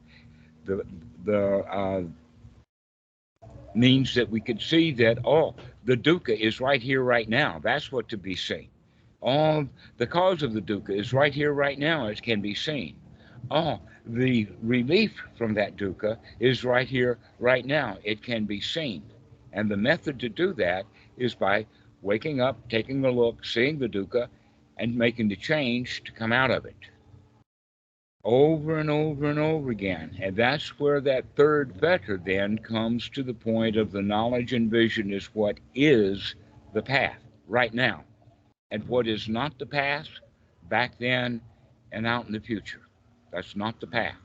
the 0.64 0.84
the 1.24 1.58
uh, 1.64 2.02
means 3.74 4.14
that 4.14 4.30
we 4.30 4.40
could 4.40 4.60
see 4.60 4.92
that 4.92 5.18
oh, 5.24 5.54
the 5.84 5.96
dukkha 5.96 6.38
is 6.38 6.60
right 6.60 6.80
here, 6.80 7.02
right 7.02 7.28
now. 7.28 7.60
That's 7.62 7.90
what 7.90 8.08
to 8.10 8.16
be 8.16 8.36
seen. 8.36 8.68
All 9.20 9.66
the 9.96 10.06
cause 10.06 10.42
of 10.42 10.52
the 10.52 10.60
dukkha 10.60 10.90
is 10.90 11.12
right 11.12 11.34
here, 11.34 11.52
right 11.52 11.78
now, 11.78 12.06
as 12.06 12.20
can 12.20 12.40
be 12.40 12.54
seen. 12.54 12.94
Oh, 13.50 13.80
the 14.06 14.46
relief 14.62 15.20
from 15.36 15.54
that 15.54 15.76
dukkha 15.76 16.18
is 16.38 16.62
right 16.62 16.86
here, 16.86 17.18
right 17.40 17.64
now. 17.64 17.98
It 18.04 18.22
can 18.22 18.44
be 18.44 18.60
seen. 18.60 19.02
And 19.52 19.68
the 19.68 19.76
method 19.76 20.20
to 20.20 20.28
do 20.28 20.52
that 20.54 20.84
is 21.18 21.34
by 21.34 21.66
waking 22.02 22.40
up, 22.40 22.68
taking 22.68 23.04
a 23.04 23.10
look, 23.10 23.44
seeing 23.44 23.78
the 23.78 23.88
dukkha, 23.88 24.28
and 24.76 24.96
making 24.96 25.28
the 25.28 25.36
change 25.36 26.02
to 26.04 26.12
come 26.12 26.32
out 26.32 26.50
of 26.50 26.64
it. 26.64 26.76
Over 28.24 28.78
and 28.78 28.90
over 28.90 29.30
and 29.30 29.38
over 29.38 29.70
again. 29.70 30.16
And 30.20 30.36
that's 30.36 30.78
where 30.78 31.00
that 31.02 31.24
third 31.36 31.74
fetter 31.80 32.20
then 32.24 32.58
comes 32.58 33.08
to 33.10 33.22
the 33.22 33.34
point 33.34 33.76
of 33.76 33.90
the 33.90 34.02
knowledge 34.02 34.52
and 34.52 34.70
vision 34.70 35.12
is 35.12 35.26
what 35.34 35.58
is 35.74 36.34
the 36.74 36.82
path 36.82 37.18
right 37.46 37.72
now. 37.72 38.04
And 38.70 38.86
what 38.86 39.06
is 39.06 39.28
not 39.28 39.58
the 39.58 39.66
path 39.66 40.08
back 40.68 40.98
then 40.98 41.40
and 41.92 42.06
out 42.06 42.26
in 42.26 42.32
the 42.32 42.40
future. 42.40 42.82
That's 43.32 43.56
not 43.56 43.80
the 43.80 43.86
path. 43.86 44.16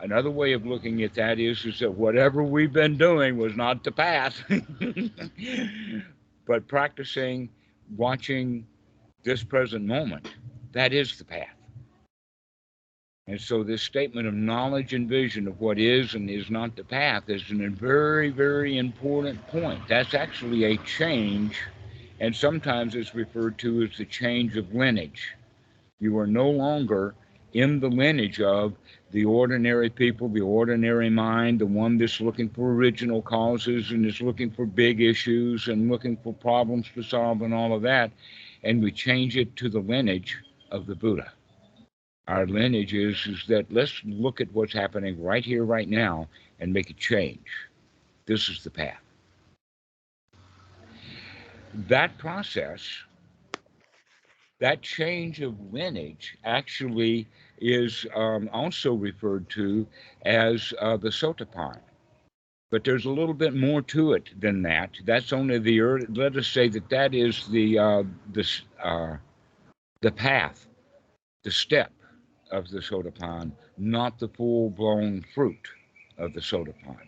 Another 0.00 0.30
way 0.30 0.52
of 0.52 0.66
looking 0.66 1.02
at 1.02 1.14
that 1.14 1.38
is 1.38 1.64
is 1.64 1.78
that 1.80 1.92
whatever 1.92 2.42
we've 2.42 2.72
been 2.72 2.96
doing 2.96 3.36
was 3.36 3.56
not 3.56 3.84
the 3.84 3.92
path, 3.92 4.42
but 6.46 6.68
practicing 6.68 7.48
watching 7.96 8.66
this 9.24 9.42
present 9.42 9.84
moment 9.84 10.28
that 10.74 10.92
is 10.92 11.16
the 11.16 11.24
path. 11.24 11.48
And 13.26 13.40
so, 13.40 13.62
this 13.62 13.82
statement 13.82 14.28
of 14.28 14.34
knowledge 14.34 14.92
and 14.92 15.08
vision 15.08 15.48
of 15.48 15.58
what 15.58 15.78
is 15.78 16.14
and 16.14 16.28
is 16.28 16.50
not 16.50 16.76
the 16.76 16.84
path 16.84 17.22
is 17.28 17.42
a 17.50 17.68
very, 17.68 18.28
very 18.28 18.76
important 18.76 19.46
point. 19.46 19.80
That's 19.88 20.12
actually 20.12 20.64
a 20.64 20.76
change, 20.78 21.58
and 22.20 22.36
sometimes 22.36 22.94
it's 22.94 23.14
referred 23.14 23.56
to 23.58 23.82
as 23.84 23.96
the 23.96 24.04
change 24.04 24.58
of 24.58 24.74
lineage. 24.74 25.32
You 26.00 26.18
are 26.18 26.26
no 26.26 26.50
longer 26.50 27.14
in 27.54 27.80
the 27.80 27.88
lineage 27.88 28.42
of 28.42 28.74
the 29.14 29.24
ordinary 29.24 29.88
people, 29.88 30.28
the 30.28 30.40
ordinary 30.40 31.08
mind, 31.08 31.60
the 31.60 31.66
one 31.66 31.96
that's 31.96 32.20
looking 32.20 32.48
for 32.48 32.72
original 32.72 33.22
causes 33.22 33.92
and 33.92 34.04
is 34.04 34.20
looking 34.20 34.50
for 34.50 34.66
big 34.66 35.00
issues 35.00 35.68
and 35.68 35.88
looking 35.88 36.16
for 36.16 36.34
problems 36.34 36.88
to 36.92 37.00
solve 37.00 37.40
and 37.42 37.54
all 37.54 37.72
of 37.72 37.82
that. 37.82 38.10
And 38.64 38.82
we 38.82 38.90
change 38.90 39.36
it 39.36 39.54
to 39.54 39.68
the 39.68 39.78
lineage 39.78 40.36
of 40.72 40.86
the 40.86 40.96
Buddha. 40.96 41.32
Our 42.26 42.44
lineage 42.48 42.92
is, 42.92 43.24
is 43.28 43.44
that 43.46 43.72
let's 43.72 44.02
look 44.04 44.40
at 44.40 44.52
what's 44.52 44.72
happening 44.72 45.22
right 45.22 45.44
here, 45.44 45.64
right 45.64 45.88
now, 45.88 46.26
and 46.58 46.72
make 46.72 46.90
a 46.90 46.94
change. 46.94 47.46
This 48.26 48.48
is 48.48 48.64
the 48.64 48.70
path. 48.70 48.98
That 51.72 52.18
process, 52.18 52.82
that 54.58 54.82
change 54.82 55.40
of 55.40 55.54
lineage, 55.72 56.36
actually 56.42 57.28
is 57.58 58.06
um, 58.14 58.48
also 58.52 58.94
referred 58.94 59.48
to 59.50 59.86
as 60.24 60.72
uh, 60.80 60.96
the 60.96 61.08
sotapan. 61.10 61.78
But 62.70 62.84
there's 62.84 63.04
a 63.04 63.10
little 63.10 63.34
bit 63.34 63.54
more 63.54 63.82
to 63.82 64.14
it 64.14 64.30
than 64.40 64.62
that. 64.62 64.90
That's 65.04 65.32
only 65.32 65.58
the 65.58 65.80
early, 65.80 66.06
let 66.06 66.36
us 66.36 66.48
say 66.48 66.68
that 66.68 66.88
that 66.88 67.14
is 67.14 67.46
the 67.48 67.78
uh, 67.78 68.02
the 68.32 68.46
uh, 68.82 69.16
the 70.00 70.10
path, 70.10 70.66
the 71.44 71.50
step 71.50 71.92
of 72.50 72.68
the 72.68 72.80
sotapan, 72.80 73.52
not 73.78 74.18
the 74.18 74.28
full 74.28 74.70
blown 74.70 75.24
fruit 75.34 75.68
of 76.18 76.32
the 76.34 76.40
sotapan. 76.40 76.98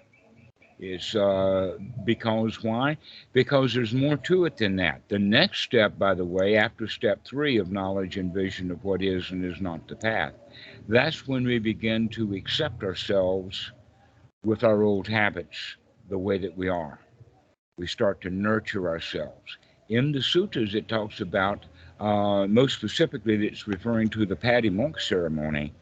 It's 0.79 1.15
uh, 1.15 1.79
because 2.05 2.63
why? 2.63 2.99
Because 3.33 3.73
there's 3.73 3.95
more 3.95 4.19
to 4.19 4.45
it 4.45 4.59
than 4.59 4.77
that. 4.77 5.03
The 5.09 5.19
next 5.19 5.63
step, 5.63 5.99
by 5.99 6.15
the 6.15 6.25
way, 6.25 6.57
after 6.57 6.87
step 6.87 7.25
three 7.25 7.57
of 7.57 7.73
knowledge 7.73 8.19
and 8.19 8.33
vision 8.33 8.71
of 8.71 8.85
what 8.85 9.03
is 9.03 9.31
and 9.31 9.45
is 9.45 9.61
not 9.61 9.89
the 9.89 9.97
path, 9.97 10.35
that's 10.89 11.27
when 11.27 11.45
we 11.45 11.59
begin 11.59 12.09
to 12.11 12.35
accept 12.35 12.85
ourselves 12.85 13.73
with 14.45 14.65
our 14.65 14.83
old 14.83 15.09
habits 15.09 15.77
the 16.09 16.19
way 16.19 16.39
that 16.39 16.57
we 16.57 16.69
are. 16.69 16.99
We 17.79 17.87
start 17.87 18.21
to 18.23 18.31
nurture 18.31 18.89
ourselves. 18.89 19.59
In 19.89 20.13
the 20.13 20.23
sutras, 20.23 20.75
it 20.75 20.89
talks 20.89 21.21
about, 21.21 21.65
uh, 22.01 22.47
most 22.47 22.77
specifically, 22.77 23.47
it's 23.47 23.67
referring 23.67 24.11
to 24.11 24.27
the 24.27 24.37
Patimokkha 24.37 25.01
ceremony, 25.01 25.73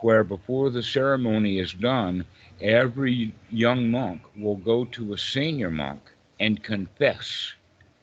where 0.00 0.24
before 0.24 0.70
the 0.70 0.82
ceremony 0.82 1.58
is 1.58 1.72
done, 1.72 2.24
every 2.60 3.34
young 3.50 3.90
monk 3.90 4.22
will 4.36 4.56
go 4.56 4.84
to 4.86 5.12
a 5.12 5.18
senior 5.18 5.70
monk 5.70 6.00
and 6.40 6.62
confess 6.62 7.52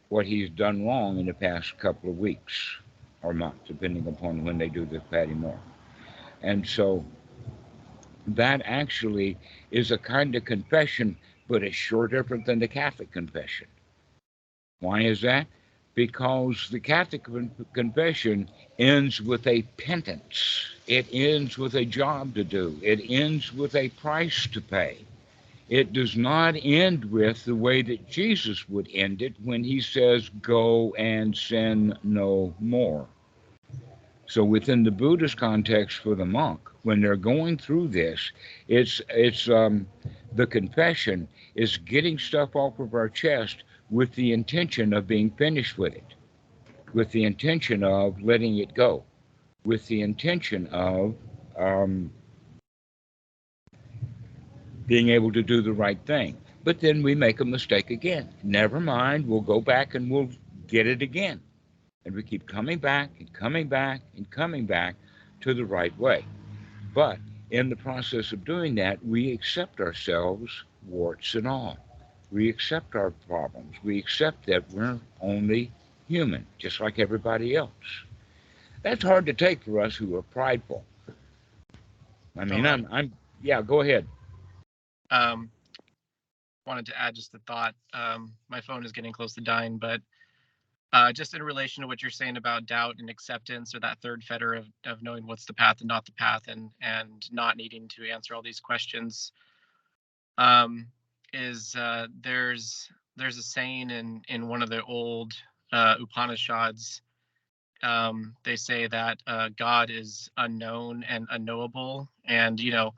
what 0.10 0.26
he's 0.26 0.49
done 0.49 0.86
wrong 0.86 1.20
in 1.20 1.26
the 1.26 1.34
past 1.34 1.78
couple 1.78 2.10
of 2.10 2.18
weeks 2.18 2.78
or 3.24 3.34
months, 3.34 3.68
depending 3.68 4.08
upon 4.08 4.43
when 4.43 4.58
they 4.58 4.70
do 4.70 4.86
the 4.86 4.99
Patimokkha. 5.12 5.58
And 6.43 6.68
so 6.68 7.04
that 8.28 8.62
actually 8.66 9.38
is 9.72 9.91
a 9.91 9.97
kind 9.97 10.36
of 10.36 10.45
confession, 10.45 11.18
but 11.47 11.64
it's 11.64 11.76
sure 11.76 12.08
different 12.08 12.45
than 12.45 12.60
the 12.60 12.68
Catholic 12.68 13.12
confession. 13.12 13.68
Why 14.80 15.01
is 15.01 15.22
that? 15.22 15.47
Because 15.96 16.70
the 16.72 16.80
Catholic 16.80 17.26
confession 17.74 18.50
ends 18.80 19.22
with 19.22 19.46
a 19.46 19.62
penance. 19.78 20.66
It 20.88 21.06
ends 21.12 21.58
with 21.58 21.76
a 21.76 21.86
job 21.86 22.34
to 22.36 22.44
do. 22.44 22.80
It 22.82 23.02
ends 23.10 23.54
with 23.54 23.76
a 23.76 23.89
price 23.89 24.48
to 24.48 24.62
pay. 24.62 24.98
It 25.70 25.94
does 25.94 26.18
not 26.18 26.56
end 26.62 27.06
with 27.06 27.46
the 27.46 27.56
way 27.56 27.82
that 27.84 28.10
Jesus 28.10 28.68
would 28.70 28.89
end 28.94 29.22
it 29.22 29.34
when 29.44 29.64
he 29.64 29.82
says, 29.82 30.30
Go 30.41 30.94
and 30.96 31.36
sin 31.36 31.98
no 32.04 32.54
more. 32.60 33.08
So 34.26 34.44
within 34.44 34.84
the 34.84 34.91
Buddhist 34.91 35.38
context 35.38 36.00
for 36.00 36.16
the 36.16 36.26
monk, 36.26 36.60
when 36.84 37.02
they're 37.02 37.16
going 37.16 37.58
through 37.58 37.89
this, 37.89 38.32
it's 38.68 39.02
it's 39.10 39.48
um, 39.48 39.88
the 40.34 40.48
confession 40.48 41.28
is 41.56 41.78
getting 41.78 42.18
stuff 42.18 42.56
off 42.56 42.80
of 42.80 42.94
our 42.94 43.10
chest 43.10 43.64
with 43.94 44.12
the 44.16 44.34
intention 44.34 44.91
of 44.91 45.06
being 45.06 45.30
finished 45.30 45.78
with 45.78 45.94
it, 45.94 46.16
with 46.94 47.12
the 47.12 47.24
intention 47.24 47.84
of 47.84 48.20
letting 48.24 48.58
it 48.58 48.74
go, 48.74 49.04
with 49.66 49.86
the 49.86 50.02
intention 50.02 50.66
of 50.72 51.14
um, 51.60 52.12
being 54.88 55.10
able 55.10 55.32
to 55.32 55.44
do 55.44 55.62
the 55.62 55.72
right 55.72 56.00
thing. 56.08 56.36
But 56.64 56.80
then 56.80 57.04
we 57.04 57.14
make 57.14 57.39
a 57.39 57.46
mistake 57.46 57.91
again. 57.91 58.34
Never 58.41 58.80
mind, 58.80 59.28
we'll 59.28 59.41
go 59.41 59.62
back 59.62 59.94
and 59.94 60.10
we'll 60.10 60.30
get 60.68 60.88
it 60.88 61.04
again. 61.04 61.39
And 62.04 62.16
we 62.16 62.24
keep 62.24 62.48
coming 62.48 62.80
back 62.80 63.12
and 63.20 63.32
coming 63.32 63.68
back 63.68 64.02
and 64.18 64.28
coming 64.32 64.66
back 64.66 64.96
to 65.41 65.54
the 65.54 65.66
right 65.66 65.96
way. 66.00 66.26
But 66.96 67.20
in 67.52 67.70
the 67.70 67.76
process 67.76 68.32
of 68.32 68.44
doing 68.44 68.74
that, 68.76 69.06
we 69.06 69.32
accept 69.32 69.80
ourselves, 69.80 70.52
warts 70.88 71.36
and 71.36 71.48
all. 71.48 71.78
We 72.34 72.50
accept 72.50 72.96
our 72.96 73.12
problems. 73.28 73.76
We 73.84 74.00
accept 74.00 74.48
that 74.48 74.70
we're 74.72 75.00
only 75.22 75.72
human, 76.08 76.48
just 76.58 76.80
like 76.80 76.98
everybody 76.98 77.56
else. 77.56 77.70
That's 78.82 79.04
hard 79.04 79.28
to 79.28 79.34
take 79.34 79.64
for 79.64 79.80
us 79.80 79.96
who 79.96 80.16
are 80.16 80.24
prideful. 80.24 80.84
I 82.38 82.46
mean, 82.46 82.66
I'm, 82.66 82.88
I'm, 82.92 83.14
yeah, 83.44 83.62
go 83.62 83.82
ahead. 83.82 84.08
Um, 85.12 85.52
wanted 86.66 86.88
to 86.88 87.00
add 87.00 87.14
just 87.14 87.36
a 87.36 87.40
thought. 87.46 87.76
Um, 87.94 88.34
my 88.50 88.62
phone 88.62 88.84
is 88.84 88.92
getting 88.92 89.14
close 89.14 89.34
to 89.36 89.42
dying, 89.42 89.78
but 89.78 90.02
uh, 90.92 91.12
just 91.12 91.36
in 91.36 91.44
relation 91.44 91.82
to 91.82 91.88
what 91.88 92.02
you're 92.02 92.12
saying 92.12 92.38
about 92.38 92.66
doubt 92.66 92.96
and 92.98 93.10
acceptance, 93.12 93.76
or 93.76 93.80
that 93.82 94.00
third 94.02 94.24
fetter 94.24 94.56
of, 94.56 94.66
of 94.86 95.04
knowing 95.04 95.28
what's 95.28 95.46
the 95.46 95.54
path 95.54 95.82
and 95.82 95.88
not 95.88 96.06
the 96.06 96.12
path, 96.14 96.44
and 96.48 96.72
and 96.82 97.32
not 97.32 97.58
needing 97.58 97.88
to 97.90 98.10
answer 98.10 98.34
all 98.34 98.42
these 98.42 98.60
questions, 98.60 99.32
um, 100.38 100.88
is 101.34 101.76
uh, 101.76 102.08
there's 102.22 102.90
there's 103.16 103.38
a 103.38 103.44
saying 103.44 103.90
in 103.90 104.22
in 104.28 104.48
one 104.48 104.62
of 104.62 104.70
the 104.70 104.84
old 104.84 105.34
uh, 105.72 105.96
Upanishads. 106.00 107.02
Um, 107.82 108.36
they 108.46 108.56
say 108.56 108.88
that 108.88 109.18
uh, 109.28 109.50
God 109.58 109.90
is 109.90 110.30
unknown 110.38 111.04
and 111.04 111.28
unknowable, 111.30 112.08
and 112.26 112.60
you 112.60 112.72
know, 112.72 112.94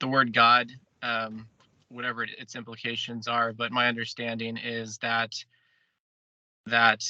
the 0.00 0.08
word 0.08 0.34
God, 0.34 0.70
um, 1.02 1.46
whatever 1.88 2.24
its 2.24 2.54
implications 2.54 3.28
are. 3.28 3.52
But 3.52 3.72
my 3.72 3.88
understanding 3.88 4.58
is 4.58 4.98
that 4.98 5.32
that 6.66 7.02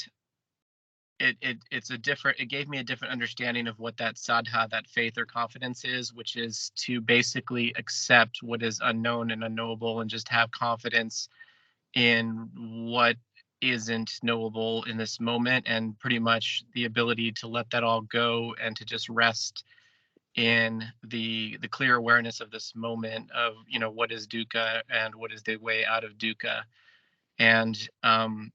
it, 1.21 1.37
it 1.43 1.59
it's 1.71 1.91
a 1.91 1.99
different 1.99 2.41
it 2.41 2.47
gave 2.47 2.69
me 2.69 2.79
a 2.79 2.83
different 2.83 3.13
understanding 3.13 3.69
of 3.69 3.79
what 3.79 3.97
that 3.99 4.17
saddha 4.17 4.69
that 4.71 4.87
faith 4.89 5.19
or 5.19 5.27
confidence 5.27 5.85
is 5.85 6.13
which 6.15 6.37
is 6.37 6.73
to 6.77 7.01
basically 7.01 7.73
accept 7.77 8.43
what 8.43 8.63
is 8.63 8.81
unknown 8.83 9.31
and 9.31 9.45
unknowable 9.45 10.01
and 10.01 10.11
just 10.11 10.29
have 10.29 10.51
confidence 10.51 11.29
in 11.95 12.49
what 12.55 13.17
isn't 13.61 14.13
knowable 14.23 14.83
in 14.85 14.97
this 14.97 15.21
moment 15.21 15.67
and 15.69 15.99
pretty 15.99 16.19
much 16.19 16.65
the 16.75 16.87
ability 16.87 17.31
to 17.31 17.47
let 17.47 17.69
that 17.71 17.85
all 17.85 18.01
go 18.01 18.55
and 18.63 18.75
to 18.75 18.85
just 18.85 19.09
rest 19.11 19.65
in 20.37 20.83
the 21.05 21.59
the 21.61 21.69
clear 21.69 21.97
awareness 21.97 22.41
of 22.41 22.51
this 22.51 22.73
moment 22.75 23.31
of 23.33 23.55
you 23.69 23.79
know 23.79 23.91
what 23.91 24.11
is 24.11 24.27
dukkha 24.27 24.81
and 24.89 25.15
what 25.15 25.33
is 25.33 25.43
the 25.43 25.57
way 25.57 25.85
out 25.85 26.05
of 26.05 26.17
dukkha. 26.17 26.63
And 27.39 27.77
um 28.03 28.53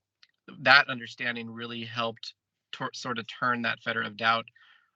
that 0.60 0.90
understanding 0.90 1.52
really 1.52 1.84
helped 1.84 2.34
to- 2.78 2.90
sort 2.94 3.20
of 3.20 3.26
turn 3.28 3.62
that 3.64 3.82
fetter 3.82 4.02
of 4.02 4.18
doubt 4.18 4.46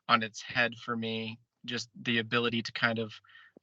on 0.08 0.24
its 0.24 0.42
head 0.42 0.76
for 0.76 0.96
me. 0.96 1.40
Just 1.66 1.90
the 2.04 2.20
ability 2.20 2.62
to 2.64 2.72
kind 2.72 3.00
of 3.00 3.12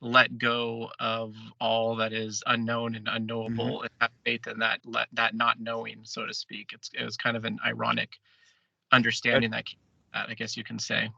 let 0.01 0.39
go 0.39 0.91
of 1.01 1.35
all 1.61 1.97
that 1.97 2.13
is 2.13 2.43
unknown 2.47 2.95
and 2.95 3.09
Mm-hmm. 3.09 3.17
unknowable 3.17 3.83
and 3.83 3.91
have 4.01 4.11
faith 4.25 4.47
in 4.47 4.59
that 4.61 4.81
let 4.85 5.09
that 5.13 5.35
not 5.35 5.61
knowing, 5.61 6.01
so 6.05 6.27
to 6.27 6.35
speak. 6.35 6.71
It's 6.73 6.91
it 6.95 7.05
was 7.05 7.17
kind 7.17 7.37
of 7.37 7.45
an 7.45 7.59
ironic 7.67 8.11
understanding 8.93 9.51
that, 9.51 9.65
that 10.13 10.29
I 10.29 10.35
guess 10.35 10.57
you 10.57 10.65
can 10.65 10.79
say. 10.79 11.11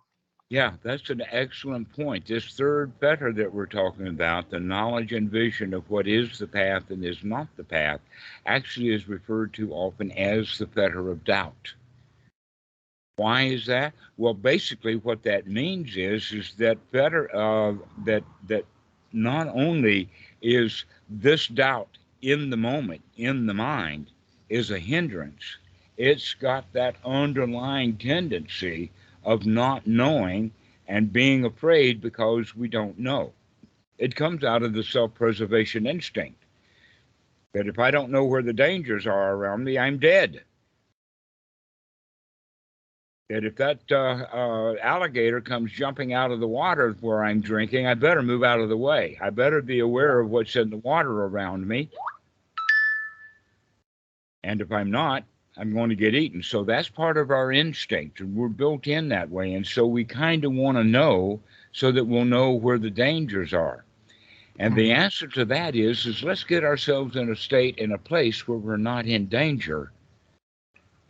Yeah, 0.51 0.74
that's 0.82 1.11
an 1.11 1.22
excellent 1.30 1.92
point. 1.92 2.26
This 2.26 2.55
third 2.57 2.92
fetter 3.01 3.32
that 3.32 3.53
we're 3.53 3.66
talking 3.66 4.09
about, 4.09 4.51
the 4.51 4.61
knowledge 4.61 5.12
and 5.12 5.30
vision 5.30 5.74
of 5.74 5.90
what 5.90 6.07
is 6.07 6.38
the 6.38 6.46
path 6.46 6.90
and 6.90 7.05
is 7.05 7.22
not 7.24 7.49
the 7.57 7.64
path, 7.64 8.01
actually 8.46 8.94
is 8.94 9.09
referred 9.09 9.53
to 9.55 9.72
often 9.72 10.11
as 10.12 10.59
the 10.59 10.66
fetter 10.66 11.11
of 11.11 11.24
doubt. 11.24 11.74
Why 13.18 13.42
is 13.42 13.66
that? 13.66 13.94
Well, 14.16 14.32
basically, 14.32 14.94
what 14.94 15.24
that 15.24 15.48
means 15.48 15.96
is 15.96 16.30
is 16.30 16.54
that 16.58 16.78
fetter 16.92 17.28
uh, 17.34 17.74
that 18.04 18.22
that 18.46 18.64
not 19.12 19.48
only 19.48 20.08
is 20.40 20.84
this 21.10 21.48
doubt 21.48 21.98
in 22.22 22.50
the 22.50 22.56
moment, 22.56 23.02
in 23.16 23.46
the 23.46 23.54
mind, 23.54 24.12
is 24.48 24.70
a 24.70 24.78
hindrance, 24.78 25.56
it's 25.96 26.32
got 26.34 26.72
that 26.74 26.94
underlying 27.04 27.96
tendency 27.96 28.92
of 29.24 29.46
not 29.46 29.84
knowing 29.84 30.52
and 30.86 31.12
being 31.12 31.44
afraid 31.44 32.00
because 32.00 32.54
we 32.54 32.68
don't 32.68 33.00
know. 33.00 33.32
It 33.98 34.14
comes 34.14 34.44
out 34.44 34.62
of 34.62 34.74
the 34.74 34.84
self 34.84 35.12
preservation 35.14 35.88
instinct 35.88 36.44
that 37.52 37.66
if 37.66 37.80
I 37.80 37.90
don't 37.90 38.12
know 38.12 38.24
where 38.24 38.42
the 38.42 38.52
dangers 38.52 39.08
are 39.08 39.34
around 39.34 39.64
me, 39.64 39.76
I'm 39.76 39.98
dead. 39.98 40.44
That 43.29 43.45
if 43.45 43.57
that 43.57 43.81
uh, 43.91 44.24
uh, 44.33 44.74
alligator 44.83 45.43
comes 45.43 45.70
jumping 45.70 46.14
out 46.14 46.31
of 46.31 46.41
the 46.41 46.49
water 46.49 46.97
where 47.01 47.22
I'm 47.22 47.43
drinking, 47.43 47.87
I 47.87 47.93
better 47.93 48.22
move 48.22 48.43
out 48.43 48.61
of 48.61 48.70
the 48.70 48.76
way. 48.76 49.18
I 49.20 49.29
better 49.29 49.61
be 49.61 49.81
aware 49.81 50.20
of 50.20 50.31
what's 50.31 50.57
in 50.57 50.70
the 50.70 50.79
water 50.79 51.24
around 51.24 51.68
me. 51.68 51.91
And 54.43 54.62
if 54.62 54.72
I'm 54.72 54.91
not, 54.91 55.24
I'm 55.59 55.74
going 55.74 55.91
to 55.91 55.97
get 55.97 56.14
eaten. 56.14 56.43
So 56.43 56.64
that's 56.64 56.89
part 56.89 57.18
of 57.18 57.31
our 57.31 57.53
instinct, 57.53 58.20
and 58.20 58.35
we're 58.35 58.49
built 58.49 58.87
in 58.87 59.09
that 59.11 59.29
way. 59.29 59.55
And 59.55 59.66
so 59.66 59.87
we 59.87 60.05
kind 60.05 60.45
of 60.45 60.53
want 60.53 60.79
to 60.79 60.85
know 60.85 61.41
so 61.72 61.93
that 61.93 62.05
we'll 62.07 62.24
know 62.24 62.53
where 62.53 62.79
the 62.79 62.91
dangers 62.91 63.53
are. 63.53 63.85
And 64.59 64.74
the 64.74 64.93
answer 64.93 65.26
to 65.29 65.45
that 65.47 65.76
is 65.76 66.07
is 66.07 66.22
let's 66.22 66.45
get 66.45 66.64
ourselves 66.64 67.16
in 67.16 67.31
a 67.31 67.37
state 67.37 67.79
in 67.79 67.93
a 67.93 67.99
place 67.99 68.49
where 68.49 68.59
we're 68.59 68.76
not 68.76 69.07
in 69.07 69.26
danger. 69.26 69.93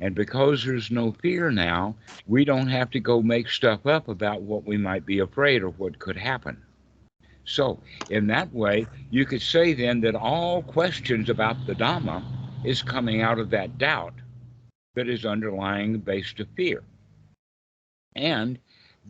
And 0.00 0.14
because 0.14 0.64
there's 0.64 0.90
no 0.90 1.12
fear 1.12 1.50
now, 1.50 1.96
we 2.26 2.44
don't 2.44 2.68
have 2.68 2.90
to 2.90 3.00
go 3.00 3.20
make 3.20 3.48
stuff 3.48 3.84
up 3.86 4.08
about 4.08 4.42
what 4.42 4.64
we 4.64 4.76
might 4.76 5.04
be 5.04 5.18
afraid 5.18 5.62
of 5.62 5.78
what 5.78 5.98
could 5.98 6.16
happen. 6.16 6.62
So, 7.44 7.80
in 8.10 8.26
that 8.28 8.52
way, 8.52 8.86
you 9.10 9.24
could 9.24 9.42
say 9.42 9.72
then 9.72 10.00
that 10.02 10.14
all 10.14 10.62
questions 10.62 11.30
about 11.30 11.66
the 11.66 11.74
Dhamma 11.74 12.22
is 12.64 12.82
coming 12.82 13.22
out 13.22 13.38
of 13.38 13.50
that 13.50 13.78
doubt 13.78 14.14
that 14.94 15.08
is 15.08 15.24
underlying 15.24 15.92
the 15.92 15.98
base 15.98 16.32
to 16.34 16.44
fear. 16.56 16.82
And 18.14 18.58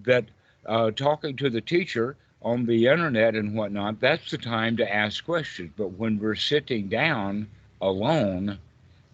that 0.05 0.27
uh, 0.67 0.91
talking 0.93 1.37
to 1.37 1.51
the 1.51 1.61
teacher 1.61 2.17
on 2.43 2.67
the 2.67 2.87
internet 2.87 3.35
and 3.35 3.55
whatnot, 3.57 4.01
that's 4.01 4.31
the 4.31 4.39
time 4.39 4.77
to 4.77 4.95
ask 4.95 5.25
questions. 5.25 5.73
But 5.77 5.93
when 5.93 6.19
we're 6.19 6.35
sitting 6.35 6.89
down 6.89 7.49
alone, 7.81 8.59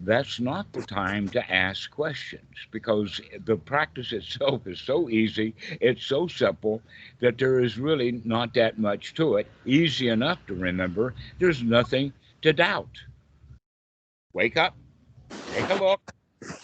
that's 0.01 0.41
not 0.41 0.73
the 0.73 0.83
time 0.83 1.29
to 1.31 1.53
ask 1.53 1.91
questions 1.91 2.67
because 2.71 3.21
the 3.45 3.57
practice 3.57 4.13
itself 4.13 4.67
is 4.67 4.81
so 4.81 5.09
easy, 5.09 5.55
it's 5.81 6.05
so 6.05 6.27
simple 6.27 6.83
that 7.21 7.39
there 7.39 7.61
is 7.61 7.79
really 7.79 8.21
not 8.25 8.55
that 8.55 8.79
much 8.79 9.15
to 9.15 9.37
it. 9.37 9.47
Easy 9.65 10.09
enough 10.09 10.45
to 10.47 10.55
remember, 10.55 11.15
there's 11.39 11.63
nothing 11.63 12.13
to 12.43 12.53
doubt. 12.53 12.91
Wake 14.33 14.57
up, 14.57 14.77
take 15.53 15.71
a 15.71 15.75
look, 15.75 16.01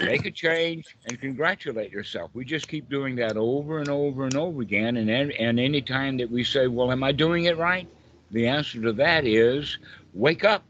make 0.00 0.26
a 0.26 0.30
change, 0.30 0.96
and 1.04 1.20
congratulate 1.20 1.92
yourself. 1.92 2.30
We 2.34 2.44
just 2.44 2.68
keep 2.68 2.88
doing 2.90 3.14
that 3.16 3.36
over 3.36 3.78
and 3.78 3.90
over 3.90 4.26
and 4.26 4.36
over 4.36 4.60
again. 4.60 4.96
And, 4.96 5.08
and 5.10 5.60
any 5.60 5.80
time 5.80 6.16
that 6.18 6.30
we 6.30 6.42
say, 6.42 6.66
Well, 6.66 6.90
am 6.90 7.04
I 7.04 7.12
doing 7.12 7.44
it 7.44 7.56
right? 7.56 7.88
The 8.32 8.48
answer 8.48 8.80
to 8.82 8.92
that 8.94 9.24
is 9.24 9.78
wake 10.12 10.44
up 10.44 10.64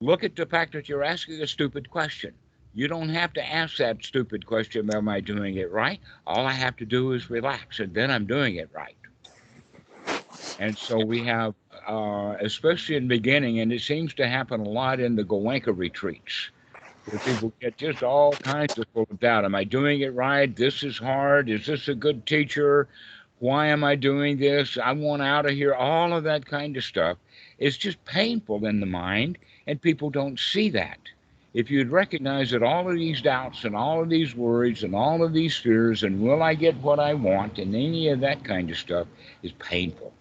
look 0.00 0.24
at 0.24 0.34
the 0.34 0.46
fact 0.46 0.72
that 0.72 0.88
you're 0.88 1.04
asking 1.04 1.40
a 1.42 1.46
stupid 1.46 1.90
question. 1.90 2.32
You 2.74 2.88
don't 2.88 3.08
have 3.10 3.32
to 3.34 3.44
ask 3.44 3.76
that 3.78 4.04
stupid 4.04 4.46
question, 4.46 4.88
Am 4.94 5.08
I 5.08 5.20
doing 5.20 5.56
it 5.56 5.70
right? 5.70 6.00
All 6.26 6.46
I 6.46 6.52
have 6.52 6.76
to 6.76 6.86
do 6.86 7.12
is 7.12 7.28
relax, 7.28 7.80
and 7.80 7.92
then 7.92 8.10
I'm 8.10 8.26
doing 8.26 8.56
it 8.56 8.70
right. 8.72 8.96
And 10.58 10.76
so 10.78 11.04
we 11.04 11.24
have, 11.24 11.54
uh, 11.86 12.36
especially 12.40 12.96
in 12.96 13.08
the 13.08 13.16
beginning, 13.16 13.60
and 13.60 13.72
it 13.72 13.80
seems 13.80 14.14
to 14.14 14.28
happen 14.28 14.60
a 14.60 14.68
lot 14.68 15.00
in 15.00 15.16
the 15.16 15.24
Goenka 15.24 15.76
retreats, 15.76 16.50
where 17.06 17.18
people 17.20 17.52
get 17.60 17.76
just 17.76 18.02
all 18.02 18.32
kinds 18.32 18.78
of 18.78 18.86
of 18.94 19.20
doubt. 19.20 19.44
Am 19.44 19.54
I 19.54 19.64
doing 19.64 20.00
it 20.00 20.14
right? 20.14 20.54
This 20.54 20.82
is 20.82 20.96
hard. 20.96 21.50
Is 21.50 21.66
this 21.66 21.88
a 21.88 21.94
good 21.94 22.24
teacher? 22.24 22.88
Why 23.40 23.66
am 23.68 23.82
I 23.82 23.96
doing 23.96 24.38
this? 24.38 24.78
I 24.78 24.92
want 24.92 25.22
out 25.22 25.46
of 25.46 25.52
here. 25.52 25.74
All 25.74 26.12
of 26.12 26.24
that 26.24 26.46
kind 26.46 26.76
of 26.76 26.84
stuff. 26.84 27.16
It's 27.58 27.76
just 27.76 28.02
painful 28.04 28.64
in 28.66 28.80
the 28.80 28.86
mind 28.86 29.38
and 29.66 29.80
people 29.80 30.10
don't 30.10 30.38
see 30.38 30.70
that. 30.70 30.98
If 31.52 31.70
you'd 31.70 31.90
recognize 31.90 32.50
that 32.50 32.62
all 32.62 32.88
of 32.88 32.94
these 32.94 33.20
doubts 33.20 33.64
and 33.64 33.74
all 33.74 34.02
of 34.02 34.08
these 34.08 34.36
worries 34.36 34.84
and 34.84 34.94
all 34.94 35.24
of 35.24 35.32
these 35.32 35.56
fears 35.56 36.04
and 36.04 36.20
will 36.20 36.42
I 36.42 36.54
get 36.54 36.76
what 36.76 37.00
I 37.00 37.14
want 37.14 37.58
and 37.58 37.74
any 37.74 38.08
of 38.08 38.20
that 38.20 38.44
kind 38.44 38.70
of 38.70 38.76
stuff 38.76 39.08
is 39.42 39.52
painful. 39.52 40.12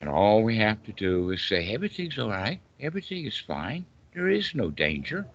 And 0.00 0.08
all 0.08 0.42
we 0.42 0.56
have 0.58 0.82
to 0.84 0.92
do 0.92 1.30
is 1.30 1.42
say, 1.42 1.74
everything's 1.74 2.18
all 2.18 2.30
right, 2.30 2.60
everything 2.80 3.26
is 3.26 3.38
fine, 3.38 3.84
there 4.14 4.28
is 4.28 4.54
no 4.54 4.70
danger. 4.70 5.26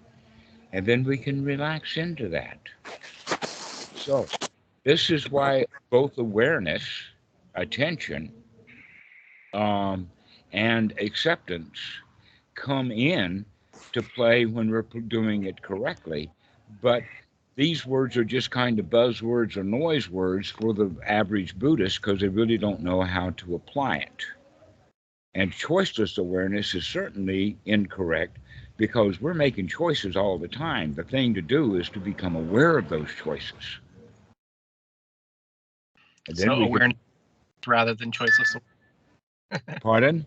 And 0.71 0.85
then 0.85 1.03
we 1.03 1.17
can 1.17 1.43
relax 1.43 1.97
into 1.97 2.29
that. 2.29 2.59
So, 3.95 4.27
this 4.83 5.09
is 5.09 5.29
why 5.29 5.65
both 5.89 6.17
awareness, 6.17 6.83
attention, 7.55 8.31
um, 9.53 10.09
and 10.51 10.93
acceptance 10.99 11.79
come 12.59 12.91
in 12.91 13.45
to 13.93 14.01
play 14.01 14.45
when 14.45 14.69
we're 14.69 14.81
doing 14.81 15.45
it 15.45 15.61
correctly. 15.61 16.29
But 16.81 17.03
these 17.55 17.85
words 17.85 18.15
are 18.17 18.23
just 18.23 18.51
kind 18.51 18.79
of 18.79 18.85
buzzwords 18.85 19.57
or 19.57 19.63
noise 19.63 20.09
words 20.09 20.49
for 20.49 20.73
the 20.73 20.91
average 21.05 21.57
Buddhist 21.57 22.01
because 22.01 22.21
they 22.21 22.27
really 22.27 22.57
don't 22.57 22.81
know 22.81 23.01
how 23.01 23.31
to 23.31 23.55
apply 23.55 23.97
it. 23.97 24.25
And 25.35 25.51
choiceless 25.51 26.17
awareness 26.17 26.73
is 26.75 26.85
certainly 26.85 27.57
incorrect 27.65 28.37
because 28.77 29.21
we're 29.21 29.33
making 29.33 29.67
choices 29.67 30.15
all 30.15 30.37
the 30.37 30.47
time. 30.47 30.93
The 30.93 31.03
thing 31.03 31.33
to 31.33 31.41
do 31.41 31.75
is 31.75 31.89
to 31.89 31.99
become 31.99 32.35
aware 32.35 32.77
of 32.77 32.89
those 32.89 33.09
choices. 33.13 33.79
And 36.27 36.37
so 36.37 36.53
awareness 36.53 36.97
can... 37.61 37.71
rather 37.71 37.93
than 37.93 38.11
choiceless. 38.11 38.59
Pardon? 39.81 40.25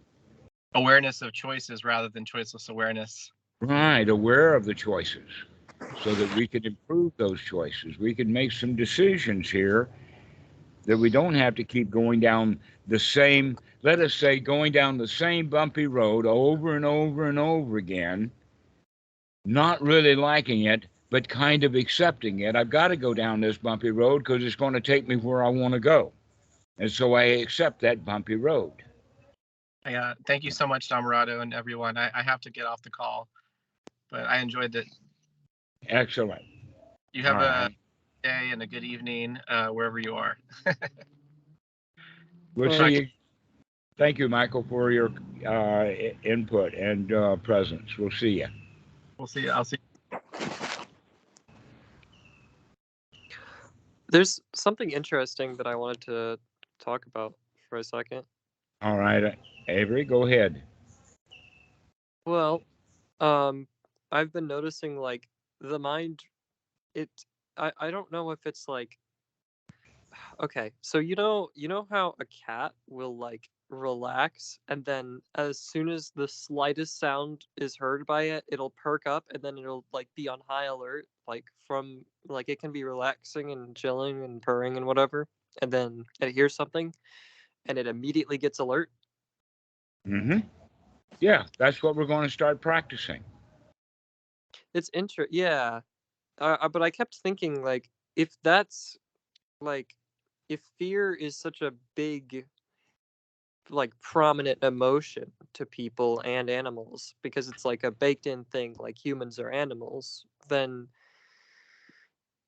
Awareness 0.75 1.23
of 1.23 1.33
choices 1.33 1.85
rather 1.85 2.09
than 2.09 2.25
choiceless 2.25 2.69
awareness. 2.69 3.31
Right, 3.61 4.09
aware 4.09 4.55
of 4.55 4.65
the 4.65 4.75
choices 4.75 5.29
so 6.03 6.15
that 6.15 6.35
we 6.37 6.47
can 6.47 6.65
improve 6.65 7.13
those 7.17 7.41
choices. 7.41 7.99
We 7.99 8.15
can 8.15 8.33
make 8.33 8.53
some 8.53 8.75
decisions 8.75 9.51
here 9.51 9.89
that 10.85 10.97
we 10.97 11.11
don't 11.11 11.35
have 11.35 11.55
to 11.57 11.65
keep 11.65 11.91
going 11.91 12.21
down 12.21 12.59
the 12.89 12.99
same, 12.99 13.59
let 13.83 14.01
us 14.01 14.15
say, 14.15 14.41
going 14.41 14.73
down 14.73 14.99
the 14.99 15.07
same 15.07 15.49
bumpy 15.49 15.87
road 15.87 16.27
over 16.27 16.75
and 16.75 16.85
over 16.85 17.29
and 17.29 17.39
over 17.39 17.77
again, 17.77 18.31
not 19.45 19.81
really 19.81 20.17
liking 20.17 20.63
it, 20.63 20.87
but 21.11 21.29
kind 21.29 21.63
of 21.63 21.75
accepting 21.75 22.41
it. 22.41 22.57
I've 22.57 22.71
got 22.71 22.89
to 22.89 22.97
go 22.97 23.15
down 23.15 23.41
this 23.41 23.59
bumpy 23.59 23.91
road 23.91 24.19
because 24.19 24.43
it's 24.43 24.57
going 24.57 24.73
to 24.73 24.81
take 24.81 25.07
me 25.07 25.17
where 25.17 25.45
I 25.45 25.49
want 25.51 25.75
to 25.75 25.81
go. 25.81 26.13
And 26.79 26.91
so 26.91 27.15
I 27.15 27.25
accept 27.25 27.81
that 27.83 28.05
bumpy 28.05 28.35
road. 28.35 28.73
Yeah, 29.87 30.15
thank 30.27 30.45
you 30.45 30.51
so 30.51 30.67
much, 30.67 30.89
Dhammarato 30.89 31.41
and 31.41 31.53
everyone. 31.53 31.97
I, 31.97 32.11
I 32.15 32.23
have 32.23 32.41
to 32.43 32.51
get 32.51 32.67
off 32.67 32.83
the 32.83 32.91
call, 32.91 33.29
but 34.11 34.27
I 34.27 34.39
enjoyed 34.39 34.75
it. 34.77 34.87
Excellent. 35.89 36.43
You 37.13 37.25
have 37.25 37.37
All 37.37 37.43
a 37.43 37.65
right. 37.65 37.77
day 38.23 38.51
and 38.53 38.63
a 38.63 38.67
good 38.67 38.85
evening 38.85 39.39
uh, 39.49 39.69
wherever 39.69 39.99
you 39.99 40.15
are. 40.15 40.39
we'll 42.55 42.71
see 42.71 42.95
you. 42.95 43.07
Thank 43.99 44.19
you, 44.19 44.29
Michael, 44.29 44.65
for 44.69 44.91
your 44.91 45.13
uh, 45.47 45.91
input 46.25 46.75
and 46.75 47.13
uh, 47.13 47.37
presence. 47.37 47.99
We'll 47.99 48.11
see 48.11 48.31
you. 48.41 48.47
We'll 49.19 49.27
see 49.27 49.43
you. 49.43 49.51
I'll 49.51 49.65
see. 49.65 49.79
You. 50.13 50.19
There's 54.09 54.41
something 54.55 54.91
interesting 54.91 55.57
that 55.57 55.67
I 55.67 55.75
wanted 55.75 56.01
to 56.03 56.39
talk 56.79 57.07
about 57.07 57.35
for 57.69 57.79
a 57.79 57.85
second. 57.85 58.23
All 58.83 58.99
right. 58.99 59.39
Avery, 59.69 60.05
go 60.05 60.27
ahead. 60.27 60.61
Well, 62.27 62.63
um, 63.21 63.69
I've 64.11 64.33
been 64.33 64.49
noticing 64.49 64.97
like 64.97 65.29
the 65.61 65.79
mind, 65.79 66.25
it. 66.95 67.09
I 67.57 67.73
I 67.79 67.91
don't 67.91 68.11
know 68.11 68.33
if 68.33 68.45
it's 68.45 68.67
like. 68.69 68.99
Okay, 70.43 70.73
so 70.81 70.99
you 70.99 71.15
know 71.15 71.49
you 71.55 71.69
know 71.69 71.87
how 71.91 72.15
a 72.21 72.25
cat 72.47 72.73
will 72.89 73.17
like 73.17 73.49
relax 73.73 74.59
and 74.69 74.85
then 74.85 75.19
as 75.37 75.59
soon 75.59 75.89
as 75.89 76.13
the 76.15 76.29
slightest 76.29 76.99
sound 77.01 77.47
is 77.57 77.75
heard 77.75 78.05
by 78.05 78.25
it 78.25 78.45
it'll 78.49 78.75
perk 78.77 79.07
up 79.07 79.25
and 79.33 79.43
then 79.43 79.57
it'll 79.57 79.83
like 79.95 80.09
be 80.15 80.29
on 80.29 80.39
high 80.47 80.67
alert 80.67 81.07
like 81.27 81.45
from 81.67 82.05
like 82.29 82.51
it 82.51 82.61
can 82.61 82.71
be 82.71 82.85
relaxing 82.85 83.51
and 83.51 83.75
chilling 83.75 84.25
and 84.25 84.43
purring 84.43 84.77
and 84.77 84.85
whatever 84.85 85.27
and 85.63 85.73
then 85.73 86.05
it 86.21 86.33
hears 86.33 86.55
something 86.55 86.93
and 87.67 87.79
it 87.79 87.87
immediately 87.87 88.39
gets 88.39 88.59
alert 88.59 88.91
Mm-hmm. 90.07 90.39
Yeah, 91.21 91.45
that's 91.59 91.83
what 91.83 91.95
we're 91.95 92.07
going 92.07 92.27
to 92.27 92.33
start 92.33 92.61
practicing. 92.61 93.23
It's 94.75 94.91
interesting. 94.93 95.39
yeah. 95.39 95.81
Uh, 96.41 96.57
uh, 96.61 96.69
but 96.69 96.83
I 96.83 96.91
kept 96.91 97.17
thinking 97.17 97.63
like 97.63 97.91
if 98.17 98.37
that's 98.43 98.99
like 99.61 99.95
if 100.49 100.61
fear 100.79 101.15
is 101.15 101.37
such 101.37 101.63
a 101.63 101.73
big 101.95 102.47
like 103.71 103.93
prominent 104.01 104.63
emotion 104.63 105.31
to 105.55 105.65
people 105.65 106.21
and 106.25 106.51
animals 106.51 107.15
because 107.23 107.49
it's 107.49 107.65
like 107.65 107.85
a 107.85 107.91
baked 107.91 108.27
in 108.27 108.45
thing 108.45 108.75
like 108.79 108.99
humans 109.03 109.39
are 109.39 109.51
animals 109.51 110.27
then 110.49 110.89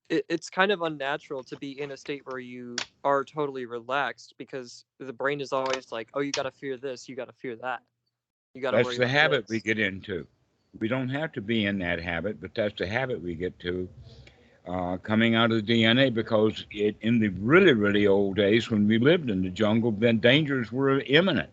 it, 0.09 0.25
it's 0.29 0.51
kind 0.51 0.71
of 0.73 0.83
unnatural 0.83 1.43
to 1.45 1.57
be 1.57 1.81
in 1.81 1.91
a 1.93 1.97
state 1.97 2.23
where 2.25 2.39
you 2.39 2.77
are 3.05 3.25
totally 3.25 3.67
relaxed 3.67 4.35
because 4.39 4.85
the 4.99 5.13
brain 5.13 5.41
is 5.41 5.53
always 5.53 5.91
like 5.93 6.09
oh 6.15 6.21
you 6.21 6.33
got 6.33 6.45
to 6.45 6.51
fear 6.51 6.77
this 6.77 7.09
you 7.09 7.17
got 7.17 7.27
to 7.27 7.35
fear 7.35 7.57
that 7.57 7.83
you 8.55 8.63
got 8.63 8.73
to 8.73 8.79
That's 8.79 8.97
the 8.97 9.09
habit 9.09 9.49
we 9.49 9.61
get 9.61 9.79
into. 9.79 10.27
We 10.79 10.89
don't 10.89 11.09
have 11.09 11.33
to 11.33 11.41
be 11.41 11.67
in 11.67 11.79
that 11.81 12.01
habit, 12.01 12.41
but 12.41 12.55
that's 12.55 12.79
the 12.79 12.87
habit 12.87 13.21
we 13.23 13.35
get 13.35 13.59
to 13.61 13.89
uh, 14.67 14.97
coming 14.99 15.35
out 15.35 15.53
of 15.53 15.65
the 15.65 15.85
DNA 15.85 16.13
because 16.13 16.67
it, 16.71 16.97
in 17.01 17.19
the 17.19 17.29
really, 17.29 17.73
really 17.73 18.07
old 18.07 18.37
days 18.37 18.71
when 18.71 18.87
we 18.87 18.99
lived 18.99 19.31
in 19.31 19.43
the 19.43 19.51
jungle, 19.51 19.93
then 19.93 20.19
dangers 20.19 20.73
were 20.73 21.01
imminent. 21.01 21.51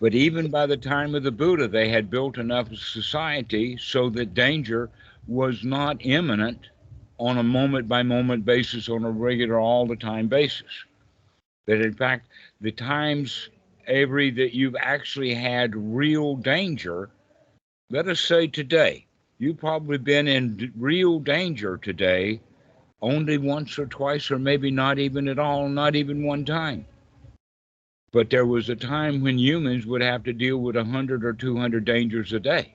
But 0.00 0.14
even 0.14 0.50
by 0.50 0.66
the 0.66 0.76
time 0.76 1.14
of 1.14 1.22
the 1.22 1.32
Buddha, 1.32 1.68
they 1.68 1.88
had 1.88 2.10
built 2.10 2.38
enough 2.38 2.74
society 2.74 3.76
so 3.78 4.10
that 4.10 4.34
danger 4.34 4.90
was 5.26 5.64
not 5.64 5.96
imminent 6.00 6.68
on 7.18 7.38
a 7.38 7.42
moment 7.42 7.88
by 7.88 8.02
moment 8.02 8.44
basis, 8.44 8.88
on 8.88 9.04
a 9.04 9.10
regular, 9.10 9.58
all 9.58 9.86
the 9.86 9.96
time 9.96 10.28
basis. 10.28 10.84
That 11.66 11.80
in 11.80 11.94
fact, 11.94 12.28
the 12.60 12.72
times, 12.72 13.48
Avery, 13.86 14.30
that 14.32 14.54
you've 14.54 14.76
actually 14.78 15.34
had 15.34 15.74
real 15.74 16.36
danger, 16.36 17.10
let 17.90 18.08
us 18.08 18.20
say 18.20 18.46
today, 18.46 19.06
you've 19.38 19.58
probably 19.58 19.98
been 19.98 20.28
in 20.28 20.72
real 20.76 21.20
danger 21.20 21.78
today 21.78 22.40
only 23.00 23.38
once 23.38 23.78
or 23.78 23.86
twice, 23.86 24.30
or 24.30 24.38
maybe 24.38 24.70
not 24.70 24.98
even 24.98 25.28
at 25.28 25.38
all, 25.38 25.68
not 25.68 25.94
even 25.94 26.24
one 26.24 26.44
time. 26.44 26.86
But 28.12 28.30
there 28.30 28.46
was 28.46 28.70
a 28.70 28.76
time 28.76 29.20
when 29.22 29.38
humans 29.38 29.84
would 29.86 30.00
have 30.00 30.22
to 30.24 30.32
deal 30.32 30.58
with 30.58 30.76
100 30.76 31.24
or 31.24 31.34
200 31.34 31.84
dangers 31.84 32.32
a 32.32 32.40
day. 32.40 32.74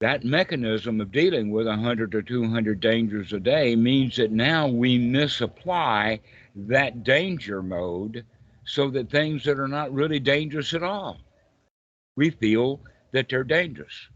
That 0.00 0.24
mechanism 0.24 0.98
of 1.02 1.12
dealing 1.12 1.50
with 1.50 1.66
100 1.66 2.14
or 2.14 2.22
200 2.22 2.80
dangers 2.80 3.34
a 3.34 3.38
day 3.38 3.76
means 3.76 4.16
that 4.16 4.32
now 4.32 4.66
we 4.66 4.96
misapply 4.96 6.20
that 6.56 7.04
danger 7.04 7.62
mode 7.62 8.24
so 8.64 8.88
that 8.92 9.10
things 9.10 9.44
that 9.44 9.58
are 9.58 9.68
not 9.68 9.92
really 9.92 10.18
dangerous 10.18 10.72
at 10.72 10.82
all, 10.82 11.18
we 12.16 12.30
feel 12.30 12.80
that 13.12 13.28
they're 13.28 13.44
dangerous. 13.44 14.08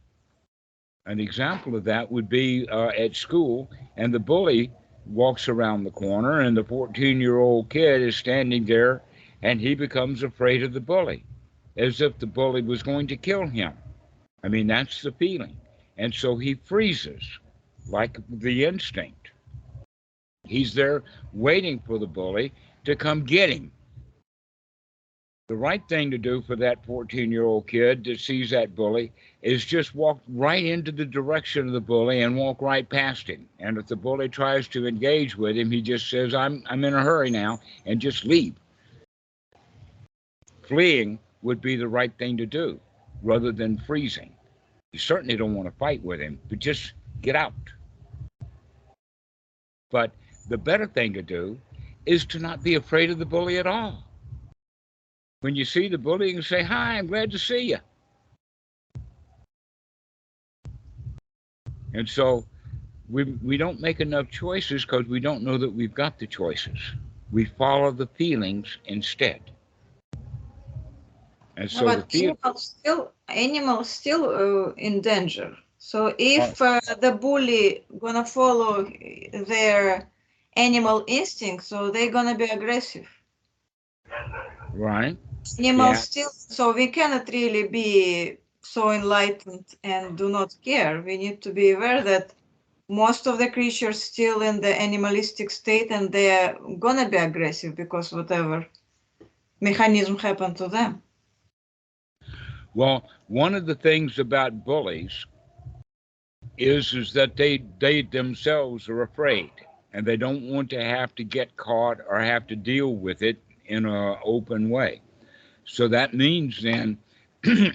An 1.05 1.20
example 1.20 1.76
of 1.76 1.85
that 1.85 2.11
would 2.11 2.30
be 2.30 2.66
uh, 2.68 2.89
at 2.99 3.14
school, 3.14 3.70
and 3.99 4.14
the 4.14 4.18
bully 4.18 4.70
walks 5.05 5.51
around 5.51 5.85
the 5.85 5.91
corner, 5.91 6.41
and 6.41 6.57
the 6.57 6.64
14 6.64 7.20
year 7.20 7.41
old 7.41 7.68
kid 7.68 8.01
is 8.01 8.16
standing 8.16 8.64
there, 8.64 9.03
and 9.43 9.61
he 9.61 9.74
becomes 9.74 10.22
afraid 10.22 10.62
of 10.62 10.72
the 10.72 10.80
bully, 10.80 11.24
as 11.76 12.01
if 12.01 12.18
the 12.18 12.26
bully 12.26 12.62
was 12.62 12.82
going 12.82 13.07
to 13.09 13.18
kill 13.18 13.47
him. 13.47 13.74
I 14.43 14.49
mean, 14.49 14.66
that's 14.66 15.03
the 15.03 15.12
feeling. 15.12 15.59
And 15.97 16.12
so 16.12 16.36
he 16.36 16.55
freezes, 16.55 17.22
like 17.88 18.18
the 18.28 18.64
instinct. 18.64 19.30
He's 20.47 20.74
there 20.74 21.03
waiting 21.32 21.80
for 21.86 21.99
the 21.99 22.07
bully 22.07 22.53
to 22.84 22.97
come 22.97 23.24
get 23.24 23.51
him. 23.51 23.70
The 25.49 25.57
right 25.57 25.82
thing 25.88 26.11
to 26.11 26.18
do 26.18 26.40
for 26.40 26.57
that 26.57 26.84
14 26.86 27.30
year 27.30 27.45
old 27.45 27.66
kid 27.66 28.05
that 28.05 28.18
sees 28.18 28.51
that 28.51 28.74
bully 28.74 29.12
is 29.42 29.64
just 29.64 29.95
walk 29.95 30.20
right 30.28 30.64
into 30.64 30.90
the 30.90 31.05
direction 31.05 31.66
of 31.66 31.74
the 31.74 31.80
bully 31.80 32.22
and 32.22 32.34
walk 32.34 32.62
right 32.62 32.88
past 32.88 33.28
him. 33.28 33.47
And 33.59 33.76
if 33.76 33.86
the 33.86 33.97
bully 33.97 34.28
tries 34.30 34.68
to 34.68 34.86
engage 34.86 35.36
with 35.36 35.57
him, 35.57 35.70
he 35.70 35.82
just 35.82 36.09
says, 36.09 36.34
I'm, 36.34 36.62
I'm 36.66 36.82
in 36.84 36.95
a 36.95 37.03
hurry 37.03 37.30
now, 37.30 37.61
and 37.84 38.01
just 38.01 38.24
leave. 38.24 38.55
Fleeing 40.62 41.18
would 41.42 41.61
be 41.61 41.76
the 41.76 41.88
right 41.88 42.12
thing 42.18 42.38
to 42.38 42.47
do 42.47 42.80
rather 43.22 43.53
than 43.53 43.78
freezing. 43.78 44.34
You 44.95 45.01
certainly 45.01 45.36
don't 45.36 45.57
want 45.57 45.68
to 45.68 45.74
fight 45.76 46.05
with 46.05 46.20
him, 46.20 46.38
but 46.49 46.61
just 46.61 46.92
get 47.20 47.34
out. 47.34 47.53
But 49.90 50.12
the 50.49 50.57
better 50.57 50.86
thing 50.86 51.12
to 51.14 51.22
do 51.22 51.59
is 52.07 52.24
to 52.26 52.38
not 52.38 52.62
be 52.62 52.76
afraid 52.76 53.11
of 53.11 53.18
the 53.18 53.26
bully 53.26 53.59
at 53.59 53.66
all. 53.66 54.05
When 55.40 55.57
you 55.57 55.64
see 55.64 55.88
the 55.88 55.99
bully, 55.99 56.28
you 56.28 56.34
can 56.34 56.42
say, 56.45 56.62
Hi, 56.62 56.97
I'm 56.97 57.09
glad 57.09 57.32
to 57.32 57.40
see 57.40 57.70
you. 57.70 57.78
And 61.92 62.09
so 62.09 62.45
we, 63.11 63.24
we 63.24 63.57
don't 63.57 63.80
make 63.80 63.99
enough 63.99 64.30
choices 64.30 64.84
because 64.84 65.07
we 65.09 65.18
don't 65.18 65.42
know 65.42 65.59
that 65.59 65.74
we've 65.74 65.92
got 65.92 66.20
the 66.20 66.28
choices. 66.28 66.78
We 67.32 67.47
follow 67.47 67.90
the 67.90 68.07
feelings 68.07 68.78
instead. 68.84 69.40
And 71.57 71.71
so 71.71 71.91
the 71.91 72.03
but 72.03 72.11
feel, 72.11 72.35
animals 72.35 72.63
still, 72.79 73.13
animals 73.29 73.89
still 73.91 74.25
uh, 74.31 74.73
in 74.77 75.01
danger. 75.01 75.57
So 75.79 76.15
if 76.19 76.61
uh, 76.61 76.81
the 77.01 77.13
bully 77.13 77.85
gonna 77.99 78.25
follow 78.25 78.85
their 79.33 80.11
animal 80.57 81.05
instinct, 81.07 81.65
so 81.65 81.91
they're 81.91 82.11
gonna 82.13 82.37
be 82.37 82.45
aggressive. 82.45 83.09
right? 84.75 85.17
Animals 85.59 86.01
Yeah. 86.01 86.05
still, 86.05 86.31
so 86.35 86.73
we 86.73 86.89
cannot 86.89 87.29
really 87.31 87.67
be 87.69 88.39
so 88.63 88.91
enlightened 88.91 89.67
and 89.85 90.17
do 90.17 90.29
not 90.29 90.55
care. 90.65 91.01
We 91.03 91.17
need 91.19 91.43
to 91.43 91.53
be 91.53 91.71
aware 91.73 92.03
that 92.03 92.35
most 92.89 93.27
of 93.27 93.39
the 93.39 93.51
creatures 93.51 94.03
still 94.03 94.43
in 94.43 94.61
the 94.61 94.75
animalistic 94.81 95.51
state 95.51 95.91
and 95.91 96.13
they're 96.13 96.57
gonna 96.79 97.09
be 97.09 97.17
aggressive 97.19 97.75
because 97.77 98.13
whatever 98.13 98.67
mechanism 99.61 100.19
happened 100.19 100.57
to 100.59 100.69
them. 100.69 101.04
Well, 102.75 103.09
one 103.29 103.55
of 103.55 103.66
the 103.66 103.77
things 103.77 104.18
about 104.18 104.64
bullies 104.64 105.27
is 106.59 106.93
is 106.95 107.12
that 107.12 107.37
they 107.37 107.62
they 107.79 108.03
themselves 108.03 108.89
are 108.89 109.03
afraid 109.03 109.51
and 109.93 110.05
they 110.07 110.16
don't 110.16 110.49
want 110.49 110.70
to 110.70 110.83
have 110.83 111.14
to 111.16 111.25
get 111.25 111.57
caught 111.57 111.99
or 112.09 112.18
have 112.20 112.47
to 112.49 112.57
deal 112.57 112.95
with 112.95 113.22
it 113.22 113.41
in 113.66 113.87
a 113.87 114.20
open 114.25 114.70
way. 114.70 115.01
So 115.64 115.89
that 115.89 116.14
means 116.14 116.62
then 116.62 116.99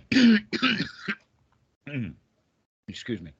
excuse 2.88 3.22
me. 3.22 3.32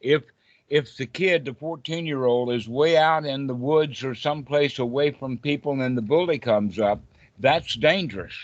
If 0.00 0.22
if 0.70 0.96
the 0.96 1.06
kid, 1.06 1.44
the 1.44 1.54
14 1.54 2.06
year 2.06 2.24
old, 2.24 2.50
is 2.50 2.66
way 2.66 2.96
out 2.96 3.26
in 3.26 3.46
the 3.46 3.54
woods 3.54 4.02
or 4.02 4.14
someplace 4.14 4.78
away 4.78 5.10
from 5.10 5.36
people 5.36 5.82
and 5.82 5.96
the 5.96 6.02
bully 6.02 6.38
comes 6.38 6.78
up, 6.78 7.02
that's 7.38 7.74
dangerous 7.76 8.34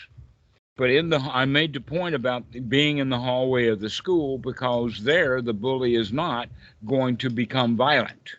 but 0.77 0.91
in 0.91 1.11
the 1.11 1.19
I 1.19 1.45
made 1.45 1.73
the 1.73 1.81
point 1.81 2.15
about 2.15 2.45
being 2.69 2.99
in 2.99 3.09
the 3.09 3.19
hallway 3.19 3.69
of 3.69 3.81
the 3.81 3.91
school 3.91 4.39
because 4.39 5.03
there 5.03 5.43
the 5.43 5.53
bully 5.53 5.95
is 5.95 6.13
not 6.13 6.49
going 6.87 7.17
to 7.19 7.31
become 7.31 7.77
violent 7.77 8.37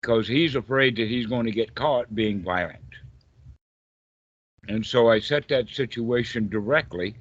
because 0.00 0.26
he's 0.26 0.54
afraid 0.54 0.96
that 0.96 1.08
he's 1.08 1.26
going 1.26 1.46
to 1.46 1.52
get 1.52 1.74
caught 1.74 2.14
being 2.14 2.42
violent. 2.42 2.80
And 4.68 4.84
so 4.84 5.10
I 5.10 5.20
set 5.20 5.48
that 5.48 5.68
situation 5.68 6.48
directly. 6.48 7.14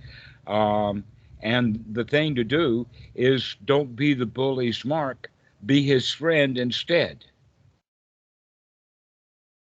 Um, 0.47 1.03
and 1.41 1.83
the 1.91 2.03
thing 2.03 2.35
to 2.35 2.43
do 2.43 2.85
is 3.15 3.55
don't 3.65 3.95
be 3.95 4.13
the 4.13 4.25
bully's 4.25 4.83
mark, 4.85 5.31
be 5.65 5.83
his 5.83 6.11
friend 6.11 6.57
instead. 6.57 7.25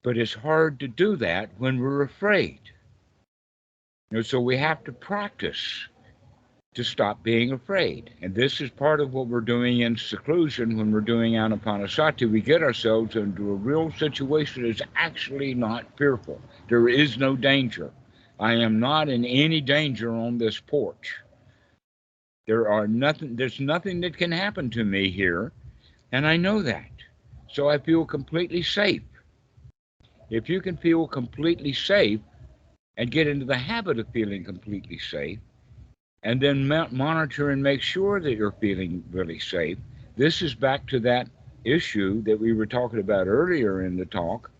But 0.02 0.16
it's 0.16 0.34
hard 0.34 0.80
to 0.80 0.88
do 0.88 1.16
that 1.16 1.50
when 1.58 1.78
we're 1.78 2.02
afraid. 2.02 2.60
Know, 4.10 4.22
so 4.22 4.40
we 4.40 4.56
have 4.56 4.82
to 4.84 4.92
practice 4.92 5.86
to 6.74 6.82
stop 6.84 7.22
being 7.22 7.52
afraid. 7.52 8.10
And 8.22 8.34
this 8.34 8.60
is 8.60 8.70
part 8.70 9.00
of 9.00 9.12
what 9.12 9.28
we're 9.28 9.40
doing 9.40 9.80
in 9.80 9.96
seclusion 9.96 10.76
when 10.76 10.92
we're 10.92 11.00
doing 11.00 11.34
Anapanasati. 11.34 12.30
We 12.30 12.40
get 12.40 12.62
ourselves 12.62 13.16
into 13.16 13.50
a 13.50 13.54
real 13.54 13.92
situation 13.92 14.64
that's 14.64 14.82
actually 14.96 15.54
not 15.54 15.86
fearful. 15.96 16.40
There 16.68 16.88
is 16.88 17.18
no 17.18 17.36
danger. 17.36 17.92
I 18.38 18.54
am 18.54 18.80
not 18.80 19.08
in 19.08 19.24
any 19.24 19.60
danger 19.60 20.12
on 20.12 20.38
this 20.38 20.58
porch. 20.58 21.16
There 22.46 22.68
are 22.68 22.88
nothing 22.88 23.36
there's 23.36 23.60
nothing 23.60 24.00
that 24.00 24.16
can 24.16 24.32
happen 24.32 24.70
to 24.70 24.82
me 24.82 25.10
here, 25.10 25.52
and 26.10 26.26
I 26.26 26.36
know 26.36 26.62
that. 26.62 26.90
So 27.48 27.68
I 27.68 27.78
feel 27.78 28.04
completely 28.04 28.62
safe. 28.62 29.02
If 30.30 30.48
you 30.48 30.60
can 30.60 30.76
feel 30.76 31.06
completely 31.06 31.72
safe, 31.72 32.20
and 33.00 33.10
get 33.10 33.26
into 33.26 33.46
the 33.46 33.56
habit 33.56 33.98
of 33.98 34.06
feeling 34.10 34.44
completely 34.44 34.98
safe 34.98 35.38
and 36.22 36.38
then 36.38 36.68
mo- 36.68 36.86
monitor 36.90 37.48
and 37.48 37.62
make 37.62 37.80
sure 37.80 38.20
that 38.20 38.34
you're 38.34 38.52
feeling 38.60 39.02
really 39.10 39.38
safe. 39.38 39.78
This 40.18 40.42
is 40.42 40.54
back 40.54 40.86
to 40.88 41.00
that 41.00 41.26
issue 41.64 42.20
that 42.24 42.38
we 42.38 42.52
were 42.52 42.66
talking 42.66 42.98
about 42.98 43.26
earlier 43.26 43.86
in 43.86 43.96
the 43.96 44.04
talk 44.04 44.50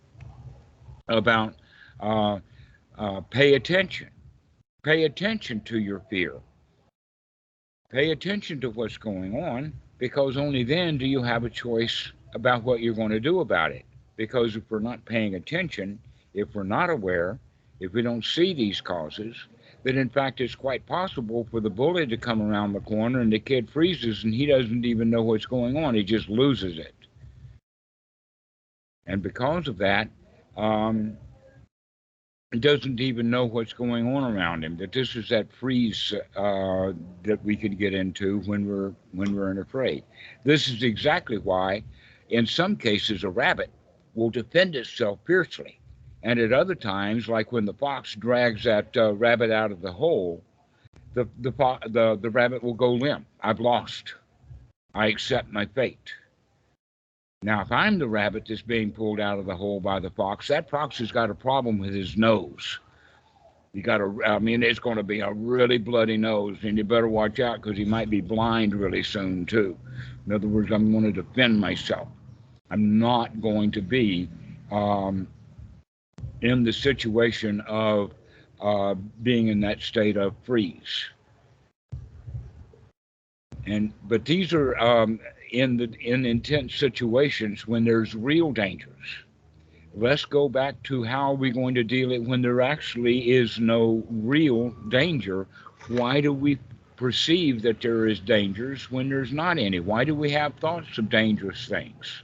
about 1.07 1.53
uh, 1.99 2.39
uh, 2.97 3.21
pay 3.29 3.53
attention. 3.53 4.09
Pay 4.83 5.03
attention 5.03 5.61
to 5.65 5.77
your 5.77 5.99
fear. 6.09 6.33
Pay 7.91 8.09
attention 8.09 8.59
to 8.61 8.71
what's 8.71 8.97
going 8.97 9.43
on 9.43 9.71
because 9.99 10.35
only 10.35 10.63
then 10.63 10.97
do 10.97 11.05
you 11.05 11.21
have 11.21 11.43
a 11.43 11.49
choice 11.49 12.11
about 12.33 12.63
what 12.63 12.79
you're 12.79 12.95
going 12.95 13.11
to 13.11 13.19
do 13.19 13.41
about 13.41 13.71
it. 13.71 13.85
Because 14.15 14.55
if 14.55 14.63
we're 14.71 14.79
not 14.79 15.05
paying 15.05 15.35
attention, 15.35 15.99
if 16.33 16.55
we're 16.55 16.63
not 16.63 16.89
aware, 16.89 17.37
if 17.81 17.93
we 17.93 18.03
don't 18.03 18.23
see 18.23 18.53
these 18.53 18.79
causes, 18.79 19.35
that 19.83 19.97
in 19.97 20.07
fact 20.07 20.39
it's 20.39 20.53
quite 20.55 20.85
possible 20.85 21.47
for 21.49 21.59
the 21.59 21.69
bully 21.69 22.05
to 22.05 22.15
come 22.15 22.41
around 22.41 22.73
the 22.73 22.79
corner 22.81 23.19
and 23.19 23.33
the 23.33 23.39
kid 23.39 23.67
freezes 23.69 24.23
and 24.23 24.33
he 24.33 24.45
doesn't 24.45 24.85
even 24.85 25.09
know 25.09 25.23
what's 25.23 25.47
going 25.47 25.75
on. 25.75 25.95
He 25.95 26.03
just 26.03 26.29
loses 26.29 26.77
it. 26.77 26.93
And 29.07 29.23
because 29.23 29.67
of 29.67 29.79
that, 29.79 30.09
um, 30.55 31.17
he 32.51 32.59
doesn't 32.59 32.99
even 32.99 33.31
know 33.31 33.45
what's 33.45 33.73
going 33.73 34.13
on 34.15 34.35
around 34.35 34.63
him. 34.63 34.77
That 34.77 34.91
this 34.91 35.15
is 35.15 35.27
that 35.29 35.51
freeze 35.51 36.13
uh, 36.35 36.91
that 37.23 37.43
we 37.43 37.55
can 37.55 37.75
get 37.75 37.95
into 37.95 38.41
when 38.41 38.67
we're 38.67 38.93
when 39.13 39.35
we're 39.35 39.51
in 39.51 39.57
afraid. 39.57 40.03
This 40.43 40.67
is 40.67 40.83
exactly 40.83 41.39
why, 41.39 41.83
in 42.29 42.45
some 42.45 42.75
cases, 42.75 43.23
a 43.23 43.29
rabbit 43.29 43.71
will 44.13 44.29
defend 44.29 44.75
itself 44.75 45.19
fiercely, 45.25 45.79
and 46.23 46.39
at 46.39 46.53
other 46.53 46.75
times, 46.75 47.27
like 47.27 47.51
when 47.51 47.65
the 47.65 47.73
fox 47.73 48.15
drags 48.15 48.63
that 48.63 48.95
uh, 48.95 49.13
rabbit 49.13 49.51
out 49.51 49.71
of 49.71 49.81
the 49.81 49.91
hole, 49.91 50.43
the 51.13 51.27
the 51.39 51.51
the 51.87 52.17
the 52.21 52.29
rabbit 52.29 52.63
will 52.63 52.73
go 52.73 52.93
limp. 52.93 53.25
I've 53.41 53.59
lost. 53.59 54.15
I 54.93 55.07
accept 55.07 55.51
my 55.51 55.65
fate. 55.65 56.13
Now, 57.43 57.61
if 57.61 57.71
I'm 57.71 57.97
the 57.97 58.07
rabbit 58.07 58.45
that's 58.47 58.61
being 58.61 58.91
pulled 58.91 59.19
out 59.19 59.39
of 59.39 59.47
the 59.47 59.55
hole 59.55 59.79
by 59.79 59.99
the 59.99 60.11
fox, 60.11 60.47
that 60.49 60.69
fox 60.69 60.99
has 60.99 61.11
got 61.11 61.31
a 61.31 61.35
problem 61.35 61.79
with 61.79 61.93
his 61.93 62.15
nose. 62.15 62.79
You 63.73 63.81
got 63.81 63.97
to, 63.97 64.21
I 64.23 64.37
mean, 64.37 64.61
it's 64.61 64.79
going 64.79 64.97
to 64.97 65.03
be 65.03 65.21
a 65.21 65.31
really 65.31 65.79
bloody 65.79 66.17
nose, 66.17 66.57
and 66.61 66.77
you 66.77 66.83
better 66.83 67.07
watch 67.07 67.39
out 67.39 67.61
because 67.61 67.77
he 67.77 67.85
might 67.85 68.11
be 68.11 68.21
blind 68.21 68.75
really 68.75 69.01
soon, 69.01 69.45
too. 69.45 69.75
In 70.27 70.33
other 70.33 70.47
words, 70.47 70.71
I'm 70.71 70.91
going 70.91 71.11
to 71.11 71.23
defend 71.23 71.59
myself. 71.59 72.07
I'm 72.69 72.99
not 72.99 73.41
going 73.41 73.71
to 73.71 73.81
be 73.81 74.29
um, 74.71 75.27
in 76.41 76.63
the 76.63 76.73
situation 76.73 77.61
of 77.61 78.13
uh, 78.61 78.95
being 79.23 79.47
in 79.47 79.59
that 79.61 79.81
state 79.81 80.17
of 80.17 80.35
freeze. 80.43 81.05
And 83.65 83.93
but 84.07 84.25
these 84.25 84.53
are 84.53 84.77
um, 84.77 85.19
in 85.51 85.77
the 85.77 85.91
in 86.01 86.25
intense 86.25 86.75
situations 86.75 87.67
when 87.67 87.83
there's 87.83 88.15
real 88.15 88.51
dangers. 88.51 89.23
Let's 89.93 90.25
go 90.25 90.47
back 90.47 90.81
to 90.83 91.03
how 91.03 91.31
are 91.31 91.35
we 91.35 91.51
going 91.51 91.75
to 91.75 91.83
deal 91.83 92.11
it 92.11 92.23
when 92.23 92.41
there 92.41 92.61
actually 92.61 93.31
is 93.31 93.59
no 93.59 94.03
real 94.09 94.69
danger. 94.89 95.47
Why 95.89 96.21
do 96.21 96.31
we 96.31 96.57
perceive 96.95 97.61
that 97.63 97.81
there 97.81 98.07
is 98.07 98.19
dangers 98.19 98.89
when 98.89 99.09
there's 99.09 99.33
not 99.33 99.57
any? 99.57 99.79
Why 99.79 100.05
do 100.05 100.15
we 100.15 100.31
have 100.31 100.53
thoughts 100.55 100.97
of 100.97 101.09
dangerous 101.09 101.67
things? 101.67 102.23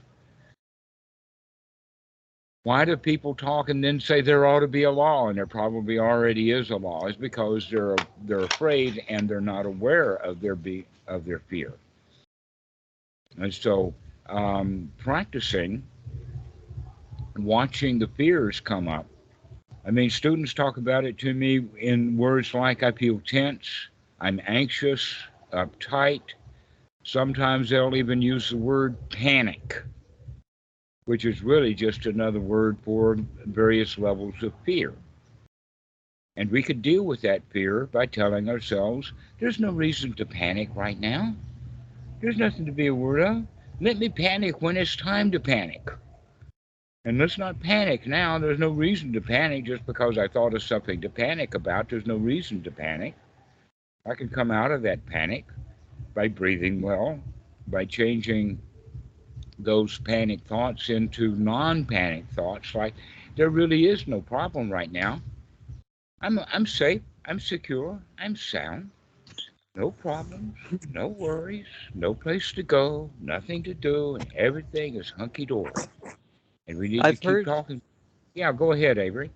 Why 2.68 2.84
do 2.84 2.98
people 2.98 3.34
talk 3.34 3.70
and 3.70 3.82
then 3.82 3.98
say 3.98 4.20
there 4.20 4.44
ought 4.44 4.60
to 4.60 4.68
be 4.68 4.82
a 4.82 4.90
law 4.90 5.28
and 5.28 5.38
there 5.38 5.46
probably 5.46 5.98
already 5.98 6.50
is 6.50 6.68
a 6.68 6.76
law? 6.76 7.06
is 7.06 7.16
because 7.16 7.66
they're 7.70 7.96
they're 8.26 8.40
afraid 8.40 9.02
and 9.08 9.26
they're 9.26 9.40
not 9.40 9.64
aware 9.64 10.16
of 10.16 10.42
their 10.42 10.54
be 10.54 10.84
of 11.06 11.24
their 11.24 11.38
fear. 11.38 11.72
And 13.38 13.54
so 13.54 13.94
um, 14.28 14.92
practicing 14.98 15.82
watching 17.38 17.98
the 17.98 18.08
fears 18.18 18.60
come 18.60 18.86
up. 18.86 19.06
I 19.86 19.90
mean, 19.90 20.10
students 20.10 20.52
talk 20.52 20.76
about 20.76 21.06
it 21.06 21.16
to 21.20 21.32
me 21.32 21.64
in 21.78 22.18
words 22.18 22.52
like 22.52 22.82
I 22.82 22.92
feel 22.92 23.22
tense, 23.26 23.88
I'm 24.20 24.42
anxious, 24.46 25.16
uptight. 25.54 26.34
Sometimes 27.02 27.70
they'll 27.70 27.96
even 27.96 28.20
use 28.20 28.50
the 28.50 28.58
word 28.58 28.94
panic, 29.08 29.82
which 31.08 31.24
is 31.24 31.42
really 31.42 31.72
just 31.72 32.04
another 32.04 32.38
word 32.38 32.76
for 32.84 33.16
various 33.46 33.96
levels 33.96 34.34
of 34.42 34.52
fear. 34.66 34.92
And 36.36 36.50
we 36.50 36.62
could 36.62 36.82
deal 36.82 37.02
with 37.02 37.22
that 37.22 37.40
fear 37.50 37.86
by 37.86 38.04
telling 38.04 38.50
ourselves 38.50 39.14
there's 39.40 39.58
no 39.58 39.70
reason 39.70 40.12
to 40.12 40.26
panic 40.26 40.68
right 40.74 41.00
now. 41.00 41.34
There's 42.20 42.36
nothing 42.36 42.66
to 42.66 42.72
be 42.72 42.90
worried 42.90 43.26
of. 43.26 43.46
Let 43.80 43.96
me 43.96 44.10
panic 44.10 44.60
when 44.60 44.76
it's 44.76 44.96
time 44.96 45.30
to 45.30 45.40
panic. 45.40 45.88
And 47.06 47.16
let's 47.16 47.38
not 47.38 47.58
panic 47.58 48.06
now. 48.06 48.38
There's 48.38 48.58
no 48.58 48.68
reason 48.68 49.10
to 49.14 49.22
panic 49.22 49.64
just 49.64 49.86
because 49.86 50.18
I 50.18 50.28
thought 50.28 50.52
of 50.52 50.62
something 50.62 51.00
to 51.00 51.08
panic 51.08 51.54
about. 51.54 51.88
There's 51.88 52.04
no 52.04 52.16
reason 52.16 52.62
to 52.64 52.70
panic. 52.70 53.14
I 54.04 54.14
can 54.14 54.28
come 54.28 54.50
out 54.50 54.72
of 54.72 54.82
that 54.82 55.06
panic 55.06 55.46
by 56.12 56.28
breathing 56.28 56.82
well, 56.82 57.18
by 57.66 57.86
changing 57.86 58.60
those 59.58 59.98
panic 59.98 60.40
thoughts 60.42 60.88
into 60.88 61.34
non 61.36 61.84
panic 61.84 62.24
thoughts, 62.34 62.74
like 62.74 62.94
there 63.36 63.50
really 63.50 63.86
is 63.86 64.06
no 64.06 64.20
problem 64.20 64.70
right 64.70 64.90
now. 64.92 65.20
I'm, 66.20 66.38
I'm 66.52 66.66
safe, 66.66 67.02
I'm 67.24 67.40
secure, 67.40 68.00
I'm 68.18 68.36
sound. 68.36 68.90
No 69.74 69.90
problems, 69.90 70.56
no 70.92 71.08
worries, 71.08 71.66
no 71.94 72.14
place 72.14 72.52
to 72.52 72.62
go, 72.62 73.10
nothing 73.20 73.62
to 73.64 73.74
do, 73.74 74.16
and 74.16 74.26
everything 74.34 74.96
is 74.96 75.10
hunky 75.10 75.46
dory. 75.46 75.74
And 76.68 76.78
we 76.78 76.88
need 76.88 77.06
I've 77.06 77.10
to 77.10 77.16
keep 77.16 77.42
talking. 77.42 77.80
Yeah, 78.34 78.52
go 78.52 78.72
ahead, 78.72 78.98
Avery. 78.98 79.30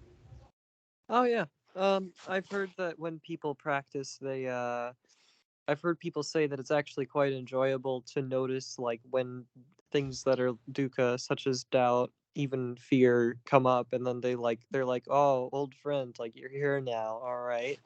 Oh 1.08 1.24
yeah. 1.24 1.46
Um, 1.74 2.12
I've 2.28 2.48
heard 2.48 2.70
that 2.78 2.98
when 2.98 3.20
people 3.20 3.54
practice, 3.54 4.18
they 4.20 4.46
uh, 4.48 4.92
I've 5.68 5.80
heard 5.80 5.98
people 6.00 6.22
say 6.22 6.46
that 6.46 6.60
it's 6.60 6.70
actually 6.70 7.06
quite 7.06 7.32
enjoyable 7.32 8.02
to 8.14 8.22
notice 8.22 8.78
like 8.78 9.00
when 9.10 9.46
things 9.92 10.24
that 10.24 10.40
are 10.40 10.54
dukkha, 10.72 11.20
such 11.20 11.46
as 11.46 11.64
doubt, 11.64 12.12
even 12.34 12.76
fear, 12.76 13.36
come 13.46 13.66
up, 13.66 13.92
and 13.92 14.06
then 14.06 14.20
they 14.20 14.36
like 14.36 14.60
they're 14.70 14.86
like, 14.86 15.06
"Oh, 15.10 15.50
old 15.52 15.74
friend, 15.74 16.16
like 16.18 16.36
you're 16.36 16.50
here 16.50 16.80
now, 16.80 17.20
all 17.22 17.40
right." 17.42 17.78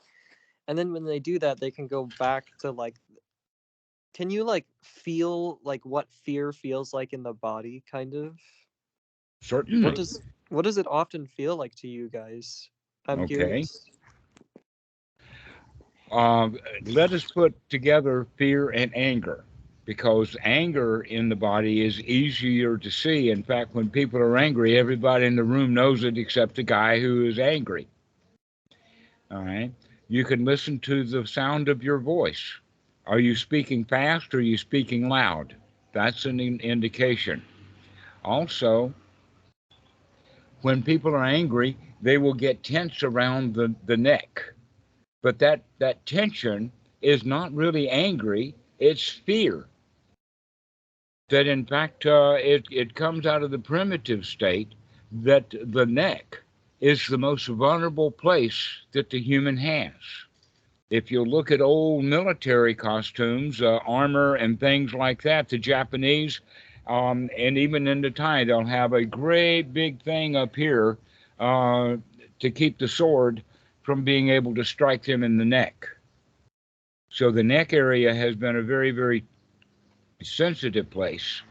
And 0.69 0.79
then 0.79 0.93
when 0.93 1.05
they 1.05 1.21
do 1.21 1.39
that, 1.41 1.61
they 1.61 1.71
can 1.71 1.89
go 1.89 2.07
back 2.19 2.47
to 2.61 2.71
like. 2.73 2.97
Can 4.15 4.31
you 4.31 4.45
like 4.45 4.67
feel 4.83 5.61
like 5.63 5.85
what 5.85 6.11
fear 6.13 6.53
feels 6.53 6.93
like 6.95 7.13
in 7.13 7.23
the 7.23 7.35
body, 7.35 7.83
kind 7.91 8.15
of? 8.15 8.39
Certainly. 9.41 9.83
What 9.83 9.95
does 9.95 10.21
what 10.49 10.63
does 10.65 10.79
it 10.79 10.87
often 10.89 11.27
feel 11.27 11.57
like 11.57 11.75
to 11.77 11.89
you 11.89 12.09
guys? 12.09 12.71
I'm 13.07 13.23
Okay. 13.23 13.25
curious. 13.25 13.91
um, 16.11 16.59
let 16.85 17.13
us 17.13 17.25
put 17.25 17.55
together 17.69 18.27
fear 18.37 18.71
and 18.71 18.95
anger 18.97 19.45
because 19.87 20.37
anger 20.43 21.01
in 21.03 21.30
the 21.30 21.37
body 21.37 21.84
is 21.87 22.01
easier 22.01 22.76
to 22.76 22.91
see. 22.91 23.30
In 23.30 23.43
fact, 23.43 23.74
when 23.74 23.89
people 23.89 24.20
are 24.20 24.37
angry, 24.37 24.76
everybody 24.76 25.24
in 25.24 25.37
the 25.37 25.45
room 25.45 25.72
knows 25.72 26.05
it 26.05 26.18
except 26.18 26.57
the 26.57 26.62
guy 26.62 27.01
who 27.01 27.24
is 27.24 27.39
angry. 27.39 27.89
All 29.30 29.43
right. 29.43 29.72
You 30.09 30.24
can 30.24 30.45
listen 30.45 30.78
to 30.80 31.05
the 31.05 31.26
sound 31.26 31.68
of 31.68 31.82
your 31.82 31.99
voice. 31.99 32.43
Are 33.07 33.20
you 33.20 33.34
speaking 33.34 33.84
fast 33.84 34.34
or 34.34 34.39
are 34.39 34.43
you 34.43 34.59
speaking 34.59 35.09
loud? 35.09 35.57
That's 35.93 36.26
an 36.26 36.41
in- 36.41 36.61
indication. 36.61 37.43
Also, 38.24 38.93
when 40.62 40.82
people 40.82 41.14
are 41.14 41.24
angry, 41.24 41.78
they 42.03 42.18
will 42.18 42.34
get 42.34 42.62
tense 42.62 43.03
around 43.03 43.55
the, 43.55 43.74
the 43.87 43.97
neck 43.97 44.43
but 45.26 45.41
that 45.41 45.64
that 45.78 46.07
tension 46.07 46.70
is 47.03 47.24
not 47.24 47.53
really 47.53 47.89
angry 47.89 48.55
it's 48.78 49.09
fear 49.09 49.66
that 51.29 51.47
in 51.47 51.64
fact 51.64 52.07
uh, 52.07 52.37
it, 52.39 52.64
it 52.70 52.95
comes 52.95 53.27
out 53.27 53.43
of 53.43 53.51
the 53.51 53.59
primitive 53.59 54.24
state 54.27 54.72
that 55.11 55.55
the 55.62 55.87
neck 55.87 56.43
is 56.81 57.07
the 57.07 57.18
most 57.18 57.47
vulnerable 57.47 58.11
place 58.11 58.68
that 58.93 59.11
the 59.11 59.20
human 59.20 59.57
has 59.57 59.93
if 60.91 61.11
you 61.11 61.24
look 61.24 61.51
at 61.51 61.61
old 61.61 62.05
military 62.05 62.74
costumes 62.74 63.61
uh, 63.62 63.79
armor 63.87 64.35
and 64.35 64.61
things 64.61 64.93
like 64.95 65.22
that 65.22 65.49
the 65.49 65.59
japanese 65.59 66.41
um, 66.87 67.29
and 67.37 67.59
even 67.59 67.87
in 67.89 68.01
the 68.01 68.11
thai 68.11 68.45
they'll 68.45 68.64
have 68.64 68.93
a 68.93 69.05
great 69.05 69.72
big 69.72 70.01
thing 70.03 70.37
up 70.37 70.55
here 70.55 70.99
uh, 71.39 71.97
to 72.39 72.51
keep 72.51 72.79
the 72.79 72.89
sword 72.89 73.43
from 73.83 74.05
being 74.05 74.31
able 74.31 74.55
to 74.55 74.64
strike 74.64 75.05
them 75.05 75.22
in 75.22 75.37
the 75.37 75.45
neck. 75.45 75.87
So 77.09 77.31
the 77.31 77.43
neck 77.45 77.72
area 77.72 78.14
has 78.14 78.35
been 78.35 78.57
a 78.57 78.62
very, 78.62 78.91
very 78.91 79.24
sensitive 80.25 80.91
place. 80.91 81.43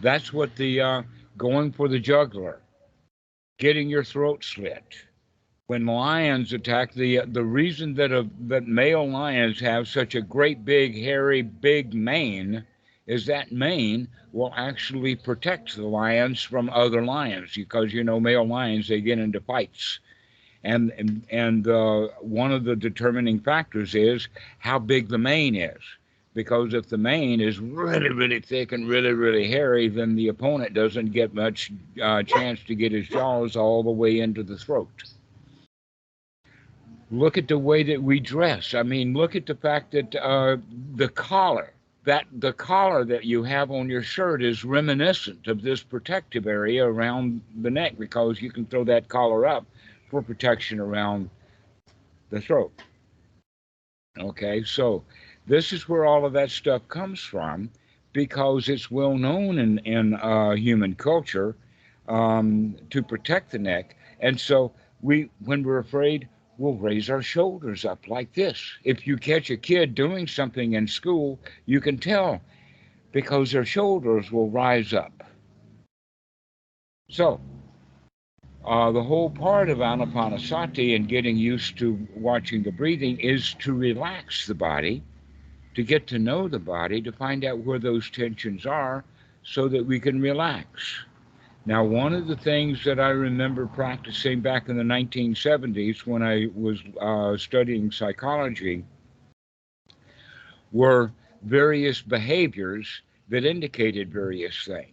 That's 0.00 0.32
what 0.32 0.56
the 0.56 0.80
uh, 0.80 1.02
going 1.36 1.72
for 1.72 1.88
the 1.88 1.98
jugular, 1.98 2.60
getting 3.58 3.88
your 3.88 4.04
throat 4.04 4.44
slit. 4.44 5.06
When 5.66 5.86
lions 5.86 6.52
attack, 6.52 6.92
the 6.92 7.20
the 7.26 7.44
reason 7.44 7.94
that 7.94 8.12
a, 8.12 8.28
that 8.40 8.66
male 8.66 9.08
lions 9.08 9.60
have 9.60 9.88
such 9.88 10.14
a 10.14 10.20
great 10.22 10.64
big 10.64 10.94
hairy 10.94 11.42
big 11.42 11.94
mane 11.94 12.64
is 13.06 13.26
that 13.26 13.52
mane 13.52 14.08
will 14.32 14.52
actually 14.56 15.16
protect 15.16 15.76
the 15.76 15.86
lions 15.86 16.42
from 16.42 16.68
other 16.70 17.02
lions 17.04 17.54
because 17.54 17.92
you 17.92 18.04
know 18.04 18.20
male 18.20 18.46
lions 18.46 18.88
they 18.88 19.00
get 19.00 19.18
into 19.18 19.40
fights 19.40 20.00
and 20.64 20.90
and, 20.98 21.24
and 21.30 21.68
uh, 21.68 22.08
one 22.20 22.52
of 22.52 22.64
the 22.64 22.76
determining 22.76 23.40
factors 23.40 23.94
is 23.94 24.28
how 24.58 24.78
big 24.78 25.08
the 25.08 25.18
mane 25.18 25.54
is 25.56 25.82
because 26.34 26.72
if 26.72 26.88
the 26.88 26.96
mane 26.96 27.40
is 27.40 27.58
really, 27.58 28.10
really 28.10 28.40
thick 28.40 28.72
and 28.72 28.88
really, 28.88 29.12
really 29.12 29.48
hairy, 29.48 29.88
then 29.88 30.16
the 30.16 30.28
opponent 30.28 30.72
doesn't 30.74 31.12
get 31.12 31.34
much 31.34 31.70
uh, 32.02 32.22
chance 32.22 32.60
to 32.64 32.74
get 32.74 32.92
his 32.92 33.08
jaws 33.08 33.56
all 33.56 33.82
the 33.82 33.90
way 33.90 34.20
into 34.20 34.42
the 34.42 34.56
throat. 34.56 34.88
Look 37.10 37.36
at 37.36 37.48
the 37.48 37.58
way 37.58 37.82
that 37.82 38.02
we 38.02 38.20
dress. 38.20 38.72
I 38.72 38.82
mean, 38.82 39.12
look 39.12 39.36
at 39.36 39.44
the 39.44 39.54
fact 39.54 39.92
that 39.92 40.14
uh, 40.14 40.56
the 40.94 41.08
collar, 41.08 41.74
that 42.04 42.24
the 42.32 42.54
collar 42.54 43.04
that 43.04 43.24
you 43.24 43.42
have 43.42 43.70
on 43.70 43.90
your 43.90 44.02
shirt 44.02 44.42
is 44.42 44.64
reminiscent 44.64 45.46
of 45.46 45.60
this 45.60 45.82
protective 45.82 46.46
area 46.46 46.86
around 46.86 47.42
the 47.60 47.70
neck 47.70 47.98
because 47.98 48.40
you 48.40 48.50
can 48.50 48.64
throw 48.64 48.84
that 48.84 49.08
collar 49.08 49.46
up 49.46 49.66
for 50.10 50.22
protection 50.22 50.80
around 50.80 51.28
the 52.30 52.40
throat. 52.40 52.72
Okay, 54.18 54.62
so 54.64 55.04
this 55.46 55.72
is 55.72 55.88
where 55.88 56.04
all 56.04 56.24
of 56.24 56.32
that 56.34 56.50
stuff 56.50 56.86
comes 56.88 57.20
from 57.20 57.70
because 58.12 58.68
it's 58.68 58.90
well 58.90 59.16
known 59.16 59.58
in, 59.58 59.78
in 59.78 60.14
uh, 60.14 60.52
human 60.52 60.94
culture 60.94 61.56
um, 62.08 62.76
to 62.90 63.02
protect 63.02 63.50
the 63.50 63.58
neck. 63.58 63.96
And 64.20 64.38
so 64.38 64.72
we, 65.00 65.30
when 65.44 65.62
we're 65.62 65.78
afraid, 65.78 66.28
we'll 66.58 66.74
raise 66.74 67.10
our 67.10 67.22
shoulders 67.22 67.84
up 67.84 68.06
like 68.08 68.32
this. 68.34 68.60
If 68.84 69.06
you 69.06 69.16
catch 69.16 69.50
a 69.50 69.56
kid 69.56 69.94
doing 69.94 70.26
something 70.26 70.74
in 70.74 70.86
school, 70.86 71.40
you 71.66 71.80
can 71.80 71.98
tell 71.98 72.40
because 73.10 73.50
their 73.50 73.64
shoulders 73.64 74.30
will 74.30 74.50
rise 74.50 74.92
up. 74.92 75.24
So, 77.08 77.40
uh, 78.64 78.92
the 78.92 79.02
whole 79.02 79.28
part 79.28 79.68
of 79.68 79.78
anapanasati 79.78 80.94
and 80.94 81.08
getting 81.08 81.36
used 81.36 81.78
to 81.78 82.06
watching 82.14 82.62
the 82.62 82.70
breathing 82.70 83.18
is 83.18 83.54
to 83.54 83.74
relax 83.74 84.46
the 84.46 84.54
body 84.54 85.02
to 85.74 85.82
get 85.82 86.06
to 86.08 86.18
know 86.18 86.48
the 86.48 86.58
body, 86.58 87.00
to 87.02 87.12
find 87.12 87.44
out 87.44 87.58
where 87.58 87.78
those 87.78 88.10
tensions 88.10 88.66
are 88.66 89.04
so 89.42 89.68
that 89.68 89.84
we 89.84 89.98
can 89.98 90.20
relax. 90.20 91.04
Now, 91.64 91.84
one 91.84 92.12
of 92.12 92.26
the 92.26 92.36
things 92.36 92.84
that 92.84 92.98
I 92.98 93.10
remember 93.10 93.66
practicing 93.66 94.40
back 94.40 94.68
in 94.68 94.76
the 94.76 94.82
1970s 94.82 96.06
when 96.06 96.22
I 96.22 96.48
was 96.54 96.80
uh, 97.00 97.36
studying 97.36 97.92
psychology 97.92 98.84
were 100.72 101.12
various 101.42 102.02
behaviors 102.02 103.02
that 103.28 103.44
indicated 103.44 104.12
various 104.12 104.64
things. 104.64 104.88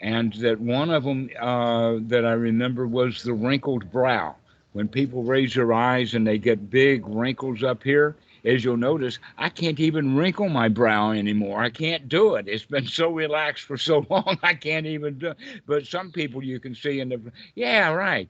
And 0.00 0.32
that 0.34 0.60
one 0.60 0.90
of 0.90 1.04
them 1.04 1.30
uh, 1.40 1.96
that 2.02 2.24
I 2.24 2.32
remember 2.32 2.86
was 2.86 3.22
the 3.22 3.32
wrinkled 3.32 3.90
brow. 3.90 4.36
When 4.72 4.88
people 4.88 5.24
raise 5.24 5.54
their 5.54 5.72
eyes 5.72 6.14
and 6.14 6.26
they 6.26 6.38
get 6.38 6.70
big 6.70 7.06
wrinkles 7.06 7.62
up 7.64 7.82
here, 7.82 8.14
as 8.44 8.64
you'll 8.64 8.76
notice, 8.76 9.18
I 9.36 9.48
can't 9.48 9.80
even 9.80 10.16
wrinkle 10.16 10.48
my 10.48 10.68
brow 10.68 11.10
anymore. 11.10 11.62
I 11.62 11.70
can't 11.70 12.08
do 12.08 12.34
it. 12.36 12.48
It's 12.48 12.64
been 12.64 12.86
so 12.86 13.10
relaxed 13.10 13.64
for 13.64 13.76
so 13.76 14.06
long, 14.10 14.38
I 14.42 14.54
can't 14.54 14.86
even 14.86 15.18
do 15.18 15.28
it. 15.28 15.38
But 15.66 15.86
some 15.86 16.12
people 16.12 16.42
you 16.42 16.60
can 16.60 16.74
see 16.74 17.00
in 17.00 17.08
the, 17.08 17.20
yeah, 17.54 17.90
right. 17.90 18.28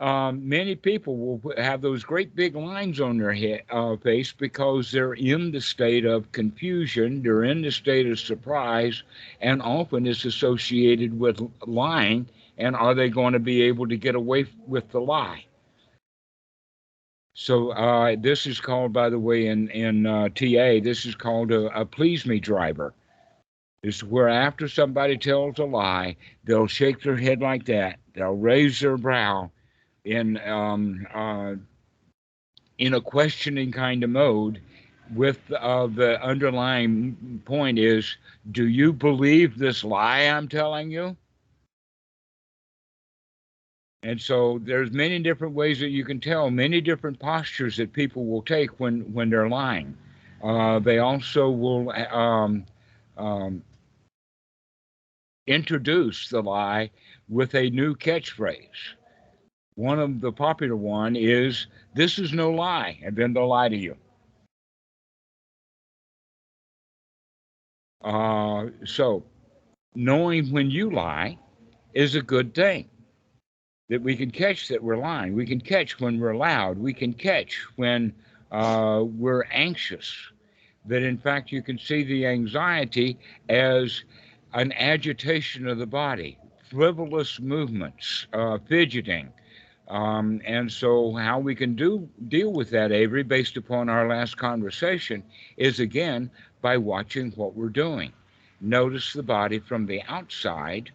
Um, 0.00 0.48
many 0.48 0.74
people 0.74 1.16
will 1.16 1.54
have 1.56 1.80
those 1.80 2.02
great 2.02 2.34
big 2.34 2.56
lines 2.56 3.00
on 3.00 3.16
their 3.16 3.32
head, 3.32 3.62
uh, 3.70 3.96
face 3.96 4.32
because 4.32 4.90
they're 4.90 5.14
in 5.14 5.52
the 5.52 5.60
state 5.60 6.04
of 6.04 6.30
confusion, 6.32 7.22
they're 7.22 7.44
in 7.44 7.62
the 7.62 7.70
state 7.70 8.06
of 8.08 8.18
surprise, 8.18 9.04
and 9.40 9.62
often 9.62 10.06
it's 10.06 10.24
associated 10.24 11.18
with 11.18 11.40
lying. 11.66 12.28
And 12.58 12.76
are 12.76 12.94
they 12.94 13.08
going 13.08 13.32
to 13.32 13.38
be 13.38 13.62
able 13.62 13.88
to 13.88 13.96
get 13.96 14.14
away 14.14 14.46
with 14.66 14.90
the 14.90 15.00
lie? 15.00 15.46
So 17.34 17.70
uh, 17.70 18.14
this 18.18 18.46
is 18.46 18.60
called, 18.60 18.92
by 18.92 19.10
the 19.10 19.18
way, 19.18 19.48
in 19.48 19.68
in 19.70 20.06
uh, 20.06 20.28
TA, 20.28 20.78
this 20.82 21.04
is 21.04 21.16
called 21.16 21.50
a, 21.50 21.66
a 21.78 21.84
please 21.84 22.24
me 22.24 22.38
driver. 22.38 22.94
It's 23.82 24.02
where 24.02 24.28
after 24.28 24.68
somebody 24.68 25.18
tells 25.18 25.58
a 25.58 25.64
lie, 25.64 26.16
they'll 26.44 26.68
shake 26.68 27.02
their 27.02 27.16
head 27.16 27.40
like 27.40 27.66
that. 27.66 27.98
They'll 28.14 28.36
raise 28.36 28.80
their 28.80 28.96
brow 28.96 29.50
in 30.04 30.38
um, 30.48 31.06
uh, 31.12 31.54
in 32.78 32.94
a 32.94 33.00
questioning 33.00 33.72
kind 33.72 34.04
of 34.04 34.10
mode. 34.10 34.60
With 35.14 35.38
uh, 35.52 35.88
the 35.88 36.18
underlying 36.22 37.42
point 37.44 37.78
is, 37.78 38.16
do 38.52 38.66
you 38.66 38.90
believe 38.90 39.58
this 39.58 39.84
lie 39.84 40.22
I'm 40.22 40.48
telling 40.48 40.90
you? 40.90 41.14
And 44.04 44.20
so 44.20 44.60
there's 44.62 44.92
many 44.92 45.18
different 45.18 45.54
ways 45.54 45.80
that 45.80 45.88
you 45.88 46.04
can 46.04 46.20
tell, 46.20 46.50
many 46.50 46.82
different 46.82 47.18
postures 47.18 47.78
that 47.78 47.94
people 47.94 48.26
will 48.26 48.42
take 48.42 48.78
when 48.78 49.00
when 49.14 49.30
they're 49.30 49.48
lying. 49.48 49.96
Uh, 50.42 50.78
they 50.78 50.98
also 50.98 51.50
will 51.50 51.90
um, 52.12 52.66
um, 53.16 53.62
introduce 55.46 56.28
the 56.28 56.42
lie 56.42 56.90
with 57.30 57.54
a 57.54 57.70
new 57.70 57.96
catchphrase. 57.96 58.92
One 59.76 59.98
of 59.98 60.20
the 60.20 60.32
popular 60.32 60.76
one 60.76 61.16
is 61.16 61.66
"This 61.94 62.18
is 62.18 62.34
no 62.34 62.50
lie," 62.50 63.00
and 63.02 63.16
then 63.16 63.32
they'll 63.32 63.48
lie 63.48 63.70
to 63.70 63.76
you. 63.76 63.96
Uh, 68.02 68.66
so, 68.84 69.24
knowing 69.94 70.52
when 70.52 70.70
you 70.70 70.90
lie 70.90 71.38
is 71.94 72.16
a 72.16 72.22
good 72.22 72.54
thing 72.54 72.86
that 73.88 74.02
we 74.02 74.16
can 74.16 74.30
catch 74.30 74.68
that 74.68 74.82
we're 74.82 74.96
lying. 74.96 75.34
We 75.34 75.46
can 75.46 75.60
catch 75.60 76.00
when 76.00 76.18
we're 76.18 76.36
loud. 76.36 76.78
We 76.78 76.94
can 76.94 77.12
catch 77.12 77.58
when 77.76 78.14
uh, 78.50 79.04
we're 79.04 79.44
anxious. 79.50 80.14
That 80.86 81.02
in 81.02 81.18
fact, 81.18 81.52
you 81.52 81.62
can 81.62 81.78
see 81.78 82.04
the 82.04 82.26
anxiety 82.26 83.18
as 83.48 84.04
an 84.52 84.72
agitation 84.72 85.66
of 85.66 85.78
the 85.78 85.86
body, 85.86 86.38
frivolous 86.70 87.40
movements, 87.40 88.26
uh, 88.32 88.58
fidgeting. 88.68 89.32
Um, 89.88 90.40
and 90.46 90.72
so, 90.72 91.14
how 91.14 91.38
we 91.38 91.54
can 91.54 91.74
do 91.74 92.08
deal 92.28 92.52
with 92.52 92.70
that, 92.70 92.90
Avery, 92.90 93.22
based 93.22 93.58
upon 93.58 93.90
our 93.90 94.08
last 94.08 94.38
conversation, 94.38 95.22
is 95.58 95.78
again 95.78 96.30
by 96.62 96.78
watching 96.78 97.32
what 97.32 97.54
we're 97.54 97.68
doing. 97.68 98.12
Notice 98.62 99.12
the 99.12 99.22
body 99.22 99.58
from 99.58 99.84
the 99.84 100.00
outside 100.08 100.90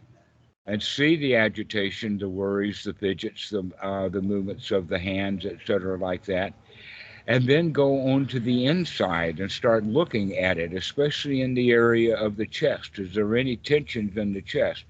and 0.66 0.84
see 0.84 1.16
the 1.16 1.36
agitation, 1.36 2.18
the 2.18 2.30
worries, 2.30 2.84
the 2.84 2.94
fidgets, 2.94 3.50
the 3.50 3.70
uh, 3.82 4.08
the 4.10 4.22
movements 4.22 4.72
of 4.72 4.88
the 4.88 5.00
hands, 5.00 5.46
etc., 5.46 5.98
like 5.98 6.24
that, 6.26 6.54
and 7.28 7.48
then 7.48 7.72
go 7.72 8.10
on 8.10 8.28
to 8.28 8.40
the 8.40 8.66
inside 8.66 9.40
and 9.40 9.52
start 9.52 9.84
looking 9.86 10.38
at 10.38 10.58
it, 10.58 10.74
especially 10.74 11.42
in 11.42 11.54
the 11.54 11.72
area 11.72 12.16
of 12.16 12.36
the 12.36 12.46
chest. 12.46 13.00
Is 13.00 13.14
there 13.14 13.36
any 13.36 13.56
tensions 13.56 14.16
in 14.18 14.34
the 14.34 14.42
chest? 14.42 14.86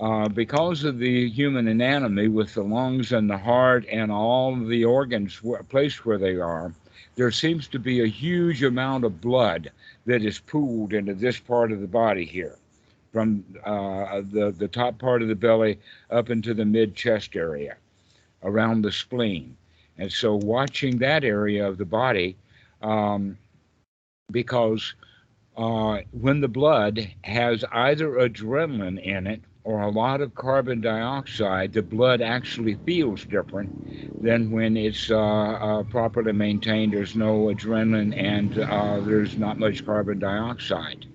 Uh, 0.00 0.28
because 0.28 0.84
of 0.84 0.98
the 0.98 1.30
human 1.30 1.68
anatomy, 1.68 2.28
with 2.28 2.54
the 2.54 2.62
lungs 2.62 3.12
and 3.12 3.30
the 3.30 3.38
heart 3.38 3.86
and 3.90 4.10
all 4.10 4.56
the 4.56 4.84
organs 4.84 5.40
placed 5.68 6.04
where 6.04 6.18
they 6.18 6.36
are, 6.36 6.72
there 7.14 7.30
seems 7.30 7.68
to 7.68 7.78
be 7.78 8.02
a 8.02 8.06
huge 8.06 8.62
amount 8.62 9.04
of 9.04 9.20
blood 9.20 9.70
that 10.04 10.22
is 10.22 10.38
pooled 10.38 10.92
into 10.92 11.14
this 11.14 11.38
part 11.38 11.72
of 11.72 11.80
the 11.80 11.86
body 11.86 12.24
here 12.24 12.58
from 13.16 13.42
uh, 13.64 14.20
the, 14.30 14.54
the 14.58 14.68
top 14.68 14.98
part 14.98 15.22
of 15.22 15.28
the 15.28 15.34
belly 15.34 15.80
up 16.10 16.28
into 16.28 16.52
the 16.52 16.66
mid 16.66 16.94
chest 16.94 17.34
area 17.34 17.74
around 18.42 18.82
the 18.82 18.92
spleen. 18.92 19.56
And 19.96 20.12
so, 20.12 20.34
watching 20.34 20.98
that 20.98 21.24
area 21.24 21.66
of 21.66 21.78
the 21.78 21.86
body, 21.86 22.36
um, 22.82 23.38
because 24.30 24.92
uh, 25.56 26.00
when 26.10 26.42
the 26.42 26.48
blood 26.48 27.08
has 27.24 27.64
either 27.72 28.10
adrenaline 28.16 29.02
in 29.02 29.26
it 29.26 29.40
or 29.64 29.80
a 29.80 29.90
lot 29.90 30.20
of 30.20 30.34
carbon 30.34 30.82
dioxide, 30.82 31.72
the 31.72 31.80
blood 31.80 32.20
actually 32.20 32.74
feels 32.84 33.24
different 33.24 34.22
than 34.22 34.50
when 34.50 34.76
it's 34.76 35.10
uh, 35.10 35.16
uh, 35.18 35.82
properly 35.84 36.32
maintained. 36.32 36.92
There's 36.92 37.16
no 37.16 37.46
adrenaline 37.46 38.14
and 38.14 38.58
uh, 38.58 39.00
there's 39.00 39.38
not 39.38 39.58
much 39.58 39.86
carbon 39.86 40.18
dioxide. 40.18 41.06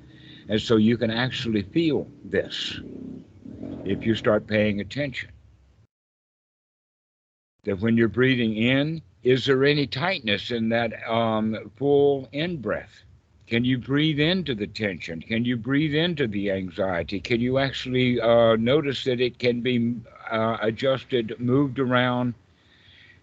And 0.52 0.62
so 0.62 0.76
you 0.76 0.98
can 0.98 1.12
actually 1.12 1.62
feel 1.62 2.06
this 2.26 2.78
if 3.86 4.06
you 4.06 4.16
start 4.16 4.48
paying 4.48 4.82
attention. 4.82 5.30
That 7.64 7.80
when 7.80 7.96
you're 7.96 8.10
breathing 8.10 8.58
in, 8.58 9.02
is 9.24 9.46
there 9.46 9.64
any 9.64 9.88
tightness 9.88 10.52
in 10.52 10.68
that 10.68 11.10
um, 11.10 11.72
full 11.78 12.28
in 12.34 12.58
breath? 12.58 13.02
Can 13.48 13.64
you 13.64 13.78
breathe 13.78 14.20
into 14.20 14.54
the 14.54 14.68
tension? 14.68 15.22
Can 15.22 15.46
you 15.46 15.56
breathe 15.56 15.96
into 15.96 16.28
the 16.28 16.52
anxiety? 16.52 17.22
Can 17.22 17.40
you 17.40 17.58
actually 17.58 18.20
uh, 18.20 18.58
notice 18.58 19.06
that 19.06 19.22
it 19.22 19.40
can 19.40 19.62
be 19.62 20.02
uh, 20.30 20.58
adjusted, 20.62 21.34
moved 21.40 21.80
around, 21.80 22.34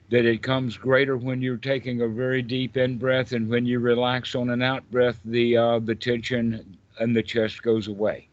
that 0.09 0.24
it 0.24 0.42
comes 0.42 0.78
greater 0.78 1.18
when 1.18 1.42
you're 1.42 1.59
taking 1.59 2.00
a 2.00 2.09
very 2.09 2.40
deep 2.40 2.78
in 2.78 2.96
breath, 2.96 3.32
and 3.32 3.50
when 3.50 3.66
you 3.66 3.80
relax 3.80 4.34
on 4.34 4.48
an 4.48 4.62
out 4.62 4.90
breath, 4.90 5.20
the 5.26 5.59
uh, 5.59 5.78
the 5.78 5.94
tension 5.94 6.78
and 6.98 7.14
the 7.14 7.22
chest 7.22 7.62
goes 7.62 7.88
away. 7.88 8.28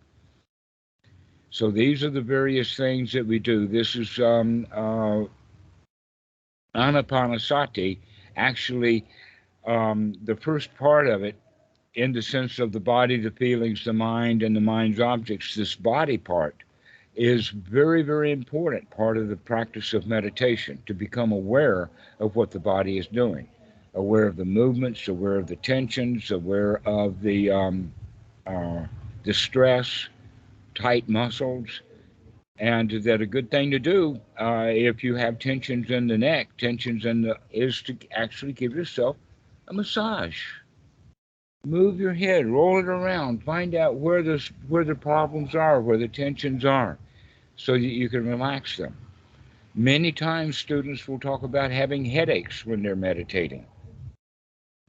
So 1.49 1.71
these 1.71 2.03
are 2.03 2.09
the 2.09 2.21
various 2.21 2.75
things 2.75 3.13
that 3.13 3.25
we 3.25 3.39
do. 3.39 3.67
This 3.67 3.95
is 3.95 4.19
um, 4.19 4.67
uh, 4.73 5.23
Anapanasati. 6.75 7.99
Actually, 8.35 9.05
um, 9.65 10.15
the 10.25 10.35
first 10.35 10.75
part 10.75 11.07
of 11.07 11.23
it 11.23 11.35
in 11.93 12.11
the 12.11 12.21
sense 12.21 12.59
of 12.59 12.73
the 12.73 12.79
body, 12.79 13.17
the 13.17 13.31
feelings, 13.31 13.85
the 13.85 13.93
mind, 13.93 14.43
and 14.43 14.55
the 14.55 14.61
mind's 14.61 14.99
objects, 14.99 15.55
this 15.55 15.75
body 15.75 16.17
part 16.17 16.55
is 17.15 17.47
very, 17.47 18.01
very 18.01 18.31
important 18.31 18.89
part 18.89 19.17
of 19.17 19.29
the 19.29 19.37
practice 19.37 19.93
of 19.93 20.05
meditation 20.05 20.81
to 20.85 20.93
become 20.93 21.31
aware 21.31 21.89
of 22.19 22.35
what 22.35 22.51
the 22.51 22.59
body 22.59 22.97
is 22.97 23.07
doing, 23.07 23.47
aware 23.93 24.27
of 24.27 24.35
the 24.35 24.43
movements, 24.43 25.07
aware 25.07 25.37
of 25.37 25.47
the 25.47 25.55
tensions, 25.55 26.31
aware 26.31 26.81
of 26.85 27.21
the 27.21 27.49
um, 27.49 27.93
uh, 28.45 28.85
the 29.23 29.33
stress, 29.33 30.07
tight 30.75 31.07
muscles, 31.09 31.81
and 32.57 32.89
that 32.91 33.21
a 33.21 33.25
good 33.25 33.51
thing 33.51 33.71
to 33.71 33.79
do 33.79 34.19
uh, 34.39 34.67
if 34.69 35.03
you 35.03 35.15
have 35.15 35.39
tensions 35.39 35.89
in 35.89 36.07
the 36.07 36.17
neck, 36.17 36.49
tensions 36.57 37.05
in 37.05 37.21
the 37.21 37.37
is 37.51 37.81
to 37.81 37.97
actually 38.11 38.53
give 38.53 38.73
yourself 38.73 39.17
a 39.67 39.73
massage. 39.73 40.41
Move 41.65 41.99
your 41.99 42.13
head, 42.13 42.45
roll 42.45 42.79
it 42.79 42.85
around, 42.85 43.43
find 43.43 43.73
out 43.73 43.95
where 43.95 44.21
the 44.21 44.41
where 44.67 44.83
the 44.83 44.95
problems 44.95 45.55
are, 45.55 45.81
where 45.81 45.97
the 45.97 46.07
tensions 46.07 46.63
are, 46.63 46.97
so 47.55 47.73
that 47.73 47.79
you 47.79 48.07
can 48.07 48.27
relax 48.27 48.77
them. 48.77 48.95
Many 49.73 50.11
times, 50.11 50.57
students 50.57 51.07
will 51.07 51.19
talk 51.19 51.43
about 51.43 51.71
having 51.71 52.05
headaches 52.05 52.65
when 52.65 52.83
they're 52.83 52.95
meditating. 52.95 53.65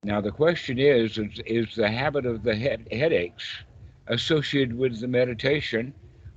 Now, 0.07 0.21
the 0.21 0.31
question 0.31 0.79
is: 0.79 1.19
Is, 1.19 1.41
is 1.47 1.75
the 1.75 1.91
habit 1.91 2.27
of 2.27 2.45
the 2.45 2.55
head, 2.55 2.87
headaches 2.93 3.45
associated 4.07 4.79
with 4.79 5.01
the 5.01 5.09
meditation, 5.09 5.93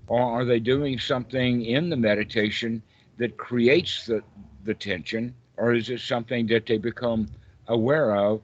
or 0.08 0.20
are 0.20 0.44
they 0.44 0.60
doing 0.60 0.98
something 0.98 1.64
in 1.64 1.92
the 1.92 1.96
meditation 1.96 2.82
that 3.20 3.38
creates 3.38 4.08
the 4.08 4.24
the 4.64 4.74
tension, 4.74 5.36
or 5.56 5.76
is 5.76 5.92
it 5.92 6.00
something 6.00 6.48
that 6.48 6.66
they 6.66 6.80
become 6.80 7.30
aware 7.68 8.16
of 8.16 8.42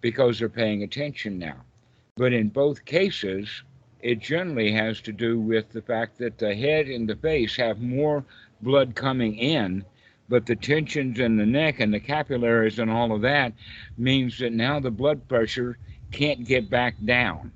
because 0.00 0.38
they're 0.38 0.48
paying 0.48 0.84
attention 0.84 1.40
now. 1.40 1.56
But 2.16 2.32
in 2.32 2.48
both 2.48 2.84
cases, 2.84 3.48
it 4.00 4.20
generally 4.20 4.70
has 4.70 5.00
to 5.00 5.12
do 5.12 5.40
with 5.40 5.70
the 5.70 5.82
fact 5.82 6.18
that 6.18 6.38
the 6.38 6.54
head 6.54 6.86
and 6.86 7.08
the 7.08 7.16
face 7.16 7.56
have 7.56 7.80
more 7.80 8.24
blood 8.60 8.94
coming 8.94 9.36
in, 9.38 9.84
but 10.28 10.46
the 10.46 10.56
tensions 10.56 11.18
in 11.18 11.36
the 11.36 11.46
neck 11.46 11.80
and 11.80 11.92
the 11.92 12.00
capillaries 12.00 12.78
and 12.78 12.90
all 12.90 13.12
of 13.12 13.22
that 13.22 13.52
means 13.96 14.38
that 14.38 14.52
now 14.52 14.78
the 14.78 14.90
blood 14.90 15.26
pressure 15.28 15.78
can't 16.10 16.46
get 16.46 16.68
back 16.68 16.94
down. 17.04 17.52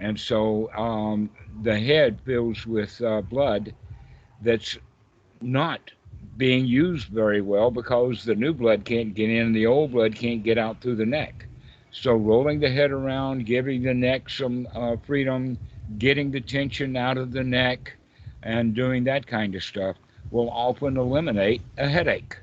And 0.00 0.18
so 0.18 0.72
um, 0.74 1.30
the 1.62 1.78
head 1.78 2.20
fills 2.24 2.66
with 2.66 3.00
uh, 3.02 3.20
blood 3.22 3.74
that's 4.42 4.78
not 5.40 5.80
being 6.36 6.66
used 6.66 7.08
very 7.08 7.40
well 7.40 7.70
because 7.70 8.24
the 8.24 8.34
new 8.34 8.52
blood 8.52 8.84
can't 8.84 9.14
get 9.14 9.28
in, 9.28 9.46
and 9.46 9.56
the 9.56 9.66
old 9.66 9.92
blood 9.92 10.14
can't 10.14 10.42
get 10.42 10.56
out 10.56 10.80
through 10.80 10.96
the 10.96 11.06
neck. 11.06 11.46
So 11.90 12.14
rolling 12.14 12.60
the 12.60 12.70
head 12.70 12.92
around, 12.92 13.46
giving 13.46 13.82
the 13.82 13.94
neck 13.94 14.30
some 14.30 14.68
uh, 14.74 14.96
freedom, 15.04 15.58
getting 15.98 16.30
the 16.30 16.40
tension 16.40 16.96
out 16.96 17.18
of 17.18 17.32
the 17.32 17.42
neck, 17.42 17.96
and 18.42 18.74
doing 18.74 19.04
that 19.04 19.26
kind 19.26 19.54
of 19.54 19.64
stuff 19.64 19.96
will 20.30 20.50
often 20.50 20.96
eliminate 20.96 21.62
a 21.76 21.88
headache 21.88 22.36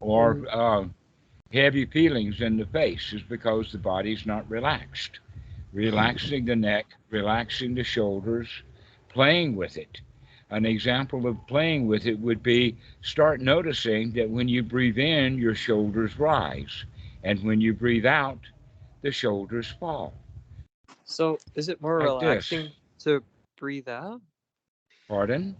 or 0.00 0.44
uh, 0.50 0.84
heavy 1.52 1.86
feelings 1.86 2.40
in 2.40 2.56
the 2.56 2.66
face 2.66 3.12
is 3.12 3.22
because 3.22 3.72
the 3.72 3.78
body's 3.78 4.26
not 4.26 4.48
relaxed. 4.50 5.20
Relaxing 5.72 6.44
the 6.44 6.54
neck, 6.56 6.86
relaxing 7.10 7.74
the 7.74 7.82
shoulders, 7.84 8.48
playing 9.08 9.56
with 9.56 9.76
it 9.76 10.00
an 10.50 10.64
example 10.64 11.26
of 11.26 11.36
playing 11.48 11.86
with 11.86 12.06
it 12.06 12.18
would 12.20 12.42
be 12.42 12.76
start 13.02 13.40
noticing 13.40 14.12
that 14.12 14.30
when 14.30 14.46
you 14.46 14.62
breathe 14.62 14.98
in, 14.98 15.36
your 15.36 15.54
shoulders 15.54 16.18
rise, 16.18 16.84
and 17.24 17.42
when 17.42 17.60
you 17.60 17.72
breathe 17.74 18.06
out, 18.06 18.38
the 19.02 19.10
shoulders 19.10 19.74
fall. 19.80 20.14
So 21.04 21.38
is 21.54 21.68
it 21.68 21.80
more 21.80 21.98
Like 21.98 22.20
this. 22.20 22.50
relaxing 22.50 22.70
to 23.00 23.22
breathe 23.56 23.88
out? 23.88 24.20
Pardon? 25.08 25.56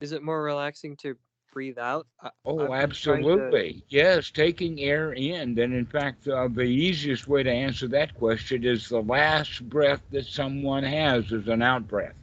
Is 0.00 0.12
it 0.12 0.22
more 0.22 0.42
relaxing 0.42 0.96
to 0.98 1.16
breathe 1.52 1.78
out? 1.78 2.06
I- 2.20 2.30
Oh, 2.46 2.72
been 2.78 2.94
trying 3.02 3.26
to- 3.28 3.54
absolutely. 3.54 3.84
Yes, 3.88 4.30
taking 4.30 4.80
air 4.80 5.12
in. 5.12 5.54
Then, 5.54 5.72
in 5.72 5.86
fact, 5.86 6.26
uh, 6.28 6.48
the 6.48 6.62
easiest 6.62 7.26
way 7.28 7.42
to 7.42 7.50
answer 7.50 7.86
that 7.88 8.14
question 8.14 8.64
is 8.64 8.88
the 8.88 9.02
last 9.02 9.68
breath 9.68 10.02
that 10.10 10.26
someone 10.26 10.84
has 10.84 11.32
is 11.32 11.48
an 11.48 11.62
out 11.62 11.86
breath. 11.88 12.14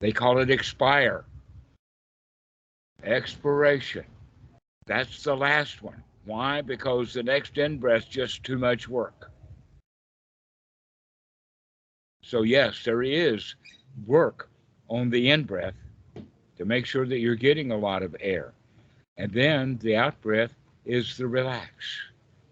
They 0.00 0.12
call 0.12 0.38
it 0.38 0.50
expire. 0.50 1.24
Expiration. 3.02 4.04
That's 4.86 5.22
the 5.22 5.36
last 5.36 5.82
one. 5.82 6.02
Why? 6.24 6.60
Because 6.62 7.12
the 7.12 7.22
next 7.22 7.58
in 7.58 7.78
breath's 7.78 8.06
just 8.06 8.44
too 8.44 8.58
much 8.58 8.88
work. 8.88 9.30
So, 12.22 12.42
yes, 12.42 12.84
there 12.84 13.02
is 13.02 13.54
work 14.06 14.50
on 14.88 15.10
the 15.10 15.30
in 15.30 15.44
breath 15.44 15.74
to 16.58 16.64
make 16.64 16.86
sure 16.86 17.06
that 17.06 17.18
you're 17.18 17.34
getting 17.34 17.70
a 17.70 17.76
lot 17.76 18.02
of 18.02 18.16
air. 18.20 18.52
And 19.16 19.32
then 19.32 19.78
the 19.82 19.96
out 19.96 20.20
breath 20.22 20.54
is 20.84 21.16
the 21.16 21.26
relax, 21.26 21.70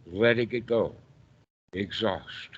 letting 0.07 0.51
it 0.53 0.67
go, 0.67 0.95
exhaust. 1.73 2.49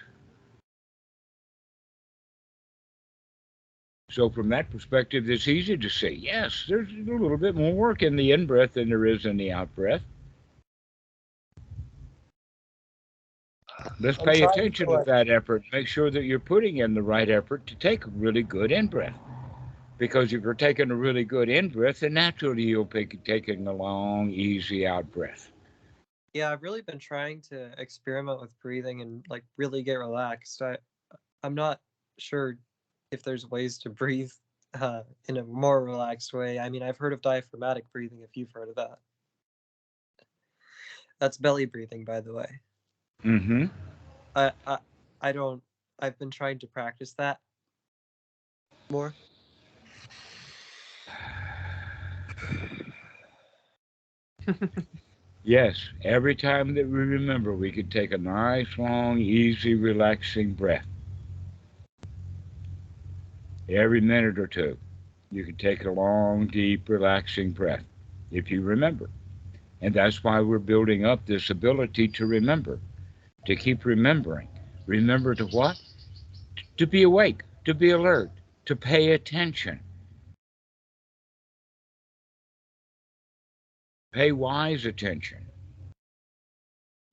So 4.10 4.30
from 4.30 4.48
that 4.50 4.70
perspective, 4.70 5.28
it's 5.28 5.48
easy 5.48 5.76
to 5.76 5.88
say, 5.88 6.10
yes, 6.10 6.66
there's 6.68 6.88
a 6.88 7.10
little 7.10 7.36
bit 7.36 7.56
more 7.56 7.72
work 7.72 8.02
in 8.02 8.14
the 8.14 8.30
in 8.30 8.46
breath 8.46 8.74
than 8.74 8.88
there 8.88 9.06
is 9.06 9.26
in 9.26 9.36
the 9.36 9.50
out 9.50 9.74
breath. 9.74 10.02
Let's 13.98 14.18
pay 14.18 14.42
attention 14.42 14.86
to, 14.86 14.98
to 14.98 15.04
that 15.06 15.28
effort. 15.28 15.64
Make 15.72 15.88
sure 15.88 16.10
that 16.10 16.22
you're 16.22 16.38
putting 16.38 16.76
in 16.76 16.94
the 16.94 17.02
right 17.02 17.28
effort 17.28 17.66
to 17.66 17.74
take 17.74 18.06
a 18.06 18.10
really 18.10 18.42
good 18.42 18.70
in 18.70 18.86
breath. 18.86 19.18
Because 19.98 20.32
if 20.32 20.42
you're 20.42 20.54
taking 20.54 20.90
a 20.90 20.96
really 20.96 21.24
good 21.24 21.48
in 21.48 21.68
breath, 21.68 22.00
then 22.00 22.14
naturally 22.14 22.62
you'll 22.62 22.84
be 22.84 23.06
taking 23.06 23.66
a 23.66 23.72
long, 23.72 24.30
easy 24.30 24.86
out 24.86 25.10
breath. 25.12 25.50
Yeah, 26.32 26.50
I've 26.50 26.62
really 26.62 26.82
been 26.82 26.98
trying 26.98 27.42
to 27.50 27.70
experiment 27.78 28.40
with 28.40 28.58
breathing 28.60 29.02
and 29.02 29.24
like 29.30 29.44
really 29.56 29.82
get 29.84 29.94
relaxed. 29.94 30.60
I 30.62 30.78
I'm 31.44 31.54
not 31.54 31.80
sure 32.18 32.56
if 33.12 33.22
there's 33.22 33.48
ways 33.48 33.78
to 33.78 33.90
breathe 33.90 34.32
uh, 34.80 35.02
in 35.28 35.36
a 35.36 35.44
more 35.44 35.84
relaxed 35.84 36.32
way. 36.32 36.58
I 36.58 36.68
mean, 36.68 36.82
I've 36.82 36.98
heard 36.98 37.12
of 37.12 37.22
diaphragmatic 37.22 37.84
breathing 37.92 38.20
if 38.22 38.36
you've 38.36 38.50
heard 38.52 38.68
of 38.68 38.74
that. 38.74 38.98
That's 41.20 41.38
belly 41.38 41.66
breathing, 41.66 42.04
by 42.04 42.20
the 42.20 42.32
way. 42.32 42.48
Mm-hmm. 43.24 43.66
I 44.34 44.52
I, 44.66 44.78
I 45.20 45.32
don't 45.32 45.62
I've 46.00 46.18
been 46.18 46.30
trying 46.30 46.58
to 46.58 46.66
practice 46.66 47.14
that 47.18 47.38
more. 48.90 49.14
Yes, 55.44 55.90
every 56.02 56.34
time 56.34 56.74
that 56.74 56.86
we 56.88 56.98
remember, 56.98 57.54
we 57.54 57.70
could 57.70 57.90
take 57.90 58.10
a 58.12 58.18
nice, 58.18 58.76
long, 58.76 59.18
easy, 59.20 59.74
relaxing 59.74 60.54
breath. 60.54 60.86
Every 63.68 64.00
minute 64.00 64.38
or 64.38 64.46
two, 64.46 64.78
you 65.30 65.44
can 65.44 65.56
take 65.56 65.84
a 65.84 65.90
long, 65.90 66.46
deep, 66.46 66.88
relaxing 66.88 67.52
breath 67.52 67.84
if 68.30 68.50
you 68.50 68.62
remember. 68.62 69.10
And 69.80 69.94
that's 69.94 70.24
why 70.24 70.40
we're 70.40 70.58
building 70.58 71.04
up 71.04 71.26
this 71.26 71.50
ability 71.50 72.08
to 72.08 72.26
remember, 72.26 72.80
to 73.46 73.56
keep 73.56 73.84
remembering. 73.84 74.50
Remember 74.86 75.34
to 75.34 75.46
what? 75.46 75.78
To 76.78 76.86
be 76.86 77.02
awake, 77.02 77.42
to 77.64 77.74
be 77.74 77.90
alert, 77.90 78.30
to 78.66 78.76
pay 78.76 79.12
attention. 79.12 79.82
Pay 84.14 84.30
wise 84.30 84.86
attention. 84.86 85.44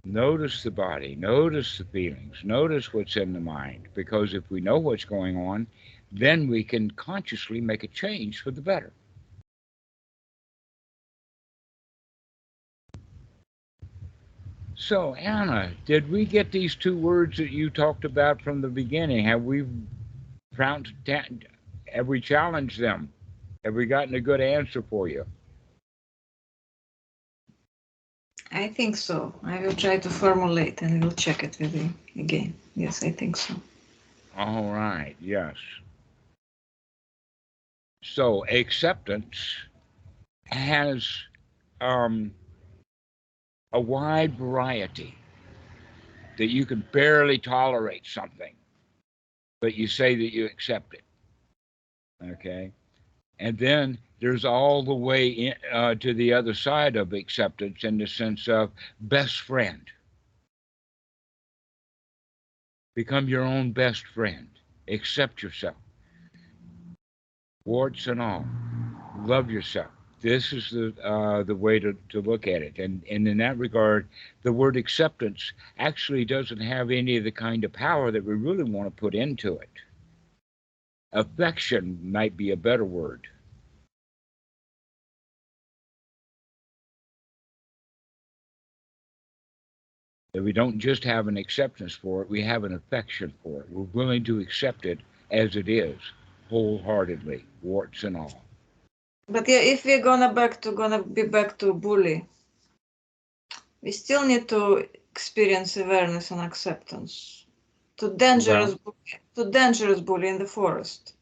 Notice 0.04 0.62
the 0.62 0.70
body, 0.70 1.16
notice 1.16 1.80
the 1.80 1.86
feelings, 1.86 2.38
notice 2.44 2.94
what's 2.94 3.18
in 3.18 3.34
the 3.34 3.40
mind. 3.40 3.88
Because 3.96 4.36
if 4.36 4.48
we 4.52 4.62
know 4.62 4.78
what's 4.78 5.04
going 5.04 5.36
on, 5.36 5.66
then 6.12 6.48
we 6.48 6.64
can 6.64 6.92
consciously 6.92 7.60
make 7.60 7.84
a 7.84 7.88
change 7.88 8.44
for 8.44 8.52
the 8.52 8.62
better. 8.62 8.94
So, 14.76 15.16
Anna, 15.16 15.72
did 15.86 16.08
we 16.08 16.24
get 16.24 16.52
these 16.52 16.76
two 16.76 16.96
words 16.96 17.38
that 17.38 17.52
you 17.52 17.72
talked 17.72 18.06
about 18.06 18.44
from 18.44 18.62
the 18.62 18.70
beginning? 18.70 19.26
Have 19.26 19.44
we 19.44 19.66
found, 20.56 20.94
have 21.88 22.08
we 22.08 22.22
challenged 22.22 22.80
them? 22.80 23.12
Have 23.66 23.74
we 23.74 23.88
gotten 23.88 24.14
a 24.14 24.22
good 24.22 24.42
answer 24.42 24.84
for 24.84 25.08
you? 25.08 25.26
I 28.52 28.68
think 28.68 28.98
so. 28.98 29.34
I 29.44 29.60
will 29.60 29.74
try 29.74 29.98
to 29.98 30.10
formulate 30.10 30.82
and 30.82 31.02
we'll 31.02 31.14
check 31.14 31.44
it 31.44 31.58
with 31.60 31.74
you 31.76 31.90
again. 32.22 32.54
Yes, 32.76 33.04
I 33.04 33.12
think 33.12 33.38
so. 33.38 33.56
All 34.36 34.72
right, 34.72 35.16
yes. 35.22 35.56
So 38.04 38.46
acceptance 38.46 39.56
has 40.46 41.08
um, 41.80 42.34
a 43.72 43.80
wide 43.80 44.38
variety 44.38 45.16
that 46.38 46.50
you 46.50 46.66
can 46.66 46.84
barely 46.92 47.38
tolerate 47.38 48.06
something, 48.06 48.54
but 49.62 49.76
you 49.76 49.88
say 49.88 50.16
that 50.16 50.34
you 50.34 50.46
accept 50.46 50.94
it. 50.94 51.04
Okay. 52.24 52.72
And 53.42 53.58
then 53.58 53.98
there's 54.20 54.46
all 54.46 54.84
the 54.84 54.94
way 54.94 55.28
in, 55.28 55.56
uh, 55.74 55.96
to 55.96 56.14
the 56.14 56.32
other 56.32 56.54
side 56.54 56.96
of 56.96 57.12
acceptance 57.12 57.84
in 57.84 57.98
the 57.98 58.06
sense 58.06 58.48
of 58.48 58.70
best 59.00 59.42
friend. 59.42 59.82
Become 62.94 63.28
your 63.28 63.42
own 63.42 63.72
best 63.72 64.06
friend. 64.06 64.48
Accept 64.88 65.42
yourself. 65.42 65.76
Warts 67.66 68.06
and 68.06 68.22
all. 68.22 68.46
Love 69.26 69.50
yourself. 69.50 69.90
This 70.22 70.54
is 70.54 70.70
the 70.70 70.94
uh, 71.04 71.42
the 71.42 71.56
way 71.56 71.80
to, 71.80 71.98
to 72.10 72.22
look 72.22 72.46
at 72.46 72.62
it. 72.62 72.78
And 72.78 73.02
and 73.10 73.28
in 73.28 73.38
that 73.38 73.58
regard, 73.58 74.08
the 74.44 74.54
word 74.54 74.78
acceptance 74.78 75.52
actually 75.80 76.26
doesn't 76.26 76.62
have 76.62 76.92
any 76.92 77.18
of 77.18 77.24
the 77.24 77.32
kind 77.32 77.64
of 77.64 77.74
power 77.74 78.12
that 78.12 78.24
we 78.24 78.36
really 78.36 78.66
want 78.66 78.86
to 78.86 79.02
put 79.02 79.16
into 79.16 79.58
it. 79.58 79.70
Affection 81.12 82.00
might 82.04 82.38
be 82.38 82.52
a 82.52 82.58
better 82.58 82.86
word. 82.86 83.28
That 90.34 90.44
we 90.44 90.54
don't 90.54 90.80
just 90.80 91.04
have 91.04 91.28
an 91.28 91.36
acceptance 91.36 91.94
for 91.94 92.22
it, 92.22 92.30
we 92.30 92.42
have 92.42 92.64
an 92.64 92.74
affection 92.74 93.34
for 93.44 93.62
it. 93.62 93.70
We're 93.70 93.84
willing 93.92 94.24
to 94.26 94.40
accept 94.40 94.86
it 94.86 95.00
as 95.30 95.56
it 95.58 95.68
is, 95.68 95.98
wholeheartedly, 96.50 97.44
warts 97.62 98.04
and 98.04 98.16
all. 98.16 98.42
But 99.28 99.48
yeah, 99.48 99.60
if 99.60 99.84
we're 99.84 100.02
gonna 100.02 100.34
back 100.34 100.62
to 100.62 100.72
gonna 100.72 101.04
be 101.04 101.24
back 101.24 101.58
to 101.60 101.74
bully, 101.74 102.26
we 103.82 103.92
still 103.92 104.26
need 104.26 104.48
to 104.50 104.88
experience 105.12 105.76
awareness 105.78 106.32
and 106.32 106.40
acceptance. 106.42 107.46
To 107.98 108.14
dangerous, 108.16 108.74
bully, 108.76 109.20
to 109.36 109.50
dangerous 109.52 110.00
bully 110.00 110.30
in 110.30 110.40
the 110.40 110.46
forest. 110.46 111.14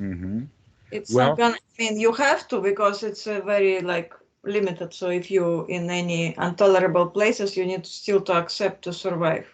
Mm-hmm. 0.00 0.44
It's 0.90 1.12
Well- 1.12 1.28
not 1.28 1.38
gonna. 1.38 1.56
I 1.56 1.82
mean, 1.82 2.00
you 2.00 2.12
have 2.12 2.48
to 2.48 2.60
because 2.62 3.02
it's 3.02 3.26
a 3.26 3.40
very 3.42 3.80
like 3.82 4.14
limited. 4.46 4.94
So 4.94 5.10
if 5.10 5.30
you 5.30 5.66
in 5.66 5.90
any 5.90 6.34
intolerable 6.38 7.06
places, 7.06 7.56
you 7.56 7.66
need 7.66 7.86
still 7.86 8.20
to 8.22 8.34
accept 8.34 8.82
to 8.84 8.92
survive. 8.92 9.46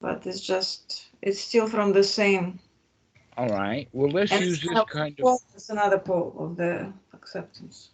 But 0.00 0.26
it's 0.26 0.40
just 0.40 1.08
it's 1.22 1.40
still 1.40 1.66
from 1.66 1.92
the 1.92 2.04
same. 2.04 2.58
All 3.36 3.48
right. 3.48 3.88
Well, 3.92 4.10
let's 4.10 4.32
And 4.32 4.44
use 4.44 4.60
this 4.60 4.84
kind 4.90 5.18
of 5.18 5.24
pole, 5.24 5.42
it's 5.54 5.70
another 5.70 5.98
pole 5.98 6.34
of 6.38 6.56
the 6.56 6.92
acceptance. 7.14 7.90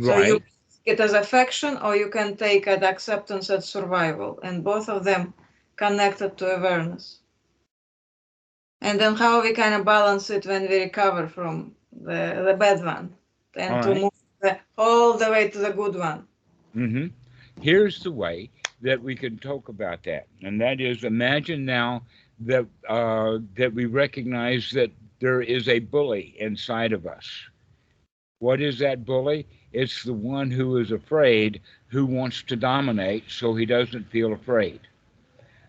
So 0.00 0.08
right. 0.08 0.26
you 0.26 0.38
take 0.38 0.98
it 0.98 1.00
as 1.00 1.12
affection, 1.12 1.76
or 1.78 1.96
you 1.96 2.08
can 2.08 2.36
take 2.36 2.66
it 2.66 2.82
acceptance 2.82 3.50
as 3.50 3.68
survival, 3.68 4.38
and 4.42 4.62
both 4.62 4.88
of 4.88 5.04
them 5.04 5.34
connected 5.76 6.36
to 6.38 6.56
awareness. 6.56 7.18
And 8.80 8.98
then 9.00 9.14
how 9.14 9.42
we 9.42 9.52
kind 9.52 9.74
of 9.74 9.84
balance 9.84 10.30
it 10.30 10.46
when 10.46 10.68
we 10.68 10.82
recover 10.82 11.26
from 11.26 11.74
the, 11.92 12.42
the 12.46 12.54
bad 12.58 12.84
one, 12.84 13.14
and 13.56 13.82
to 13.82 13.94
move 13.94 14.19
all 14.76 15.16
the 15.16 15.30
way 15.30 15.48
to 15.50 15.58
the 15.58 15.70
good 15.72 15.96
one. 15.96 16.26
hmm 16.72 17.06
Here's 17.60 18.02
the 18.02 18.10
way 18.12 18.50
that 18.80 19.02
we 19.02 19.14
can 19.14 19.38
talk 19.38 19.68
about 19.68 20.02
that, 20.04 20.26
and 20.42 20.60
that 20.60 20.80
is 20.80 21.04
imagine 21.04 21.64
now 21.64 22.02
that 22.40 22.66
uh, 22.88 23.38
that 23.56 23.74
we 23.74 23.84
recognize 23.86 24.70
that 24.72 24.90
there 25.20 25.42
is 25.42 25.68
a 25.68 25.78
bully 25.80 26.34
inside 26.38 26.92
of 26.92 27.06
us. 27.06 27.48
What 28.38 28.60
is 28.60 28.78
that 28.78 29.04
bully? 29.04 29.46
It's 29.72 30.02
the 30.04 30.14
one 30.14 30.50
who 30.50 30.76
is 30.78 30.90
afraid, 30.90 31.60
who 31.88 32.04
wants 32.06 32.42
to 32.44 32.56
dominate, 32.56 33.30
so 33.30 33.54
he 33.54 33.66
doesn't 33.66 34.10
feel 34.10 34.32
afraid. 34.32 34.80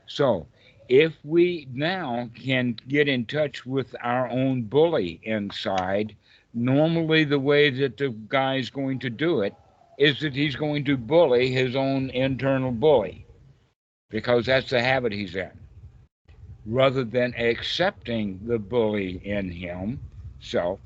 So, 0.08 0.48
if 0.88 1.24
we 1.24 1.68
now 1.74 2.30
can 2.36 2.78
get 2.88 3.08
in 3.08 3.26
touch 3.26 3.66
with 3.66 3.96
our 4.02 4.28
own 4.30 4.64
bully 4.64 5.20
inside, 5.24 6.16
normally 6.54 7.24
the 7.24 7.40
way 7.40 7.70
that 7.70 7.98
the 7.98 8.10
guy's 8.28 8.70
going 8.70 9.00
to 9.00 9.10
do 9.10 9.42
it 9.42 9.56
is 9.98 10.20
that 10.20 10.36
he's 10.36 10.56
going 10.56 10.84
to 10.86 10.98
bully 10.98 11.52
his 11.52 11.76
own 11.76 12.10
internal 12.12 12.72
bully 12.72 13.26
because 14.10 14.46
that's 14.46 14.70
the 14.70 14.82
habit 14.82 15.12
he's 15.14 15.36
in. 15.36 15.52
Rather 16.66 17.04
than 17.04 17.34
accepting 17.36 18.40
the 18.46 18.60
bully 18.60 19.22
in 19.26 19.52
himself 19.52 20.80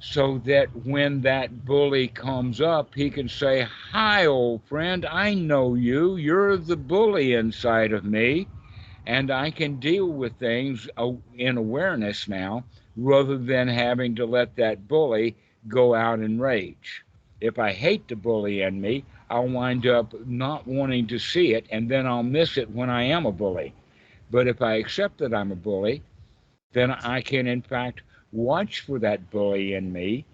so 0.00 0.38
that 0.38 0.68
when 0.84 1.20
that 1.22 1.64
bully 1.64 2.08
comes 2.08 2.60
up 2.60 2.94
he 2.94 3.10
can 3.10 3.28
say 3.28 3.62
hi 3.92 4.26
old 4.26 4.62
friend 4.64 5.04
i 5.06 5.34
know 5.34 5.74
you. 5.74 6.16
You're 6.16 6.56
the 6.56 6.76
bully 6.76 7.32
inside 7.34 7.92
of 7.92 8.04
me 8.04 8.48
and 9.06 9.30
i 9.30 9.50
can 9.50 9.78
deal 9.78 10.06
with 10.06 10.38
things 10.38 10.88
uh, 10.96 11.12
in 11.36 11.56
awareness 11.56 12.28
now 12.28 12.64
rather 13.00 13.38
than 13.38 13.68
having 13.68 14.14
to 14.14 14.26
let 14.26 14.56
that 14.56 14.86
bully 14.86 15.34
go 15.68 15.94
out 15.94 16.20
in 16.20 16.40
rage 16.40 17.04
if 17.40 17.58
I 17.58 17.72
hate 17.72 18.06
the 18.08 18.16
bully 18.16 18.62
in 18.62 18.80
me, 18.80 19.04
I'll 19.30 19.48
wind 19.48 19.86
up 19.86 20.14
not 20.26 20.66
wanting 20.66 21.06
to 21.08 21.18
see 21.18 21.54
it, 21.54 21.66
and 21.70 21.88
then 21.88 22.06
I'll 22.06 22.22
miss 22.22 22.58
it 22.58 22.70
when 22.70 22.90
I 22.90 23.04
am 23.04 23.26
a 23.26 23.32
bully. 23.32 23.72
But 24.30 24.46
if 24.46 24.60
I 24.62 24.74
accept 24.74 25.18
that 25.18 25.34
I'm 25.34 25.52
a 25.52 25.56
bully, 25.56 26.02
then 26.72 26.90
I 26.90 27.20
can, 27.20 27.46
in 27.46 27.62
fact, 27.62 28.02
watch 28.32 28.80
for 28.80 28.98
that 28.98 29.30
bully 29.30 29.74
in 29.74 29.92
me. 29.92 30.24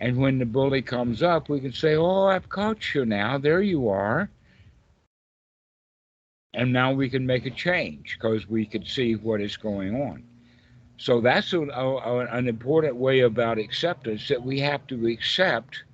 And 0.00 0.16
when 0.16 0.38
the 0.38 0.46
bully 0.46 0.82
comes 0.82 1.22
up, 1.22 1.48
we 1.48 1.60
can 1.60 1.72
say, 1.72 1.96
Oh, 1.96 2.26
I've 2.26 2.48
caught 2.48 2.94
you 2.94 3.06
now. 3.06 3.38
There 3.38 3.62
you 3.62 3.88
are. 3.88 4.30
And 6.52 6.72
now 6.72 6.92
we 6.92 7.08
can 7.08 7.26
make 7.26 7.46
a 7.46 7.50
change 7.50 8.16
because 8.18 8.48
we 8.48 8.66
can 8.66 8.84
see 8.84 9.14
what 9.14 9.40
is 9.40 9.56
going 9.56 9.94
on. 9.94 10.24
So 10.98 11.20
that's 11.20 11.52
an 11.52 12.48
important 12.48 12.96
way 12.96 13.20
about 13.20 13.58
acceptance 13.58 14.28
that 14.28 14.42
we 14.42 14.58
have 14.60 14.86
to 14.86 15.06
accept 15.06 15.84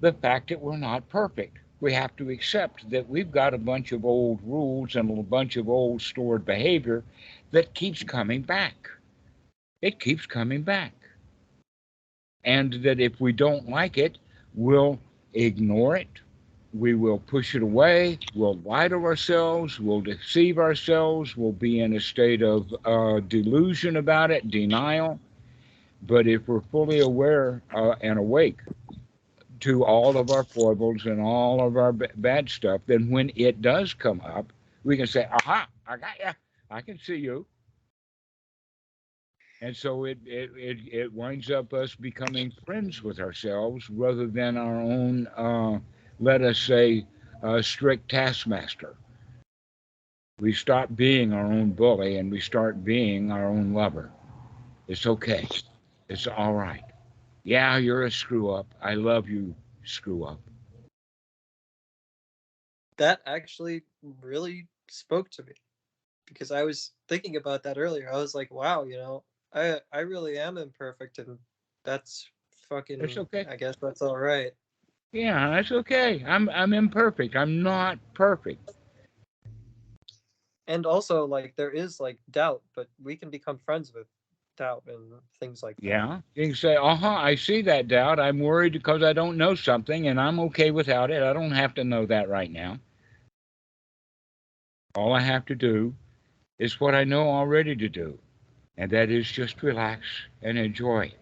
the 0.00 0.12
fact 0.12 0.48
that 0.50 0.60
we're 0.60 0.76
not 0.76 1.08
perfect. 1.08 1.58
We 1.80 1.94
have 1.94 2.14
to 2.16 2.28
accept 2.28 2.90
that 2.90 3.08
we've 3.08 3.30
got 3.30 3.54
a 3.54 3.58
bunch 3.58 3.92
of 3.92 4.04
old 4.04 4.40
rules 4.44 4.96
and 4.96 5.18
a 5.18 5.22
bunch 5.22 5.56
of 5.56 5.68
old 5.68 6.02
stored 6.02 6.44
behavior 6.44 7.04
that 7.52 7.72
keeps 7.72 8.02
coming 8.02 8.42
back. 8.42 8.90
It 9.80 9.98
keeps 9.98 10.26
coming 10.26 10.62
back. 10.62 10.92
And 12.44 12.74
that 12.82 13.00
if 13.00 13.18
we 13.18 13.32
don't 13.32 13.68
like 13.68 13.96
it, 13.96 14.18
we'll 14.54 14.98
ignore 15.32 15.96
it. 15.96 16.20
We 16.72 16.94
will 16.94 17.18
push 17.18 17.54
it 17.54 17.62
away. 17.62 18.18
We'll 18.34 18.58
lie 18.58 18.88
to 18.88 18.96
ourselves. 18.96 19.80
We'll 19.80 20.00
deceive 20.02 20.58
ourselves. 20.58 21.36
We'll 21.36 21.52
be 21.52 21.80
in 21.80 21.94
a 21.94 22.00
state 22.00 22.42
of 22.42 22.74
uh, 22.84 23.20
delusion 23.20 23.96
about 23.96 24.30
it, 24.30 24.50
denial. 24.50 25.18
But 26.02 26.26
if 26.26 26.48
we're 26.48 26.60
fully 26.60 27.00
aware 27.00 27.62
uh, 27.74 27.94
and 28.00 28.18
awake 28.18 28.58
to 29.60 29.84
all 29.84 30.16
of 30.16 30.30
our 30.30 30.44
foibles 30.44 31.06
and 31.06 31.20
all 31.20 31.66
of 31.66 31.76
our 31.76 31.92
b- 31.92 32.06
bad 32.16 32.48
stuff, 32.48 32.82
then 32.86 33.10
when 33.10 33.30
it 33.36 33.60
does 33.62 33.94
come 33.94 34.20
up, 34.22 34.52
we 34.84 34.96
can 34.96 35.06
say, 35.06 35.26
"Aha! 35.30 35.68
I 35.86 35.96
got 35.96 36.18
you. 36.18 36.30
I 36.70 36.80
can 36.82 36.98
see 36.98 37.16
you." 37.16 37.46
And 39.60 39.76
so 39.76 40.04
it 40.04 40.18
it 40.26 40.50
it, 40.56 40.78
it 40.92 41.12
winds 41.12 41.50
up 41.50 41.72
us 41.72 41.94
becoming 41.94 42.50
friends 42.64 43.02
with 43.02 43.18
ourselves 43.20 43.88
rather 43.90 44.26
than 44.26 44.56
our 44.56 44.80
own, 44.80 45.26
uh, 45.28 45.78
let 46.20 46.42
us 46.42 46.58
say, 46.58 47.06
a 47.42 47.62
strict 47.62 48.10
taskmaster. 48.10 48.94
We 50.38 50.52
stop 50.52 50.94
being 50.94 51.32
our 51.32 51.44
own 51.44 51.72
bully 51.72 52.16
and 52.16 52.30
we 52.30 52.40
start 52.40 52.84
being 52.84 53.32
our 53.32 53.46
own 53.46 53.72
lover. 53.72 54.10
It's 54.86 55.06
okay. 55.06 55.48
It's 56.08 56.26
all 56.26 56.54
right. 56.54 56.84
Yeah, 57.44 57.78
you're 57.78 58.04
a 58.04 58.10
screw 58.10 58.50
up. 58.50 58.66
I 58.82 58.94
love 58.94 59.28
you, 59.28 59.54
screw 59.84 60.24
up. 60.24 60.40
That 62.98 63.20
actually 63.26 63.82
really 64.20 64.66
spoke 64.88 65.30
to 65.30 65.42
me 65.42 65.52
because 66.26 66.50
I 66.52 66.64
was 66.64 66.92
thinking 67.08 67.36
about 67.36 67.62
that 67.62 67.78
earlier. 67.78 68.12
I 68.12 68.16
was 68.16 68.34
like, 68.34 68.52
wow, 68.52 68.84
you 68.84 68.96
know, 68.98 69.24
I 69.54 69.80
I 69.92 70.00
really 70.00 70.38
am 70.38 70.58
imperfect 70.58 71.18
and 71.18 71.38
that's 71.84 72.28
fucking 72.68 73.00
It's 73.00 73.16
okay. 73.16 73.46
I 73.48 73.56
guess 73.56 73.76
that's 73.80 74.02
all 74.02 74.18
right. 74.18 74.52
Yeah, 75.12 75.50
that's 75.50 75.72
okay. 75.72 76.24
I'm 76.26 76.48
I'm 76.50 76.72
imperfect. 76.72 77.34
I'm 77.34 77.62
not 77.62 77.98
perfect. 78.14 78.70
And 80.68 80.86
also 80.86 81.24
like 81.26 81.54
there 81.56 81.70
is 81.70 81.98
like 81.98 82.18
doubt, 82.30 82.62
but 82.76 82.88
we 83.02 83.16
can 83.16 83.28
become 83.30 83.58
friends 83.58 83.92
with 83.92 84.06
doubt 84.56 84.84
and 84.86 85.12
things 85.40 85.62
like 85.62 85.76
that. 85.76 85.84
Yeah. 85.86 86.20
You 86.34 86.46
can 86.48 86.54
say, 86.54 86.76
uh 86.76 86.94
huh, 86.94 87.08
I 87.08 87.34
see 87.34 87.62
that 87.62 87.88
doubt. 87.88 88.20
I'm 88.20 88.38
worried 88.38 88.74
because 88.74 89.02
I 89.02 89.12
don't 89.12 89.36
know 89.36 89.54
something 89.54 90.06
and 90.06 90.20
I'm 90.20 90.38
okay 90.40 90.70
without 90.70 91.10
it. 91.10 91.22
I 91.22 91.32
don't 91.32 91.50
have 91.50 91.74
to 91.74 91.84
know 91.84 92.06
that 92.06 92.28
right 92.28 92.50
now. 92.50 92.78
All 94.94 95.12
I 95.12 95.20
have 95.20 95.44
to 95.46 95.54
do 95.54 95.94
is 96.58 96.80
what 96.80 96.94
I 96.94 97.04
know 97.04 97.28
already 97.30 97.74
to 97.74 97.88
do, 97.88 98.18
and 98.76 98.90
that 98.90 99.08
is 99.10 99.30
just 99.30 99.62
relax 99.62 100.04
and 100.42 100.58
enjoy 100.58 101.06
it, 101.06 101.18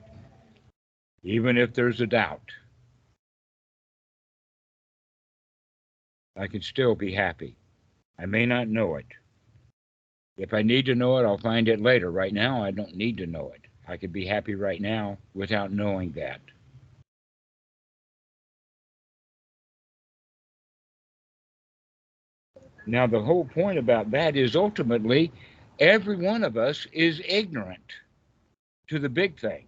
even 1.23 1.57
if 1.57 1.75
there's 1.75 2.01
a 2.01 2.07
doubt. 2.07 2.51
I 6.39 6.47
can 6.47 6.63
still 6.63 6.95
be 6.95 7.13
happy 7.13 7.57
I 8.19 8.27
may 8.27 8.47
not 8.47 8.69
know 8.69 8.97
it. 8.97 9.07
If 10.37 10.53
I 10.55 10.63
need 10.63 10.87
to 10.87 10.95
know 10.95 11.19
it, 11.19 11.25
I'll 11.25 11.39
find 11.39 11.69
it 11.69 11.81
later. 11.81 12.11
Right 12.11 12.33
now, 12.33 12.63
I 12.63 12.73
don't 12.73 12.97
need 12.97 13.17
to 13.19 13.27
know 13.27 13.53
it. 13.55 13.63
I 13.87 13.97
could 13.97 14.13
be 14.13 14.27
happy 14.27 14.55
right 14.55 14.81
now 14.81 15.19
without 15.35 15.73
knowing 15.73 16.13
that. 16.13 16.41
Now, 22.87 23.07
the 23.07 23.23
whole 23.23 23.45
point 23.45 23.79
about 23.79 24.11
that 24.13 24.37
is 24.37 24.57
ultimately 24.57 25.33
every 25.79 26.17
one 26.17 26.43
of 26.43 26.57
us 26.57 26.87
is 26.93 27.23
ignorant 27.25 27.93
to 28.89 28.99
the 28.99 29.09
big 29.11 29.39
thing. 29.41 29.68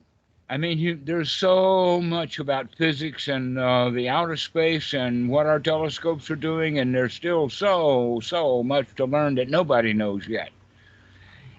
I 0.51 0.57
mean, 0.57 0.81
you, 0.81 0.99
there's 1.01 1.31
so 1.31 2.01
much 2.01 2.41
about 2.41 2.75
physics 2.75 3.29
and 3.29 3.57
uh, 3.57 3.89
the 3.91 4.09
outer 4.09 4.37
space 4.37 4.95
and 4.95 5.29
what 5.29 5.47
our 5.47 5.61
telescopes 5.61 6.29
are 6.29 6.35
doing, 6.35 6.81
and 6.81 6.93
there's 6.93 7.15
still 7.15 7.49
so, 7.49 8.19
so 8.21 8.61
much 8.65 8.89
to 8.97 9.05
learn 9.05 9.37
that 9.37 9.49
nobody 9.49 9.93
knows 9.93 10.27
yet. 10.27 10.51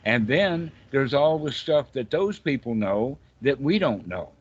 And 0.03 0.27
then 0.27 0.73
there's 0.89 1.13
all 1.13 1.39
the 1.39 1.53
stuff 1.53 1.93
that 1.93 2.11
those 2.11 2.37
people 2.37 2.75
know 2.75 3.17
that 3.41 3.61
we 3.61 3.79
don't 3.79 4.09
know. 4.09 4.31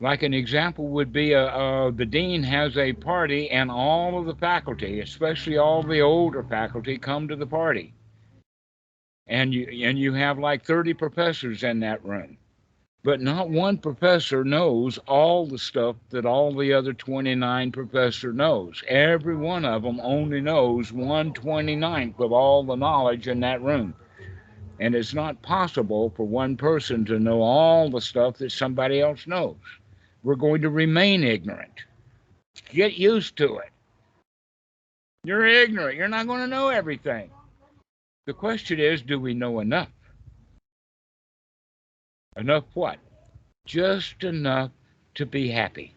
Like 0.00 0.24
an 0.24 0.34
example 0.34 0.88
would 0.88 1.12
be 1.12 1.36
uh, 1.36 1.46
uh, 1.46 1.90
the 1.92 2.06
dean 2.06 2.42
has 2.42 2.76
a 2.76 2.92
party, 2.92 3.50
and 3.50 3.70
all 3.70 4.18
of 4.18 4.26
the 4.26 4.34
faculty, 4.34 4.98
especially 4.98 5.58
all 5.58 5.84
the 5.84 6.00
older 6.00 6.42
faculty, 6.42 6.98
come 6.98 7.28
to 7.28 7.36
the 7.36 7.46
party. 7.46 7.94
And 9.28 9.54
you 9.54 9.68
and 9.86 9.96
you 9.96 10.12
have 10.14 10.40
like 10.40 10.64
30 10.64 10.94
professors 10.94 11.62
in 11.62 11.80
that 11.80 12.04
room, 12.04 12.36
but 13.04 13.20
not 13.20 13.48
one 13.48 13.78
professor 13.78 14.44
knows 14.44 14.98
all 15.06 15.46
the 15.46 15.58
stuff 15.58 15.96
that 16.10 16.26
all 16.26 16.54
the 16.54 16.72
other 16.72 16.92
29 16.92 17.72
professor 17.72 18.32
knows. 18.32 18.82
Every 18.88 19.36
one 19.36 19.64
of 19.64 19.82
them 19.82 20.00
only 20.02 20.40
knows 20.40 20.90
129th 20.90 22.20
of 22.20 22.32
all 22.32 22.64
the 22.64 22.74
knowledge 22.74 23.28
in 23.28 23.40
that 23.40 23.62
room. 23.62 23.94
And 24.80 24.94
it's 24.94 25.14
not 25.14 25.42
possible 25.42 26.12
for 26.16 26.26
one 26.26 26.56
person 26.56 27.04
to 27.06 27.18
know 27.18 27.40
all 27.40 27.90
the 27.90 28.00
stuff 28.00 28.38
that 28.38 28.52
somebody 28.52 29.00
else 29.00 29.26
knows 29.26 29.56
we're 30.22 30.34
going 30.34 30.62
to 30.62 30.70
remain 30.70 31.22
ignorant. 31.24 31.84
Get 32.70 32.94
used 32.94 33.36
to 33.36 33.58
it. 33.58 33.70
You're 35.24 35.46
ignorant. 35.46 35.96
You're 35.96 36.08
not 36.08 36.26
going 36.26 36.40
to 36.40 36.46
know 36.46 36.68
everything. 36.68 37.30
The 38.26 38.34
question 38.34 38.78
is 38.78 39.00
do 39.00 39.18
we 39.18 39.34
know 39.34 39.60
enough? 39.60 39.88
Enough 42.38 42.64
what? 42.74 42.98
Just 43.66 44.22
enough 44.22 44.70
to 45.16 45.26
be 45.26 45.48
happy. 45.48 45.92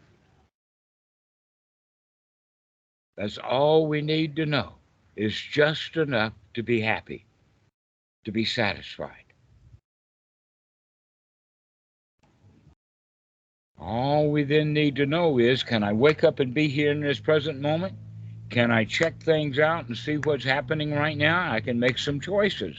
That's 3.16 3.38
all 3.38 3.86
we 3.86 4.02
need 4.02 4.36
to 4.38 4.48
know 4.48 4.74
is 5.16 5.40
just 5.40 5.98
enough 5.98 6.34
to 6.56 6.64
be 6.64 6.82
happy, 6.82 7.26
to 8.26 8.32
be 8.32 8.44
satisfied. 8.44 9.26
All 13.80 14.32
we 14.32 14.44
then 14.44 14.74
need 14.74 14.96
to 14.96 15.06
know 15.06 15.38
is 15.38 15.62
can 15.62 15.84
I 15.84 15.94
wake 15.94 16.24
up 16.24 16.40
and 16.40 16.56
be 16.56 16.68
here 16.68 16.92
in 16.92 17.02
this 17.02 17.20
present 17.20 17.62
moment? 17.62 17.94
Can 18.50 18.72
I 18.72 18.86
check 18.86 19.22
things 19.22 19.60
out 19.60 19.88
and 19.88 19.96
see 19.96 20.18
what's 20.18 20.44
happening 20.44 20.92
right 20.92 21.18
now? 21.18 21.52
I 21.52 21.60
can 21.60 21.80
make 21.80 22.00
some 22.00 22.20
choices. 22.20 22.76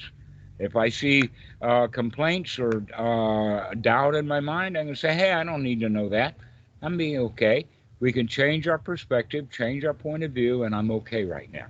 If 0.63 0.77
I 0.77 0.91
see 0.91 1.29
uh, 1.61 1.89
complaints 1.89 2.57
or 2.57 2.85
uh, 2.97 3.75
doubt 3.75 4.15
in 4.15 4.29
my 4.29 4.39
mind, 4.39 4.79
I 4.79 4.85
can 4.85 4.95
say, 4.95 5.13
hey, 5.13 5.33
I 5.33 5.43
don't 5.43 5.65
need 5.65 5.81
to 5.81 5.89
know 5.89 6.09
that. 6.11 6.37
I'm 6.83 6.97
being 6.97 7.19
okay. 7.19 7.67
We 7.99 8.13
can 8.13 8.29
change 8.29 8.69
our 8.69 8.79
perspective, 8.79 9.51
change 9.51 9.85
our 9.85 9.93
point 9.93 10.23
of 10.23 10.31
view, 10.31 10.63
and 10.63 10.73
I'm 10.73 10.93
okay 10.93 11.25
right 11.25 11.53
now. 11.53 11.67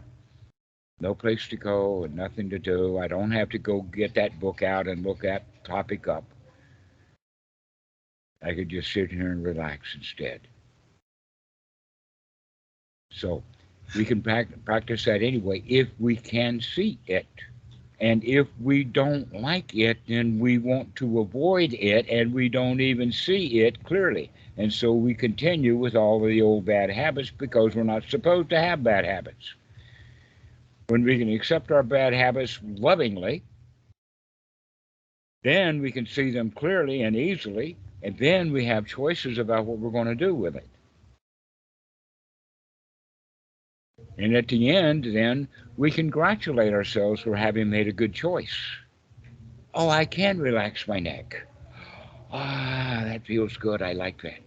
No 1.01 1.15
place 1.15 1.49
to 1.49 1.57
go 1.57 2.05
and 2.05 2.15
nothing 2.15 2.51
to 2.51 2.59
do. 2.59 2.99
I 2.99 3.09
don't 3.09 3.31
have 3.31 3.49
to 3.51 3.59
go 3.59 3.81
get 3.81 4.15
that 4.17 4.39
book 4.39 4.63
out 4.63 4.87
and 4.87 5.03
look 5.03 5.23
that 5.23 5.43
topic 5.65 6.07
up. 6.07 6.25
I 8.43 8.53
could 8.53 8.69
just 8.69 8.93
sit 8.93 9.11
here 9.11 9.33
and 9.33 9.43
relax 9.43 9.95
instead. 9.95 10.43
So 13.11 13.43
we 13.97 14.05
can 14.05 14.21
prac- 14.21 14.65
practice 14.67 15.07
that 15.07 15.23
anyway 15.23 15.63
if 15.67 15.89
we 15.99 16.15
can 16.15 16.61
see 16.61 16.99
it. 17.07 17.27
And 18.03 18.23
if 18.25 18.49
we 18.61 18.85
don't 18.85 19.33
like 19.33 19.75
it, 19.75 19.97
then 20.09 20.39
we 20.39 20.59
want 20.59 20.95
to 20.97 21.21
avoid 21.21 21.73
it 21.73 22.07
and 22.11 22.35
we 22.35 22.51
don't 22.51 22.81
even 22.81 23.13
see 23.13 23.61
it 23.61 23.83
clearly. 23.85 24.31
And 24.59 24.71
so 24.71 24.93
we 24.93 25.15
continue 25.15 25.77
with 25.77 25.95
all 25.95 26.21
of 26.23 26.29
the 26.29 26.43
old 26.43 26.67
bad 26.67 26.91
habits 26.91 27.31
because 27.31 27.75
we're 27.75 27.85
not 27.85 28.03
supposed 28.11 28.51
to 28.51 28.61
have 28.61 28.83
bad 28.83 29.07
habits. 29.07 29.55
When 30.89 31.05
we 31.05 31.17
can 31.17 31.33
accept 31.33 31.71
our 31.71 31.85
bad 31.85 32.13
habits 32.13 32.59
lovingly, 32.63 33.45
then 35.45 35.81
we 35.81 35.93
can 35.93 36.05
see 36.05 36.31
them 36.31 36.51
clearly 36.51 37.03
and 37.03 37.17
easily 37.17 37.79
and 38.03 38.19
then 38.19 38.53
we 38.53 38.65
have 38.67 38.87
choices 38.87 39.39
about 39.39 39.65
what 39.65 39.79
we're 39.79 39.91
going 39.91 40.09
to 40.09 40.15
do 40.15 40.35
with 40.35 40.57
it. 40.57 40.67
And 44.19 44.35
at 44.37 44.49
the 44.49 44.71
end, 44.71 45.05
then 45.05 45.49
we 45.77 45.91
congratulate 45.91 46.73
ourselves 46.73 47.21
for 47.21 47.35
having 47.35 47.71
made 47.71 47.89
a 47.89 47.93
good 47.93 48.13
choice. 48.13 48.57
Oh, 49.75 49.89
I 49.89 50.05
can 50.05 50.39
relax 50.39 50.87
my 50.87 50.99
neck. 50.99 51.47
Ah, 52.31 53.03
that 53.05 53.25
feels 53.27 53.57
good. 53.57 53.83
I 53.83 53.93
like 53.93 54.21
that. 54.23 54.41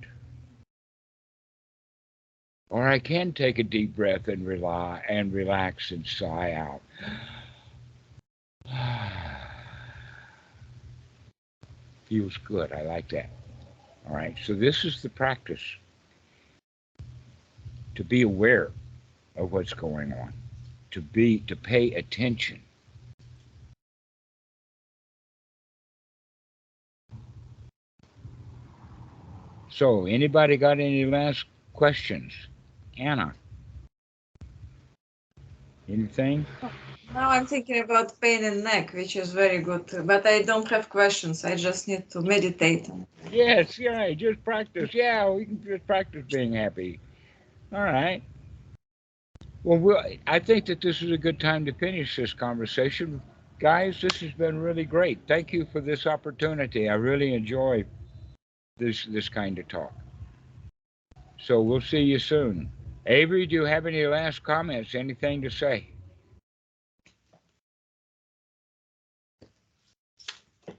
Or 2.69 2.87
I 2.87 2.99
can 2.99 3.31
take 3.31 3.59
a 3.59 3.63
deep 3.63 3.95
breath 3.95 4.27
and 4.27 4.45
rely 4.45 5.03
and 5.07 5.31
relax 5.31 5.91
and 5.91 6.05
sigh 6.05 6.53
out. 6.53 6.81
Feels 12.07 12.37
good. 12.37 12.71
I 12.71 12.81
like 12.83 13.09
that. 13.09 13.29
All 14.07 14.15
right, 14.15 14.35
so 14.43 14.53
this 14.53 14.85
is 14.85 15.01
the 15.01 15.09
practice 15.09 15.63
to 17.95 18.03
be 18.03 18.21
aware 18.21 18.71
of 19.35 19.51
what's 19.51 19.73
going 19.73 20.13
on, 20.13 20.33
to 20.95 21.01
be 21.01 21.39
to 21.39 21.57
pay 21.57 21.91
attention. 21.91 22.57
So, 29.69 30.05
anybody 30.05 30.55
got 30.55 30.79
any 30.79 31.03
last 31.03 31.43
questions? 31.73 32.31
Anna? 32.97 33.33
Anything? 35.89 36.45
Now 37.13 37.29
I'm 37.29 37.45
thinking 37.45 37.81
about 37.83 38.17
pain 38.21 38.45
in 38.45 38.63
neck, 38.63 38.93
which 38.93 39.17
is 39.17 39.33
very 39.33 39.57
good, 39.57 39.85
but 40.05 40.25
I 40.25 40.43
don't 40.43 40.69
have 40.69 40.87
questions. 40.87 41.43
I 41.43 41.55
just 41.55 41.89
need 41.89 42.09
to 42.11 42.21
meditate. 42.21 42.89
Yes, 43.29 43.77
yeah, 43.77 44.13
just 44.13 44.41
practice. 44.45 44.93
Yeah, 44.93 45.29
we 45.29 45.43
can 45.43 45.61
just 45.61 45.85
practice 45.85 46.23
being 46.31 46.53
happy. 46.53 47.01
All 47.73 47.83
right. 47.83 48.23
Well, 49.65 49.79
we'll, 49.79 49.99
I 50.27 50.37
think 50.37 50.67
that 50.67 50.81
this 50.81 51.01
is 51.01 51.11
a 51.11 51.17
good 51.17 51.39
time 51.39 51.65
to 51.65 51.73
finish 51.73 52.15
this 52.17 52.33
conversation. 52.33 53.19
Guys, 53.59 53.99
this 53.99 54.19
has 54.21 54.31
been 54.33 54.59
really 54.59 54.85
great. 54.85 55.19
Thank 55.27 55.53
you 55.53 55.65
for 55.65 55.81
this 55.81 56.05
opportunity. 56.05 56.87
I 56.87 56.93
really 56.93 57.33
enjoy 57.33 57.83
this 58.77 59.05
this 59.05 59.27
kind 59.27 59.57
of 59.57 59.67
talk. 59.67 59.91
So 61.39 61.61
we'll 61.61 61.81
see 61.81 62.01
you 62.01 62.19
soon. 62.19 62.69
Avery, 63.07 63.47
do 63.47 63.55
you 63.55 63.65
have 63.65 63.87
any 63.87 64.05
last 64.05 64.43
comments? 64.43 64.93
Anything 64.93 65.41
to 65.41 65.49
say? 65.49 65.87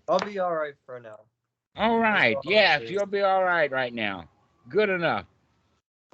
I'll 0.08 0.20
be 0.20 0.38
all 0.38 0.54
right 0.54 0.74
for 0.86 1.00
now. 1.00 1.18
All 1.76 1.98
right. 1.98 2.36
all 2.36 2.42
Yes, 2.44 2.80
right. 2.82 2.90
you'll 2.90 3.06
be 3.06 3.22
all 3.22 3.42
right 3.42 3.70
right 3.72 3.92
now. 3.92 4.28
Good 4.68 4.90
enough. 4.90 5.26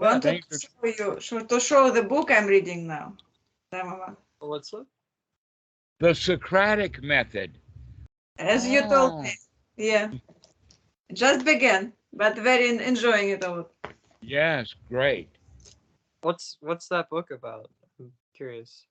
Wanted 0.03 0.23
thanks 0.23 0.49
to 0.49 0.59
show 0.59 0.87
you, 0.99 1.21
show- 1.21 1.45
to 1.45 1.61
show 1.61 1.91
the 1.91 2.03
book 2.03 2.31
I'm 2.31 2.47
reading 2.47 2.87
now. 2.87 3.17
Tamara. 3.71 4.17
What's 4.41 4.75
up? 4.75 4.87
The 6.01 6.15
Socratic 6.15 7.03
method. 7.03 7.59
As 8.39 8.67
you 8.67 8.81
Oh. 8.85 8.89
told 8.89 9.13
ah. 9.13 9.23
me, 9.23 9.33
yeah. 9.77 10.11
Just 11.13 11.45
began, 11.45 11.93
but 12.13 12.37
very 12.37 12.69
enjoying 12.79 13.29
it 13.31 13.45
all. 13.45 13.71
Yes, 14.21 14.75
great. 14.89 15.29
What's 16.23 16.57
what's 16.61 16.89
that 16.89 17.09
book 17.09 17.31
about? 17.31 17.71
I'm 18.01 18.13
curious. 18.35 18.87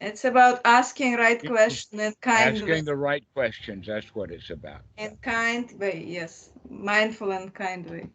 It's 0.00 0.24
about 0.24 0.60
asking 0.64 1.16
right 1.16 1.42
Yeah. 1.42 1.50
question 1.50 2.00
and 2.00 2.18
kind 2.20 2.56
way. 2.56 2.62
Asking 2.62 2.84
the 2.84 2.96
right 2.96 3.24
questions. 3.34 3.86
That's 3.86 4.14
what 4.14 4.30
it's 4.30 4.50
about. 4.50 4.82
In 4.96 5.16
kind 5.18 5.66
way, 5.78 6.04
yes. 6.06 6.50
Mindful 6.68 7.32
and 7.32 7.52
kind 7.54 7.88
way. 7.90 8.08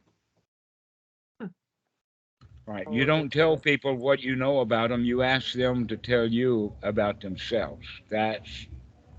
Right. 2.70 2.88
You 2.92 3.04
don't 3.04 3.34
tell 3.34 3.58
people 3.58 3.96
what 3.96 4.22
you 4.22 4.36
know 4.36 4.60
about 4.60 4.92
them. 4.92 5.04
You 5.04 5.24
ask 5.24 5.54
them 5.54 5.88
to 5.88 5.98
tell 5.98 6.28
you 6.28 6.72
about 6.84 7.20
themselves. 7.20 7.88
That's 8.12 8.68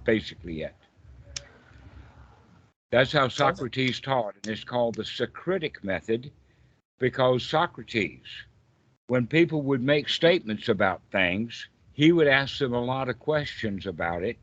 basically 0.05 0.63
it. 0.63 0.77
That's 2.93 3.11
how 3.11 3.27
Socrates 3.27 3.99
taught, 3.99 4.37
and 4.37 4.53
it's 4.53 4.63
called 4.63 4.95
the 4.95 5.05
Socratic 5.05 5.83
method 5.83 6.31
because 7.01 7.43
Socrates, 7.45 8.23
when 9.09 9.27
people 9.27 9.63
would 9.63 9.83
make 9.83 10.09
statements 10.09 10.69
about 10.69 11.03
things, 11.11 11.69
he 11.93 12.13
would 12.13 12.29
ask 12.29 12.59
them 12.59 12.73
a 12.73 12.85
lot 12.85 13.09
of 13.09 13.19
questions 13.19 13.85
about 13.85 14.23
it 14.23 14.39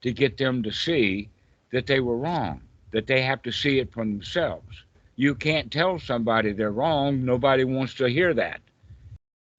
to 0.00 0.12
get 0.12 0.38
them 0.38 0.62
to 0.62 0.72
see 0.72 1.28
that 1.72 1.86
they 1.86 2.00
were 2.00 2.16
wrong, 2.16 2.62
that 2.92 3.06
they 3.06 3.20
have 3.20 3.42
to 3.42 3.52
see 3.52 3.80
it 3.80 3.92
for 3.92 4.02
themselves. 4.02 4.84
You 5.20 5.34
can't 5.34 5.70
tell 5.70 5.98
somebody 5.98 6.52
they're 6.54 6.70
wrong. 6.70 7.26
Nobody 7.26 7.64
wants 7.64 7.92
to 7.96 8.06
hear 8.06 8.32
that. 8.32 8.62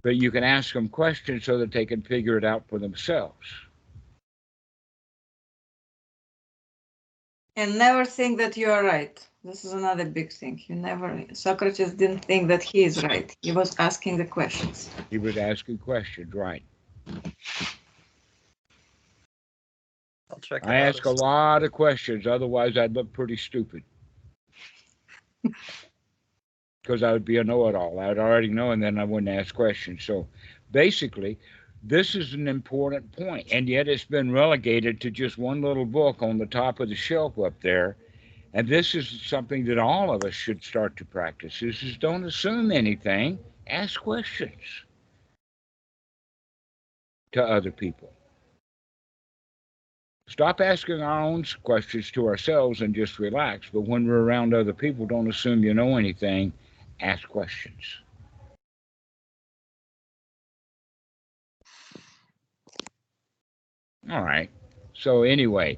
But 0.01 0.15
you 0.15 0.31
can 0.31 0.43
ask 0.43 0.73
them 0.73 0.89
questions 0.89 1.45
so 1.45 1.59
that 1.59 1.71
they 1.71 1.85
can 1.85 2.01
figure 2.01 2.35
it 2.35 2.43
out 2.43 2.63
for 2.67 2.79
themselves. 2.79 3.45
And 7.55 7.77
never 7.77 8.05
think 8.05 8.39
that 8.39 8.57
you 8.57 8.71
are 8.71 8.83
right. 8.83 9.15
This 9.43 9.63
is 9.63 9.73
another 9.73 10.05
big 10.05 10.33
thing. 10.33 10.59
You 10.65 10.77
never, 10.77 11.25
Socrates 11.33 11.93
didn't 11.93 12.25
think 12.25 12.47
that 12.47 12.63
he 12.63 12.83
is 12.83 13.03
right. 13.03 13.31
He 13.43 13.51
was 13.51 13.75
asking 13.77 14.17
the 14.17 14.25
questions. 14.25 14.89
He 15.11 15.19
was 15.19 15.37
asking 15.37 15.77
questions, 15.77 16.33
right? 16.33 16.63
I'll 20.31 20.39
check. 20.41 20.65
I 20.65 20.77
ask 20.77 21.05
a 21.05 21.11
lot 21.11 21.61
of 21.61 21.71
questions, 21.71 22.25
otherwise 22.25 22.77
I'd 22.77 22.95
look 22.95 23.13
pretty 23.13 23.37
stupid. 23.37 23.83
Because 26.81 27.03
I 27.03 27.11
would 27.11 27.25
be 27.25 27.37
a 27.37 27.43
know-it-all. 27.43 27.99
I'd 27.99 28.17
already 28.17 28.49
know, 28.49 28.71
and 28.71 28.81
then 28.81 28.97
I 28.97 29.03
wouldn't 29.03 29.29
ask 29.29 29.53
questions. 29.53 30.03
So 30.03 30.27
basically, 30.71 31.37
this 31.83 32.15
is 32.15 32.33
an 32.33 32.47
important 32.47 33.11
point, 33.11 33.47
and 33.51 33.67
yet 33.67 33.87
it's 33.87 34.05
been 34.05 34.31
relegated 34.31 35.01
to 35.01 35.11
just 35.11 35.37
one 35.37 35.61
little 35.61 35.85
book 35.85 36.21
on 36.21 36.37
the 36.37 36.45
top 36.45 36.79
of 36.79 36.89
the 36.89 36.95
shelf 36.95 37.39
up 37.39 37.53
there. 37.61 37.97
And 38.53 38.67
this 38.67 38.95
is 38.95 39.21
something 39.23 39.65
that 39.65 39.77
all 39.77 40.13
of 40.13 40.23
us 40.23 40.33
should 40.33 40.63
start 40.63 40.97
to 40.97 41.05
practice. 41.05 41.59
This 41.59 41.81
is 41.81 41.97
don't 41.97 42.25
assume 42.25 42.71
anything, 42.71 43.39
ask 43.67 43.99
questions 43.99 44.61
to 47.31 47.43
other 47.43 47.71
people. 47.71 48.11
Stop 50.31 50.61
asking 50.61 51.01
our 51.01 51.23
own 51.23 51.43
questions 51.63 52.09
to 52.09 52.25
ourselves 52.25 52.79
and 52.79 52.95
just 52.95 53.19
relax. 53.19 53.67
But 53.71 53.81
when 53.81 54.07
we're 54.07 54.21
around 54.21 54.53
other 54.53 54.71
people, 54.71 55.05
don't 55.05 55.29
assume 55.29 55.61
you 55.61 55.73
know 55.73 55.97
anything. 55.97 56.53
Ask 57.01 57.27
questions. 57.27 57.83
All 64.09 64.23
right. 64.23 64.49
So 64.93 65.23
anyway, 65.23 65.77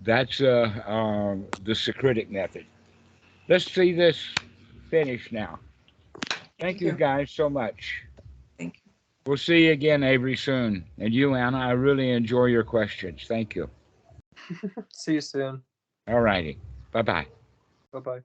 that's 0.00 0.40
uh, 0.40 0.70
um, 0.86 1.46
the 1.64 1.74
Socratic 1.74 2.30
method. 2.30 2.64
Let's 3.48 3.70
see 3.70 3.92
this 3.92 4.16
finished 4.88 5.30
now. 5.30 5.58
Thank 6.58 6.80
you 6.80 6.86
you. 6.86 6.92
guys 6.94 7.30
so 7.30 7.50
much. 7.50 8.02
Thank 8.56 8.76
you. 8.76 8.92
We'll 9.26 9.36
see 9.36 9.66
you 9.66 9.72
again, 9.72 10.02
Avery, 10.02 10.38
soon. 10.38 10.86
And 10.98 11.12
you, 11.12 11.34
Anna, 11.34 11.58
I 11.58 11.72
really 11.72 12.12
enjoy 12.12 12.46
your 12.46 12.64
questions. 12.64 13.26
Thank 13.28 13.54
you. 13.54 13.68
See 14.92 15.14
you 15.14 15.20
soon. 15.20 15.62
All 16.08 16.20
righty. 16.20 16.58
Bye 16.92 17.02
bye. 17.02 17.26
Bye 17.92 18.00
bye. 18.00 18.20